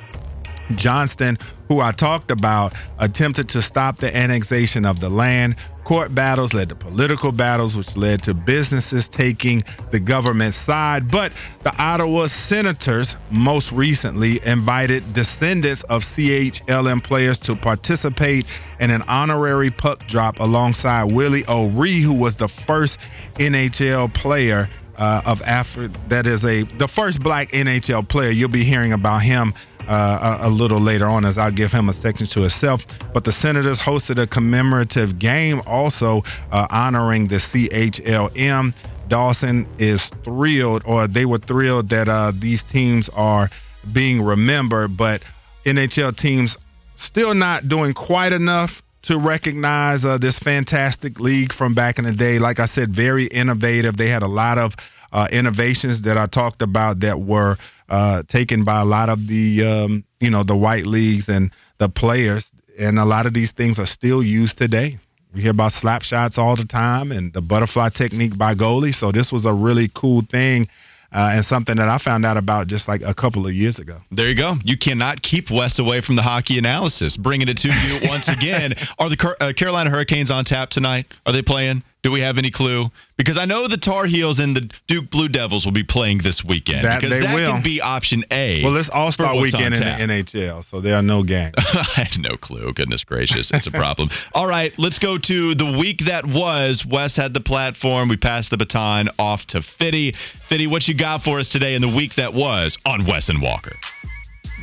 Johnston, 0.74 1.38
who 1.68 1.80
I 1.80 1.92
talked 1.92 2.30
about, 2.30 2.74
attempted 2.98 3.50
to 3.50 3.62
stop 3.62 3.98
the 3.98 4.14
annexation 4.14 4.84
of 4.84 5.00
the 5.00 5.08
land. 5.08 5.56
Court 5.84 6.14
battles 6.14 6.54
led 6.54 6.70
to 6.70 6.74
political 6.74 7.30
battles, 7.30 7.76
which 7.76 7.94
led 7.96 8.22
to 8.22 8.32
businesses 8.32 9.08
taking 9.08 9.62
the 9.90 10.00
government's 10.00 10.56
side. 10.56 11.10
But 11.10 11.32
the 11.62 11.76
Ottawa 11.76 12.26
Senators, 12.26 13.16
most 13.30 13.70
recently, 13.70 14.40
invited 14.44 15.12
descendants 15.12 15.82
of 15.84 16.02
CHLM 16.02 17.04
players 17.04 17.38
to 17.40 17.56
participate 17.56 18.46
in 18.80 18.90
an 18.90 19.02
honorary 19.02 19.70
puck 19.70 20.06
drop 20.06 20.40
alongside 20.40 21.12
Willie 21.12 21.44
O'Ree, 21.46 22.00
who 22.00 22.14
was 22.14 22.36
the 22.36 22.48
first 22.48 22.98
NHL 23.36 24.12
player 24.14 24.70
uh, 24.96 25.22
of 25.24 25.42
Africa. 25.42 25.98
That 26.08 26.26
is 26.26 26.44
a 26.44 26.62
the 26.62 26.88
first 26.88 27.22
black 27.22 27.50
NHL 27.52 28.08
player. 28.08 28.30
You'll 28.30 28.48
be 28.48 28.64
hearing 28.64 28.92
about 28.92 29.22
him 29.22 29.54
uh, 29.86 30.38
a, 30.42 30.48
a, 30.48 30.50
little 30.50 30.80
later 30.80 31.06
on 31.06 31.24
as 31.24 31.36
I'll 31.38 31.52
give 31.52 31.70
him 31.70 31.88
a 31.88 31.94
section 31.94 32.26
to 32.28 32.40
himself. 32.40 32.82
But 33.12 33.24
the 33.24 33.32
Senators 33.32 33.78
hosted 33.78 34.22
a 34.22 34.26
commemorative 34.26 35.18
game 35.18 35.62
also 35.66 36.22
uh, 36.50 36.66
honoring 36.70 37.28
the 37.28 37.36
CHLM. 37.36 38.74
Dawson 39.08 39.68
is 39.78 40.06
thrilled, 40.24 40.82
or 40.86 41.06
they 41.06 41.26
were 41.26 41.38
thrilled 41.38 41.90
that 41.90 42.08
uh, 42.08 42.32
these 42.34 42.64
teams 42.64 43.10
are 43.10 43.50
being 43.92 44.22
remembered, 44.22 44.96
but 44.96 45.22
NHL 45.66 46.16
teams 46.16 46.56
still 46.96 47.34
not 47.34 47.68
doing 47.68 47.92
quite 47.92 48.32
enough 48.32 48.82
to 49.04 49.18
recognize 49.18 50.04
uh, 50.04 50.18
this 50.18 50.38
fantastic 50.38 51.20
league 51.20 51.52
from 51.52 51.74
back 51.74 51.98
in 51.98 52.04
the 52.04 52.12
day. 52.12 52.38
Like 52.38 52.58
I 52.58 52.64
said, 52.64 52.90
very 52.90 53.26
innovative. 53.26 53.96
They 53.96 54.08
had 54.08 54.22
a 54.22 54.28
lot 54.28 54.58
of 54.58 54.74
uh, 55.12 55.28
innovations 55.30 56.02
that 56.02 56.18
I 56.18 56.26
talked 56.26 56.62
about 56.62 57.00
that 57.00 57.20
were 57.20 57.56
uh, 57.88 58.22
taken 58.28 58.64
by 58.64 58.80
a 58.80 58.84
lot 58.84 59.08
of 59.08 59.26
the 59.26 59.64
um, 59.64 60.04
you 60.20 60.30
know 60.30 60.42
the 60.42 60.56
white 60.56 60.86
leagues 60.86 61.28
and 61.28 61.52
the 61.78 61.88
players, 61.88 62.50
and 62.78 62.98
a 62.98 63.04
lot 63.04 63.26
of 63.26 63.34
these 63.34 63.52
things 63.52 63.78
are 63.78 63.86
still 63.86 64.22
used 64.22 64.58
today. 64.58 64.98
We 65.34 65.42
hear 65.42 65.50
about 65.50 65.72
slap 65.72 66.02
shots 66.02 66.38
all 66.38 66.56
the 66.56 66.64
time 66.64 67.10
and 67.10 67.32
the 67.32 67.42
butterfly 67.42 67.88
technique 67.90 68.38
by 68.38 68.54
goalies. 68.54 68.94
So 68.94 69.10
this 69.12 69.32
was 69.32 69.44
a 69.46 69.52
really 69.52 69.90
cool 69.92 70.22
thing. 70.22 70.68
Uh, 71.14 71.30
and 71.34 71.44
something 71.44 71.76
that 71.76 71.88
I 71.88 71.98
found 71.98 72.26
out 72.26 72.36
about 72.36 72.66
just 72.66 72.88
like 72.88 73.02
a 73.02 73.14
couple 73.14 73.46
of 73.46 73.52
years 73.52 73.78
ago. 73.78 73.98
There 74.10 74.28
you 74.28 74.34
go. 74.34 74.54
You 74.64 74.76
cannot 74.76 75.22
keep 75.22 75.48
Wes 75.48 75.78
away 75.78 76.00
from 76.00 76.16
the 76.16 76.22
hockey 76.22 76.58
analysis. 76.58 77.16
Bringing 77.16 77.48
it 77.48 77.58
to 77.58 77.68
you 77.68 78.00
once 78.08 78.28
again. 78.28 78.74
Are 78.98 79.08
the 79.08 79.36
uh, 79.40 79.52
Carolina 79.52 79.90
Hurricanes 79.90 80.32
on 80.32 80.44
tap 80.44 80.70
tonight? 80.70 81.06
Are 81.24 81.32
they 81.32 81.42
playing? 81.42 81.84
Do 82.04 82.12
we 82.12 82.20
have 82.20 82.36
any 82.36 82.50
clue? 82.50 82.90
Because 83.16 83.38
I 83.38 83.46
know 83.46 83.66
the 83.66 83.78
Tar 83.78 84.04
Heels 84.04 84.38
and 84.38 84.54
the 84.54 84.70
Duke 84.86 85.10
Blue 85.10 85.26
Devils 85.26 85.64
will 85.64 85.72
be 85.72 85.84
playing 85.84 86.18
this 86.18 86.44
weekend. 86.44 86.84
That 86.84 87.00
because 87.00 87.18
they 87.18 87.26
that 87.26 87.34
will. 87.34 87.54
could 87.54 87.64
be 87.64 87.80
option 87.80 88.26
A. 88.30 88.62
Well, 88.62 88.76
it's 88.76 88.90
All 88.90 89.10
Star 89.10 89.34
for 89.34 89.40
weekend 89.40 89.74
on 89.74 90.00
in 90.02 90.08
the. 90.10 90.14
NHL, 90.14 90.62
so 90.62 90.82
there 90.82 90.96
are 90.96 91.02
no 91.02 91.22
games. 91.22 91.54
I 91.56 92.04
had 92.04 92.18
no 92.20 92.36
clue. 92.36 92.74
Goodness 92.74 93.04
gracious, 93.04 93.50
it's 93.54 93.68
a 93.68 93.70
problem. 93.70 94.10
All 94.34 94.46
right, 94.46 94.70
let's 94.78 94.98
go 94.98 95.16
to 95.16 95.54
the 95.54 95.78
week 95.80 96.00
that 96.04 96.26
was. 96.26 96.84
Wes 96.84 97.16
had 97.16 97.32
the 97.32 97.40
platform. 97.40 98.10
We 98.10 98.18
passed 98.18 98.50
the 98.50 98.58
baton 98.58 99.08
off 99.18 99.46
to 99.46 99.62
Fitty. 99.62 100.12
Fitty, 100.50 100.66
what 100.66 100.86
you 100.86 100.94
got 100.94 101.22
for 101.22 101.38
us 101.38 101.48
today 101.48 101.74
in 101.74 101.80
the 101.80 101.88
week 101.88 102.16
that 102.16 102.34
was 102.34 102.76
on 102.84 103.06
Wes 103.06 103.30
and 103.30 103.40
Walker? 103.40 103.76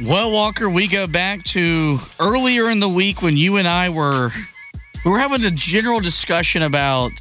Well, 0.03 0.31
Walker, 0.31 0.69
we 0.69 0.87
go 0.87 1.07
back 1.07 1.43
to 1.45 1.97
earlier 2.19 2.69
in 2.69 2.79
the 2.79 2.89
week 2.89 3.23
when 3.23 3.35
you 3.35 3.57
and 3.57 3.67
I 3.67 3.89
were 3.89 4.29
we 5.03 5.09
were 5.09 5.19
having 5.19 5.43
a 5.43 5.51
general 5.51 5.99
discussion 6.01 6.61
about 6.61 7.11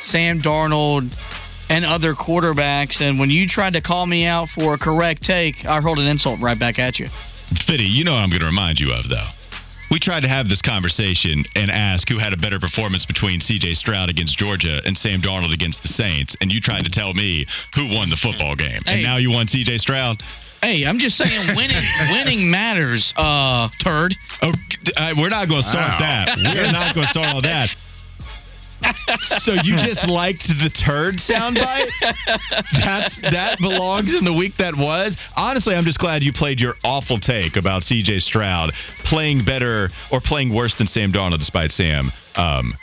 Sam 0.00 0.40
Darnold 0.40 1.10
and 1.70 1.84
other 1.84 2.14
quarterbacks, 2.14 3.00
and 3.00 3.18
when 3.18 3.30
you 3.30 3.46
tried 3.46 3.74
to 3.74 3.80
call 3.80 4.06
me 4.06 4.24
out 4.26 4.48
for 4.48 4.74
a 4.74 4.78
correct 4.78 5.22
take, 5.22 5.64
I 5.66 5.80
hurled 5.80 5.98
an 5.98 6.06
insult 6.06 6.40
right 6.40 6.58
back 6.58 6.78
at 6.78 6.98
you. 6.98 7.08
Fitty, 7.66 7.84
you 7.84 8.04
know 8.04 8.12
what 8.12 8.20
I'm 8.22 8.30
going 8.30 8.40
to 8.40 8.46
remind 8.46 8.80
you 8.80 8.92
of, 8.92 9.08
though. 9.08 9.26
We 9.90 9.98
tried 9.98 10.20
to 10.24 10.28
have 10.28 10.48
this 10.50 10.60
conversation 10.60 11.44
and 11.56 11.70
ask 11.70 12.08
who 12.10 12.18
had 12.18 12.34
a 12.34 12.36
better 12.36 12.58
performance 12.58 13.06
between 13.06 13.40
C.J. 13.40 13.72
Stroud 13.74 14.10
against 14.10 14.36
Georgia 14.38 14.82
and 14.84 14.96
Sam 14.96 15.20
Darnold 15.22 15.52
against 15.54 15.80
the 15.82 15.88
Saints, 15.88 16.36
and 16.42 16.52
you 16.52 16.60
tried 16.60 16.84
to 16.84 16.90
tell 16.90 17.14
me 17.14 17.46
who 17.74 17.94
won 17.94 18.10
the 18.10 18.16
football 18.16 18.54
game, 18.54 18.82
Hey. 18.84 18.94
and 18.94 19.02
now 19.02 19.16
you 19.16 19.30
won 19.30 19.48
C.J. 19.48 19.78
Stroud. 19.78 20.22
Hey, 20.62 20.84
I'm 20.84 20.98
just 20.98 21.16
saying 21.16 21.48
winning 21.56 21.82
winning 22.12 22.50
matters, 22.50 23.14
uh, 23.16 23.68
turd. 23.78 24.14
Oh, 24.42 24.52
uh, 24.96 25.14
we're 25.16 25.30
not 25.30 25.48
going 25.48 25.62
to 25.62 25.68
start 25.68 25.98
Wow. 26.00 26.24
that. 26.26 26.36
We're 26.36 26.70
not 26.72 26.94
going 26.94 27.06
to 27.06 27.10
start 27.10 27.34
all 27.34 27.42
that. 27.42 27.74
So 29.18 29.52
you 29.52 29.76
just 29.76 30.08
liked 30.08 30.46
the 30.46 30.70
turd 30.70 31.16
soundbite? 31.16 31.90
That's 32.72 33.16
that 33.18 33.58
belongs 33.58 34.14
in 34.14 34.24
the 34.24 34.32
week 34.32 34.56
that 34.58 34.76
was. 34.76 35.16
Honestly, 35.36 35.74
I'm 35.74 35.84
just 35.84 35.98
glad 35.98 36.22
you 36.22 36.32
played 36.32 36.60
your 36.60 36.74
awful 36.84 37.18
take 37.18 37.56
about 37.56 37.82
C.J. 37.82 38.20
Stroud 38.20 38.72
playing 39.04 39.44
better 39.44 39.90
or 40.12 40.20
playing 40.20 40.52
worse 40.52 40.74
than 40.74 40.86
Sam 40.86 41.12
Darnold, 41.12 41.38
despite 41.38 41.72
Sam 41.72 42.12
um, 42.36 42.74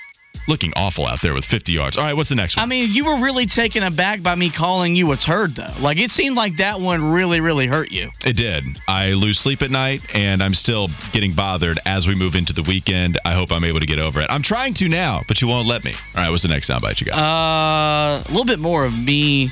looking 0.48 0.74
awful 0.76 1.06
out 1.06 1.22
there 1.22 1.34
with 1.34 1.46
50 1.46 1.72
yards. 1.72 1.98
All 1.98 2.04
right, 2.04 2.16
what's 2.16 2.30
the 2.30 2.36
next 2.36 2.58
one? 2.58 2.64
I 2.64 2.66
mean, 2.68 2.91
you 2.91 3.06
were 3.06 3.18
really 3.18 3.46
taken 3.46 3.84
aback 3.84 4.22
by 4.22 4.36
me 4.36 4.50
calling 4.50 4.96
you 4.96 5.12
a 5.12 5.18
turd, 5.18 5.56
though. 5.56 5.74
Like 5.80 5.98
it 5.98 6.12
seemed 6.12 6.36
like 6.36 6.58
that 6.58 6.80
one 6.80 7.12
really, 7.12 7.41
really 7.41 7.68
hurt 7.68 7.91
you. 7.91 8.12
It 8.26 8.36
did. 8.36 8.64
I 8.88 9.10
lose 9.10 9.39
sleep 9.39 9.62
at 9.62 9.72
night, 9.72 10.02
and 10.14 10.41
I'm 10.41 10.54
still 10.54 10.89
getting 11.12 11.34
bothered 11.34 11.80
as 11.86 12.08
we 12.08 12.16
move 12.16 12.36
into 12.36 12.54
the 12.54 12.64
weekend. 12.64 13.20
I 13.26 13.34
hope 13.34 13.52
I'm 13.52 13.64
able 13.64 13.80
to 13.80 13.88
get 13.88 14.00
over 14.00 14.22
it. 14.22 14.28
I'm 14.30 14.41
trying 14.41 14.74
to 14.76 14.88
now, 14.88 15.24
but 15.28 15.41
you 15.41 15.48
won't 15.48 15.68
let 15.68 15.84
me. 15.84 15.93
All 16.16 16.24
right, 16.24 16.30
what's 16.30 16.43
the 16.43 16.50
next 16.50 16.70
soundbite 16.70 17.00
you 17.02 17.08
got? 17.08 17.18
Uh, 17.18 18.24
a 18.24 18.30
little 18.30 18.46
bit 18.46 18.60
more 18.60 18.86
of 18.86 18.93
me 18.93 19.52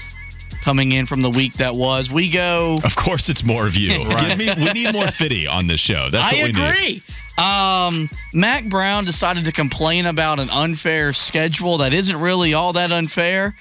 coming 0.64 0.91
in 0.91 1.06
from 1.06 1.22
the 1.22 1.30
week 1.30 1.54
that 1.56 1.76
was. 1.76 2.12
We 2.12 2.32
go. 2.32 2.78
of 2.84 2.95
course, 2.95 3.30
it's 3.30 3.43
more 3.43 3.66
of 3.68 3.76
you. 3.76 3.91
Right. 4.14 4.38
Give 4.38 4.58
me, 4.58 4.66
we 4.66 4.74
need 4.74 4.93
more 4.93 5.10
fitty 5.10 5.47
on 5.47 5.68
this 5.68 5.80
show. 5.80 6.10
That's 6.12 6.34
I 6.34 6.38
what 6.38 6.45
we 6.47 6.51
need. 6.51 6.70
agree. 6.70 7.04
Um, 7.38 8.10
Mack 8.34 8.70
Brown 8.70 9.06
decided 9.06 9.45
to 9.45 9.51
complain 9.51 10.06
about 10.06 10.39
an 10.39 10.49
unfair 10.49 11.14
schedule 11.14 11.80
that 11.80 11.93
isn't 11.93 12.16
really 12.16 12.54
all 12.54 12.74
that 12.74 12.91
unfair, 12.91 13.56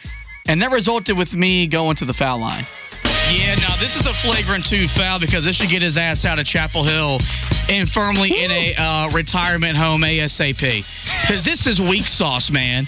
and 0.47 0.61
that 0.63 0.71
resulted 0.73 1.17
with 1.17 1.33
me 1.33 1.69
going 1.69 1.97
to 1.97 2.05
the 2.05 2.13
foul 2.13 2.39
line. 2.41 2.67
Yeah, 3.31 3.55
now 3.55 3.77
this 3.81 3.97
is 3.97 4.07
a 4.07 4.13
flagrant 4.13 4.67
two 4.67 4.89
foul 4.89 5.19
because 5.21 5.45
this 5.45 5.57
should 5.57 5.71
get 5.71 5.81
his 5.81 5.97
ass 5.97 6.25
out 6.27 6.39
of 6.39 6.45
Chapel 6.45 6.85
Hill 6.85 7.19
and 7.71 7.89
firmly 7.89 8.45
in 8.45 8.51
a 8.51 8.75
uh, 8.77 9.11
retirement 9.15 9.77
home 9.77 10.03
ASAP. 10.03 10.85
Because 11.23 11.43
this 11.45 11.67
is 11.67 11.81
weak 11.81 12.05
sauce, 12.05 12.51
man. 12.51 12.87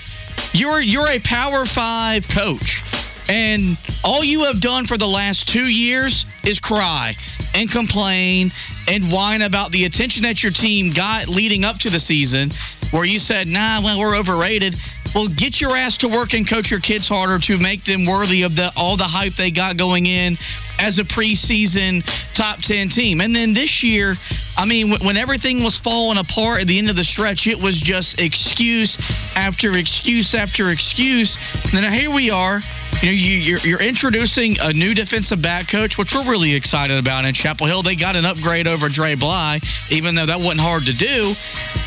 You're 0.52 0.80
you're 0.80 1.09
a 1.09 1.18
Power 1.20 1.64
Five 1.64 2.28
coach, 2.28 2.82
and 3.29 3.79
all 4.05 4.22
you 4.22 4.45
have 4.45 4.61
done 4.61 4.87
for 4.87 4.99
the 4.99 5.07
last 5.07 5.49
two 5.49 5.66
years 5.66 6.27
is 6.45 6.61
cry 6.61 7.14
and 7.55 7.70
complain 7.70 8.53
and 8.89 9.11
whine 9.11 9.43
about 9.43 9.72
the 9.72 9.85
attention 9.85 10.25
that 10.25 10.43
your 10.43 10.53
team 10.53 10.93
got 10.93 11.29
leading 11.29 11.64
up 11.64 11.79
to 11.79 11.91
the 11.91 12.01
season, 12.01 12.51
where 12.91 13.05
you 13.05 13.18
said, 13.18 13.49
"Nah, 13.49 13.81
well, 13.81 13.99
we're 13.99 14.16
overrated." 14.16 14.77
Well, 15.14 15.29
get 15.29 15.61
your 15.61 15.77
ass 15.77 15.99
to 15.99 16.09
work 16.09 16.35
and 16.35 16.49
coach 16.49 16.72
your 16.72 16.81
kids 16.81 17.07
harder 17.07 17.39
to 17.39 17.57
make 17.57 17.85
them 17.85 18.05
worthy 18.05 18.43
of 18.43 18.57
the 18.57 18.72
all 18.77 18.97
the 18.97 19.05
hype 19.05 19.35
they 19.35 19.53
got 19.53 19.77
going 19.77 20.07
in 20.07 20.37
as 20.77 20.99
a 20.99 21.05
preseason 21.05 22.05
top 22.35 22.61
10 22.61 22.89
team. 22.89 23.20
And 23.20 23.35
then 23.35 23.55
this 23.55 23.85
year, 23.85 24.16
I 24.57 24.64
mean, 24.64 24.91
when, 24.91 25.16
everything 25.16 25.62
was 25.62 25.79
falling 25.79 26.18
apart 26.18 26.62
at 26.62 26.66
the 26.66 26.79
end 26.79 26.91
of 26.91 26.97
the 26.97 27.05
stretch, 27.05 27.47
it 27.47 27.61
was 27.61 27.81
just 27.81 28.20
excuse 28.20 28.99
after 29.37 29.79
excuse 29.79 30.35
after 30.35 30.70
excuse. 30.70 31.39
And 31.62 31.85
then 31.85 31.93
here 31.93 32.11
we 32.11 32.31
are. 32.31 32.61
You 33.03 33.11
know, 33.11 33.16
you, 33.16 33.36
you're, 33.36 33.59
you're 33.59 33.82
introducing 33.82 34.57
a 34.61 34.72
new 34.72 34.95
defensive 34.95 35.42
back 35.42 35.68
coach, 35.68 35.99
which 35.99 36.14
we're 36.14 36.30
really 36.30 36.55
excited 36.55 36.99
about 36.99 37.24
in 37.24 37.34
Chapel 37.34 37.66
Hill. 37.66 37.82
They 37.82 37.97
got 37.97 38.16
an 38.16 38.24
upgrade 38.24 38.66
over 38.66 38.88
Dre 38.88 39.14
Bly, 39.14 39.61
even 39.90 40.14
though 40.14 40.26
that 40.26 40.40
wasn't 40.40 40.61
hard 40.61 40.84
to 40.84 40.95
do. 40.97 41.34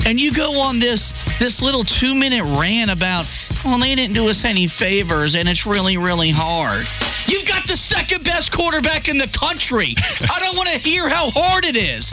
And 0.05 0.19
you 0.19 0.33
go 0.33 0.61
on 0.61 0.79
this 0.79 1.13
this 1.39 1.61
little 1.61 1.83
two 1.83 2.13
minute 2.13 2.43
rant 2.43 2.91
about, 2.91 3.25
well, 3.65 3.79
they 3.79 3.95
didn't 3.95 4.13
do 4.13 4.27
us 4.27 4.45
any 4.45 4.67
favors, 4.67 5.35
and 5.35 5.49
it's 5.49 5.65
really 5.65 5.97
really 5.97 6.31
hard. 6.31 6.85
You've 7.27 7.47
got 7.47 7.67
the 7.67 7.77
second 7.77 8.23
best 8.23 8.51
quarterback 8.51 9.07
in 9.07 9.17
the 9.17 9.27
country. 9.27 9.95
I 10.21 10.39
don't 10.39 10.55
want 10.55 10.69
to 10.69 10.79
hear 10.79 11.09
how 11.09 11.29
hard 11.31 11.65
it 11.65 11.75
is. 11.75 12.11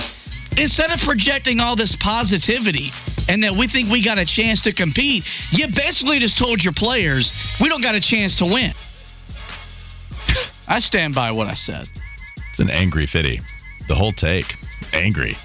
Instead 0.57 0.93
of 0.93 1.01
projecting 1.01 1.59
all 1.59 1.75
this 1.75 1.97
positivity 1.97 2.91
and 3.29 3.43
that 3.43 3.55
we 3.55 3.67
think 3.67 3.91
we 3.91 4.05
got 4.05 4.19
a 4.19 4.25
chance 4.25 4.63
to 4.63 4.73
compete, 4.73 5.25
you 5.51 5.67
basically 5.75 6.21
just 6.21 6.39
told 6.39 6.63
your 6.63 6.73
players 6.73 7.33
we 7.61 7.69
don't 7.69 7.83
got 7.83 7.97
a 7.97 8.01
chance 8.01 8.37
to 8.37 8.45
win. 8.45 8.73
I 10.69 10.79
stand 10.79 11.15
by 11.15 11.33
what 11.33 11.49
I 11.49 11.55
said. 11.55 11.89
It's 12.51 12.61
an 12.61 12.71
angry 12.71 13.07
fitty. 13.07 13.41
The 13.89 13.95
whole 13.95 14.13
take. 14.13 14.55
Angry. 14.93 15.37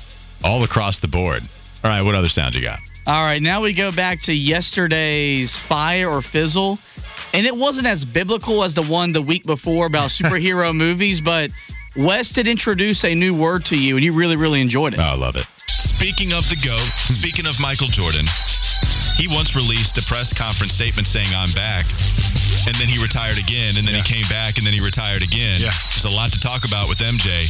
All 0.43 0.64
across 0.64 0.99
the 0.99 1.07
board. 1.07 1.41
All 1.84 1.89
right, 1.89 2.01
what 2.01 2.14
other 2.14 2.30
sound 2.30 2.55
you 2.55 2.62
got? 2.62 2.80
All 3.07 3.24
right, 3.24 3.41
now 3.41 3.62
we 3.62 3.74
go 3.74 3.91
back 3.91 4.22
to 4.24 4.34
yesterday's 4.34 5.57
fire 5.57 6.10
or 6.10 6.22
fizzle. 6.22 6.78
And 7.34 7.45
it 7.45 7.55
wasn't 7.55 7.88
as 7.88 8.05
biblical 8.05 8.64
as 8.64 8.74
the 8.76 8.84
one 8.84 9.12
the 9.12 9.22
week 9.22 9.45
before 9.45 9.88
about 9.88 10.10
superhero 10.10 10.76
movies, 10.76 11.20
but 11.22 11.51
Wes 12.00 12.32
did 12.32 12.47
introduce 12.47 13.04
a 13.04 13.14
new 13.14 13.34
word 13.34 13.66
to 13.66 13.78
you, 13.78 13.97
and 13.97 14.06
you 14.06 14.14
really, 14.14 14.38
really 14.38 14.62
enjoyed 14.62 14.93
it. 14.93 15.02
I 15.02 15.16
love 15.16 15.36
it. 15.36 15.45
Speaking 15.68 16.32
of 16.32 16.47
the 16.47 16.56
GOAT, 16.56 16.91
speaking 16.95 17.45
of 17.45 17.60
Michael 17.60 17.88
Jordan, 17.88 18.24
he 19.20 19.28
once 19.36 19.51
released 19.51 19.99
a 19.99 20.03
press 20.07 20.32
conference 20.32 20.72
statement 20.72 21.03
saying, 21.03 21.28
I'm 21.36 21.51
back. 21.51 21.84
And 22.63 22.74
then 22.80 22.88
he 22.88 23.03
retired 23.03 23.36
again, 23.36 23.76
and 23.76 23.84
then 23.84 23.99
he 23.99 24.03
came 24.07 24.24
back, 24.32 24.55
and 24.55 24.63
then 24.63 24.72
he 24.72 24.80
retired 24.80 25.22
again. 25.22 25.59
Yeah. 25.59 25.76
There's 25.91 26.07
a 26.07 26.15
lot 26.15 26.32
to 26.32 26.39
talk 26.39 26.63
about 26.63 26.88
with 26.88 27.03
MJ. 27.03 27.43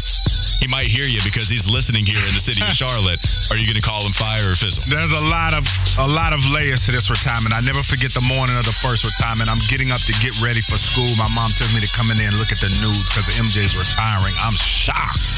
He 0.60 0.68
might 0.68 0.90
hear 0.90 1.06
you 1.06 1.22
because 1.24 1.48
he's 1.48 1.70
listening 1.70 2.10
here 2.10 2.20
in 2.26 2.34
the 2.34 2.42
city 2.42 2.66
of 2.66 2.74
Charlotte. 2.82 3.22
Are 3.54 3.58
you 3.58 3.70
going 3.70 3.78
to 3.78 3.86
call 3.86 4.02
him 4.02 4.18
fire 4.18 4.50
or 4.50 4.58
fizzle? 4.58 4.82
There's 4.90 5.14
a 5.14 5.26
lot 5.30 5.54
of 5.54 5.64
a 6.02 6.10
lot 6.10 6.34
of 6.34 6.42
layers 6.50 6.84
to 6.88 6.92
this 6.92 7.08
retirement. 7.08 7.54
I 7.54 7.62
never 7.62 7.86
forget 7.86 8.12
the 8.12 8.26
morning 8.26 8.58
of 8.58 8.66
the 8.66 8.76
first 8.82 9.06
retirement. 9.06 9.48
I'm 9.48 9.62
getting 9.70 9.94
up 9.94 10.02
to 10.04 10.14
get 10.20 10.36
ready 10.42 10.66
for 10.66 10.76
school. 10.76 11.08
My 11.22 11.30
mom 11.32 11.54
tells 11.54 11.72
me 11.72 11.80
to 11.80 11.92
come 11.96 12.12
in 12.12 12.18
there 12.18 12.28
and 12.28 12.38
look 12.42 12.52
at 12.52 12.60
the 12.60 12.74
news 12.82 13.06
because 13.08 13.30
MJ's 13.40 13.78
retiring. 13.78 14.36
I'm 14.42 14.58
shocked. 14.58 15.30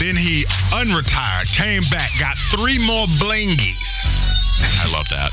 Then 0.00 0.16
he 0.16 0.44
unretired, 0.72 1.46
came 1.52 1.84
back, 1.92 2.10
got 2.18 2.34
three 2.56 2.78
more 2.80 3.06
blingies, 3.20 3.91
I 4.82 4.86
love 4.90 5.08
that. 5.10 5.30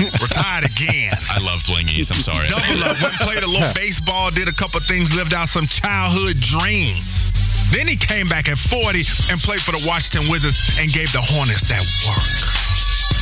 We're 0.00 0.28
retired 0.28 0.64
again. 0.64 1.12
I 1.36 1.40
love 1.40 1.60
blingies. 1.68 2.08
I'm 2.12 2.20
sorry. 2.20 2.48
Double 2.48 2.84
up, 2.84 2.96
went 3.00 3.16
played 3.20 3.42
a 3.42 3.50
little 3.50 3.72
baseball, 3.76 4.30
did 4.30 4.48
a 4.48 4.56
couple 4.56 4.80
things, 4.80 5.14
lived 5.14 5.34
out 5.34 5.48
some 5.48 5.66
childhood 5.66 6.40
dreams. 6.40 7.28
Then 7.72 7.86
he 7.86 7.96
came 7.96 8.26
back 8.26 8.48
at 8.48 8.58
40 8.58 9.30
and 9.30 9.38
played 9.38 9.60
for 9.60 9.72
the 9.72 9.82
Washington 9.86 10.30
Wizards 10.30 10.78
and 10.80 10.90
gave 10.90 11.12
the 11.12 11.22
Hornets 11.22 11.62
that 11.70 11.84
work. 12.08 12.28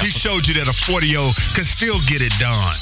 He 0.00 0.10
showed 0.10 0.46
you 0.46 0.54
that 0.62 0.68
a 0.70 0.76
40 0.86 1.06
year 1.06 1.20
old 1.20 1.34
could 1.54 1.66
still 1.66 1.98
get 2.06 2.22
it 2.22 2.32
done. 2.38 2.74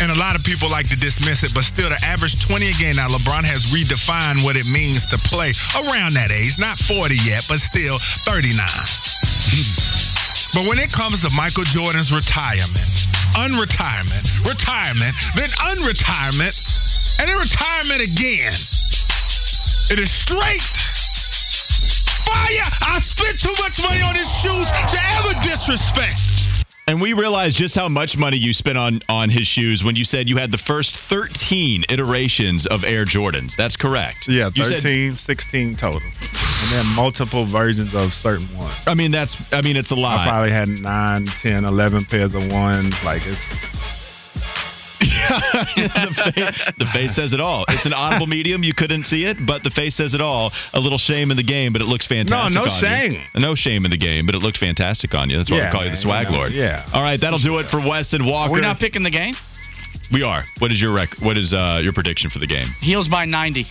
And 0.00 0.10
a 0.10 0.18
lot 0.18 0.34
of 0.34 0.42
people 0.42 0.66
like 0.66 0.88
to 0.90 0.98
dismiss 0.98 1.44
it, 1.44 1.54
but 1.54 1.62
still, 1.62 1.88
the 1.88 2.00
average 2.02 2.34
20 2.42 2.66
a 2.66 2.72
game. 2.74 2.96
Now, 2.96 3.06
LeBron 3.06 3.44
has 3.46 3.70
redefined 3.70 4.42
what 4.42 4.56
it 4.56 4.66
means 4.66 5.06
to 5.14 5.18
play 5.30 5.52
around 5.78 6.14
that 6.18 6.32
age. 6.32 6.58
Not 6.58 6.78
40 6.78 7.14
yet, 7.22 7.46
but 7.46 7.58
still 7.62 7.98
39. 8.26 8.66
But 10.52 10.68
when 10.68 10.78
it 10.78 10.92
comes 10.92 11.22
to 11.22 11.30
Michael 11.34 11.64
Jordan's 11.64 12.12
retirement, 12.12 13.08
unretirement, 13.40 14.44
retirement, 14.44 15.16
then 15.34 15.48
unretirement, 15.48 16.54
and 17.18 17.28
then 17.28 17.38
retirement 17.38 18.02
again, 18.02 18.52
it 19.90 19.98
is 19.98 20.12
straight 20.12 20.60
fire. 22.28 22.68
I 22.84 23.00
spent 23.00 23.40
too 23.40 23.54
much 23.64 23.80
money 23.80 24.02
on 24.02 24.14
his 24.14 24.28
shoes 24.40 24.68
to 24.68 24.98
ever 25.16 25.32
disrespect. 25.40 26.31
And 26.92 27.00
we 27.00 27.14
realized 27.14 27.56
just 27.56 27.74
how 27.74 27.88
much 27.88 28.18
money 28.18 28.36
you 28.36 28.52
spent 28.52 28.76
on 28.76 29.00
on 29.08 29.30
his 29.30 29.46
shoes 29.46 29.82
when 29.82 29.96
you 29.96 30.04
said 30.04 30.28
you 30.28 30.36
had 30.36 30.52
the 30.52 30.58
first 30.58 30.98
13 31.08 31.84
iterations 31.88 32.66
of 32.66 32.84
Air 32.84 33.06
Jordans. 33.06 33.56
That's 33.56 33.76
correct. 33.76 34.28
Yeah, 34.28 34.50
You 34.54 34.62
said- 34.66 34.82
13, 34.82 35.14
16 35.16 35.76
total. 35.76 36.02
And 36.02 36.70
then 36.70 36.84
multiple 36.94 37.46
versions 37.46 37.94
of 37.94 38.12
certain 38.12 38.46
ones. 38.58 38.74
I 38.86 38.92
mean, 38.92 39.10
that's. 39.10 39.38
I 39.52 39.62
mean, 39.62 39.78
it's 39.78 39.90
a 39.90 39.94
lot. 39.94 40.18
I 40.26 40.28
probably 40.28 40.50
had 40.50 40.68
9, 40.68 41.26
10, 41.40 41.64
11 41.64 42.04
pairs 42.04 42.34
of 42.34 42.46
ones. 42.52 42.94
Like, 43.02 43.22
it's. 43.24 43.40
The, 45.32 46.32
face, 46.34 46.72
the 46.78 46.86
face 46.86 47.14
says 47.14 47.32
it 47.34 47.40
all. 47.40 47.64
It's 47.68 47.86
an 47.86 47.92
audible 47.94 48.26
medium. 48.26 48.62
You 48.62 48.74
couldn't 48.74 49.04
see 49.04 49.24
it, 49.24 49.36
but 49.44 49.62
the 49.64 49.70
face 49.70 49.94
says 49.94 50.14
it 50.14 50.20
all. 50.20 50.52
A 50.72 50.80
little 50.80 50.98
shame 50.98 51.30
in 51.30 51.36
the 51.36 51.42
game, 51.42 51.72
but 51.72 51.82
it 51.82 51.86
looks 51.86 52.06
fantastic. 52.06 52.54
no 52.54 52.64
on 52.64 52.68
shame. 52.80 53.12
You. 53.34 53.40
No 53.40 53.54
shame 53.54 53.84
in 53.84 53.90
the 53.90 53.96
game, 53.96 54.26
but 54.26 54.34
it 54.34 54.38
looked 54.38 54.58
fantastic 54.58 55.14
on 55.14 55.30
you. 55.30 55.36
That's 55.38 55.50
why 55.50 55.58
Yeah, 55.58 55.68
we 55.68 55.72
call 55.72 55.84
you 55.84 55.90
the 55.90 55.96
swag 55.96 56.26
you 56.26 56.32
know, 56.32 56.38
lord. 56.38 56.52
yeah. 56.52 56.86
All 56.92 57.02
right, 57.02 57.20
that'll 57.20 57.38
do 57.38 57.58
it 57.58 57.66
for 57.66 57.78
Wes 57.80 58.12
and 58.12 58.26
Walker. 58.26 58.52
We're 58.52 58.60
not 58.60 58.78
picking 58.78 59.02
the 59.02 59.10
game. 59.10 59.34
we 60.12 60.22
are. 60.22 60.44
What 60.58 60.70
is 60.72 60.80
your 60.80 60.92
rec- 60.92 61.14
What 61.20 61.36
is 61.38 61.54
uh, 61.54 61.80
your 61.82 61.92
prediction 61.92 62.30
for 62.30 62.38
the 62.38 62.46
game? 62.46 62.68
Heels 62.80 63.08
by 63.08 63.24
90. 63.24 63.66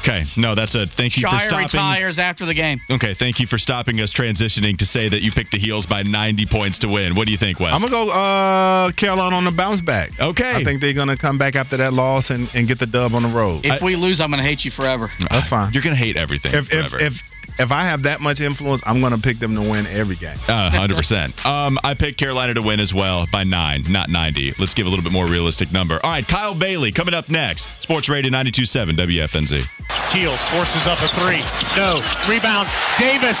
Okay, 0.00 0.24
no, 0.36 0.54
that's 0.54 0.74
a 0.74 0.86
thank 0.86 1.16
you 1.16 1.22
for 1.22 1.28
Shire 1.28 1.40
stopping. 1.40 1.64
retires 1.64 2.18
after 2.18 2.46
the 2.46 2.54
game. 2.54 2.80
Okay, 2.90 3.14
thank 3.14 3.38
you 3.38 3.46
for 3.46 3.58
stopping 3.58 4.00
us 4.00 4.12
transitioning 4.14 4.78
to 4.78 4.86
say 4.86 5.08
that 5.08 5.22
you 5.22 5.30
picked 5.30 5.52
the 5.52 5.58
heels 5.58 5.86
by 5.86 6.02
90 6.02 6.46
points 6.46 6.78
to 6.80 6.88
win. 6.88 7.14
What 7.14 7.26
do 7.26 7.32
you 7.32 7.38
think, 7.38 7.60
Wes? 7.60 7.72
I'm 7.72 7.80
going 7.80 7.92
to 7.92 8.06
go 8.06 8.10
uh, 8.10 8.92
Carolina 8.92 9.36
on 9.36 9.44
the 9.44 9.50
bounce 9.50 9.82
back. 9.82 10.18
Okay. 10.18 10.54
I 10.54 10.64
think 10.64 10.80
they're 10.80 10.94
going 10.94 11.08
to 11.08 11.18
come 11.18 11.36
back 11.36 11.54
after 11.54 11.76
that 11.78 11.92
loss 11.92 12.30
and, 12.30 12.48
and 12.54 12.66
get 12.66 12.78
the 12.78 12.86
dub 12.86 13.14
on 13.14 13.22
the 13.22 13.28
road. 13.28 13.60
If 13.64 13.82
we 13.82 13.96
lose, 13.96 14.20
I'm 14.20 14.30
going 14.30 14.42
to 14.42 14.48
hate 14.48 14.64
you 14.64 14.70
forever. 14.70 15.10
That's 15.28 15.48
fine. 15.48 15.72
You're 15.72 15.82
gonna 15.82 15.96
hate 15.96 16.16
everything. 16.16 16.54
if, 16.54 16.72
if, 16.72 16.90
forever. 16.90 16.98
if, 17.00 17.22
if 17.58 17.70
I 17.72 17.86
have 17.86 18.04
that 18.04 18.20
much 18.20 18.40
influence, 18.40 18.82
I'm 18.84 19.00
going 19.00 19.12
to 19.12 19.20
pick 19.20 19.38
them 19.38 19.54
to 19.54 19.60
win 19.60 19.86
every 19.86 20.16
game. 20.16 20.36
Uh, 20.48 20.70
100%. 20.70 21.34
Um, 21.50 21.78
I 21.82 21.94
picked 21.94 22.18
Carolina 22.18 22.54
to 22.54 22.62
win 22.62 22.80
as 22.80 22.94
well 22.94 23.26
by 23.32 23.44
nine, 23.44 23.84
not 23.88 24.08
90. 24.08 24.54
Let's 24.58 24.74
give 24.74 24.86
a 24.86 24.90
little 24.90 25.02
bit 25.02 25.12
more 25.12 25.26
realistic 25.26 25.72
number. 25.72 25.98
All 26.02 26.10
right, 26.10 26.26
Kyle 26.26 26.54
Bailey 26.54 26.92
coming 26.92 27.14
up 27.14 27.28
next. 27.28 27.66
Sports 27.80 28.08
Radio 28.08 28.30
92.7 28.30 28.94
WFNZ. 28.96 29.64
Keels 30.12 30.42
forces 30.50 30.86
up 30.86 31.00
a 31.02 31.08
three. 31.18 31.42
No. 31.76 31.98
Rebound. 32.28 32.68
Davis. 32.98 33.38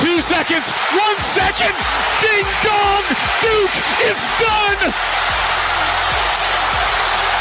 Two 0.00 0.20
seconds. 0.20 0.68
One 0.92 1.18
second. 1.32 1.72
Ding 2.20 2.46
dong. 2.62 3.04
Duke 3.40 3.76
is 4.04 4.18
done. 4.38 5.55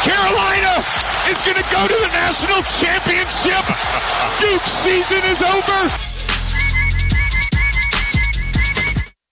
Carolina 0.05 0.85
is 1.33 1.37
going 1.41 1.57
to 1.57 1.67
go 1.73 1.87
to 1.87 1.97
the 1.97 2.11
national 2.13 2.61
championship. 2.77 3.65
Duke's 4.39 4.71
season 4.85 5.25
is 5.25 5.41
over. 5.41 6.14